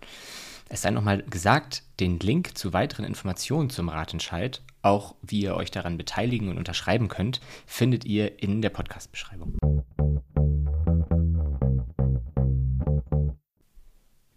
Es 0.68 0.82
sei 0.82 0.90
nochmal 0.90 1.22
gesagt, 1.22 1.84
den 2.00 2.18
Link 2.18 2.58
zu 2.58 2.74
weiteren 2.74 3.06
Informationen 3.06 3.70
zum 3.70 3.88
Ratentscheid, 3.88 4.60
auch 4.86 5.16
wie 5.20 5.42
ihr 5.42 5.56
euch 5.56 5.70
daran 5.70 5.98
beteiligen 5.98 6.48
und 6.48 6.58
unterschreiben 6.58 7.08
könnt, 7.08 7.40
findet 7.66 8.04
ihr 8.04 8.40
in 8.40 8.62
der 8.62 8.70
Podcast-Beschreibung. 8.70 9.56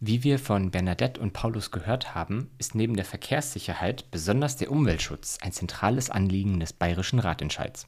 Wie 0.01 0.23
wir 0.23 0.39
von 0.39 0.71
Bernadette 0.71 1.21
und 1.21 1.33
Paulus 1.33 1.69
gehört 1.69 2.15
haben, 2.15 2.49
ist 2.57 2.73
neben 2.73 2.95
der 2.95 3.05
Verkehrssicherheit 3.05 4.09
besonders 4.09 4.57
der 4.57 4.71
Umweltschutz 4.71 5.37
ein 5.41 5.51
zentrales 5.51 6.09
Anliegen 6.09 6.59
des 6.59 6.73
Bayerischen 6.73 7.19
Ratentscheids. 7.19 7.87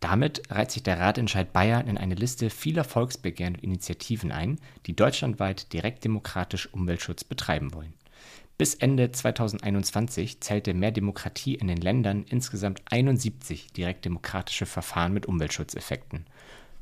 Damit 0.00 0.42
reiht 0.50 0.72
sich 0.72 0.82
der 0.82 0.98
Ratentscheid 0.98 1.52
Bayern 1.52 1.86
in 1.86 1.98
eine 1.98 2.16
Liste 2.16 2.50
vieler 2.50 2.82
Volksbegehren 2.82 3.54
und 3.54 3.62
Initiativen 3.62 4.32
ein, 4.32 4.58
die 4.86 4.96
deutschlandweit 4.96 5.72
direktdemokratisch 5.72 6.72
Umweltschutz 6.72 7.22
betreiben 7.22 7.72
wollen. 7.72 7.94
Bis 8.62 8.74
Ende 8.74 9.10
2021 9.10 10.40
zählte 10.40 10.72
Mehr 10.72 10.92
Demokratie 10.92 11.56
in 11.56 11.66
den 11.66 11.80
Ländern 11.80 12.22
insgesamt 12.22 12.80
71 12.88 13.72
direktdemokratische 13.72 14.66
Verfahren 14.66 15.12
mit 15.12 15.26
Umweltschutzeffekten. 15.26 16.26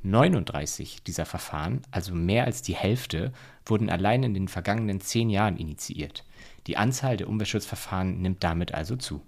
39 0.02 1.02
dieser 1.04 1.24
Verfahren, 1.24 1.80
also 1.90 2.14
mehr 2.14 2.44
als 2.44 2.60
die 2.60 2.74
Hälfte, 2.74 3.32
wurden 3.64 3.88
allein 3.88 4.24
in 4.24 4.34
den 4.34 4.48
vergangenen 4.48 5.00
zehn 5.00 5.30
Jahren 5.30 5.56
initiiert. 5.56 6.26
Die 6.66 6.76
Anzahl 6.76 7.16
der 7.16 7.30
Umweltschutzverfahren 7.30 8.20
nimmt 8.20 8.44
damit 8.44 8.74
also 8.74 8.96
zu 8.96 9.22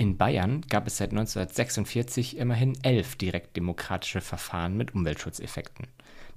in 0.00 0.16
Bayern 0.16 0.60
gab 0.68 0.86
es 0.86 0.98
seit 0.98 1.10
1946 1.10 2.36
immerhin 2.36 2.78
elf 2.84 3.16
direktdemokratische 3.16 4.20
Verfahren 4.20 4.76
mit 4.76 4.94
Umweltschutzeffekten. 4.94 5.88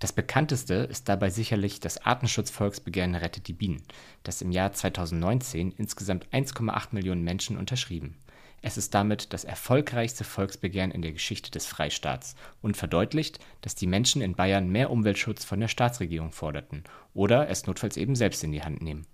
Das 0.01 0.11
bekannteste 0.11 0.73
ist 0.73 1.07
dabei 1.07 1.29
sicherlich 1.29 1.79
das 1.79 2.05
Artenschutzvolksbegehren 2.05 3.15
Rettet 3.15 3.47
die 3.47 3.53
Bienen, 3.53 3.83
das 4.23 4.41
im 4.41 4.51
Jahr 4.51 4.73
2019 4.73 5.71
insgesamt 5.77 6.27
1,8 6.33 6.87
Millionen 6.91 7.23
Menschen 7.23 7.57
unterschrieben. 7.57 8.17
Es 8.61 8.77
ist 8.77 8.93
damit 8.93 9.31
das 9.31 9.45
erfolgreichste 9.45 10.25
Volksbegehren 10.25 10.91
in 10.91 11.01
der 11.01 11.13
Geschichte 11.13 11.51
des 11.51 11.67
Freistaats 11.67 12.35
und 12.61 12.75
verdeutlicht, 12.75 13.39
dass 13.61 13.75
die 13.75 13.87
Menschen 13.87 14.21
in 14.21 14.35
Bayern 14.35 14.69
mehr 14.69 14.89
Umweltschutz 14.89 15.45
von 15.45 15.61
der 15.61 15.69
Staatsregierung 15.69 16.33
forderten 16.33 16.83
oder 17.13 17.47
es 17.47 17.65
notfalls 17.65 17.95
eben 17.95 18.15
selbst 18.15 18.43
in 18.43 18.51
die 18.51 18.63
Hand 18.63 18.81
nehmen 18.81 19.05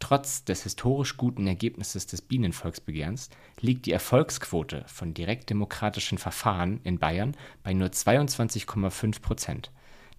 Trotz 0.00 0.44
des 0.44 0.62
historisch 0.62 1.18
guten 1.18 1.46
Ergebnisses 1.46 2.06
des 2.06 2.22
Bienenvolksbegehrens 2.22 3.28
liegt 3.60 3.84
die 3.84 3.92
Erfolgsquote 3.92 4.82
von 4.86 5.12
direktdemokratischen 5.12 6.16
Verfahren 6.16 6.80
in 6.84 6.98
Bayern 6.98 7.36
bei 7.62 7.74
nur 7.74 7.88
22,5 7.88 9.20
Prozent. 9.20 9.70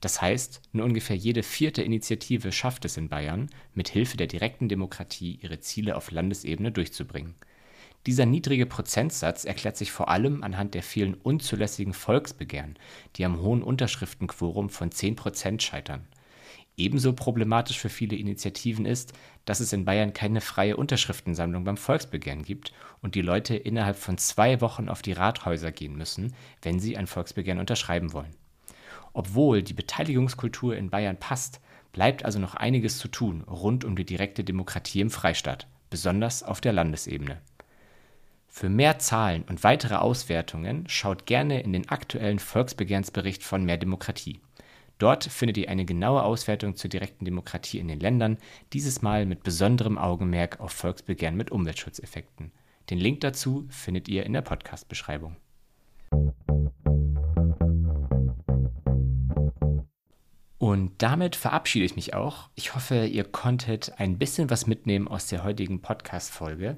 Das 0.01 0.21
heißt, 0.21 0.61
nur 0.73 0.85
ungefähr 0.85 1.15
jede 1.15 1.43
vierte 1.43 1.81
Initiative 1.81 2.51
schafft 2.51 2.85
es 2.85 2.97
in 2.97 3.07
Bayern, 3.07 3.49
mit 3.73 3.87
Hilfe 3.87 4.17
der 4.17 4.27
direkten 4.27 4.67
Demokratie 4.67 5.39
ihre 5.41 5.59
Ziele 5.59 5.95
auf 5.95 6.11
Landesebene 6.11 6.71
durchzubringen. 6.71 7.35
Dieser 8.07 8.25
niedrige 8.25 8.65
Prozentsatz 8.65 9.45
erklärt 9.45 9.77
sich 9.77 9.91
vor 9.91 10.09
allem 10.09 10.43
anhand 10.43 10.73
der 10.73 10.83
vielen 10.83 11.13
unzulässigen 11.13 11.93
Volksbegehren, 11.93 12.77
die 13.15 13.25
am 13.25 13.41
hohen 13.41 13.61
Unterschriftenquorum 13.61 14.69
von 14.69 14.91
10 14.91 15.15
Prozent 15.15 15.61
scheitern 15.61 16.07
Ebenso 16.77 17.13
problematisch 17.13 17.77
für 17.79 17.89
viele 17.89 18.15
Initiativen 18.15 18.85
ist, 18.85 19.13
dass 19.45 19.59
es 19.59 19.73
in 19.73 19.85
Bayern 19.85 20.13
keine 20.13 20.41
freie 20.41 20.77
Unterschriftensammlung 20.77 21.63
beim 21.63 21.77
Volksbegehren 21.77 22.43
gibt 22.43 22.73
und 23.01 23.15
die 23.15 23.21
Leute 23.21 23.55
innerhalb 23.55 23.97
von 23.97 24.17
zwei 24.17 24.61
Wochen 24.61 24.89
auf 24.89 25.01
die 25.01 25.11
Rathäuser 25.11 25.71
gehen 25.71 25.95
müssen, 25.95 26.33
wenn 26.61 26.79
sie 26.79 26.97
ein 26.97 27.07
Volksbegehren 27.07 27.59
unterschreiben 27.59 28.13
wollen. 28.13 28.35
Obwohl 29.13 29.63
die 29.63 29.73
Beteiligungskultur 29.73 30.75
in 30.75 30.89
Bayern 30.89 31.17
passt, 31.17 31.59
bleibt 31.91 32.23
also 32.23 32.39
noch 32.39 32.55
einiges 32.55 32.97
zu 32.97 33.07
tun 33.07 33.41
rund 33.41 33.83
um 33.83 33.95
die 33.95 34.05
direkte 34.05 34.43
Demokratie 34.43 35.01
im 35.01 35.09
Freistaat, 35.09 35.67
besonders 35.89 36.43
auf 36.43 36.61
der 36.61 36.73
Landesebene. 36.73 37.41
Für 38.47 38.69
mehr 38.69 38.99
Zahlen 38.99 39.43
und 39.43 39.63
weitere 39.63 39.95
Auswertungen 39.95 40.83
schaut 40.87 41.25
gerne 41.25 41.61
in 41.61 41.71
den 41.71 41.89
aktuellen 41.89 42.39
Volksbegehrensbericht 42.39 43.43
von 43.43 43.63
Mehr 43.63 43.77
Demokratie. 43.77 44.41
Dort 44.97 45.23
findet 45.23 45.57
ihr 45.57 45.69
eine 45.69 45.85
genaue 45.85 46.21
Auswertung 46.21 46.75
zur 46.75 46.89
direkten 46.89 47.25
Demokratie 47.25 47.79
in 47.79 47.87
den 47.87 47.99
Ländern, 47.99 48.37
dieses 48.73 49.01
Mal 49.01 49.25
mit 49.25 49.41
besonderem 49.41 49.97
Augenmerk 49.97 50.59
auf 50.59 50.73
Volksbegehren 50.73 51.35
mit 51.35 51.49
Umweltschutzeffekten. 51.49 52.51
Den 52.89 52.99
Link 52.99 53.21
dazu 53.21 53.65
findet 53.69 54.09
ihr 54.09 54.25
in 54.25 54.33
der 54.33 54.41
Podcast-Beschreibung. 54.41 55.37
Und 60.61 60.91
damit 60.99 61.35
verabschiede 61.35 61.85
ich 61.85 61.95
mich 61.95 62.13
auch. 62.13 62.49
Ich 62.53 62.75
hoffe, 62.75 63.07
ihr 63.07 63.23
konntet 63.23 63.99
ein 63.99 64.19
bisschen 64.19 64.51
was 64.51 64.67
mitnehmen 64.67 65.07
aus 65.07 65.25
der 65.25 65.43
heutigen 65.43 65.81
Podcast-Folge. 65.81 66.77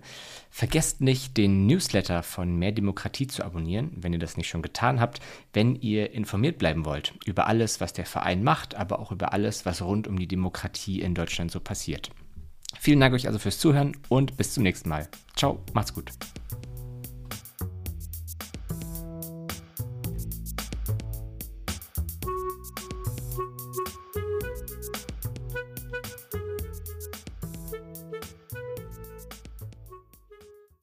Vergesst 0.50 1.02
nicht, 1.02 1.36
den 1.36 1.68
Newsletter 1.68 2.24
von 2.24 2.56
Mehr 2.56 2.72
Demokratie 2.72 3.28
zu 3.28 3.44
abonnieren, 3.44 3.92
wenn 3.98 4.14
ihr 4.14 4.20
das 4.20 4.38
nicht 4.38 4.48
schon 4.48 4.62
getan 4.62 5.02
habt, 5.02 5.20
wenn 5.52 5.76
ihr 5.76 6.12
informiert 6.14 6.60
bleiben 6.60 6.86
wollt 6.86 7.14
über 7.26 7.48
alles, 7.48 7.82
was 7.82 7.92
der 7.92 8.06
Verein 8.06 8.42
macht, 8.42 8.74
aber 8.76 9.00
auch 9.00 9.12
über 9.12 9.34
alles, 9.34 9.66
was 9.66 9.82
rund 9.82 10.08
um 10.08 10.18
die 10.18 10.30
Demokratie 10.30 11.02
in 11.02 11.14
Deutschland 11.14 11.52
so 11.52 11.60
passiert. 11.60 12.10
Vielen 12.80 13.02
Dank 13.02 13.14
euch 13.14 13.28
also 13.28 13.38
fürs 13.38 13.60
Zuhören 13.60 13.98
und 14.08 14.38
bis 14.38 14.54
zum 14.54 14.64
nächsten 14.64 14.88
Mal. 14.88 15.10
Ciao, 15.36 15.60
macht's 15.74 15.94
gut. 15.94 16.10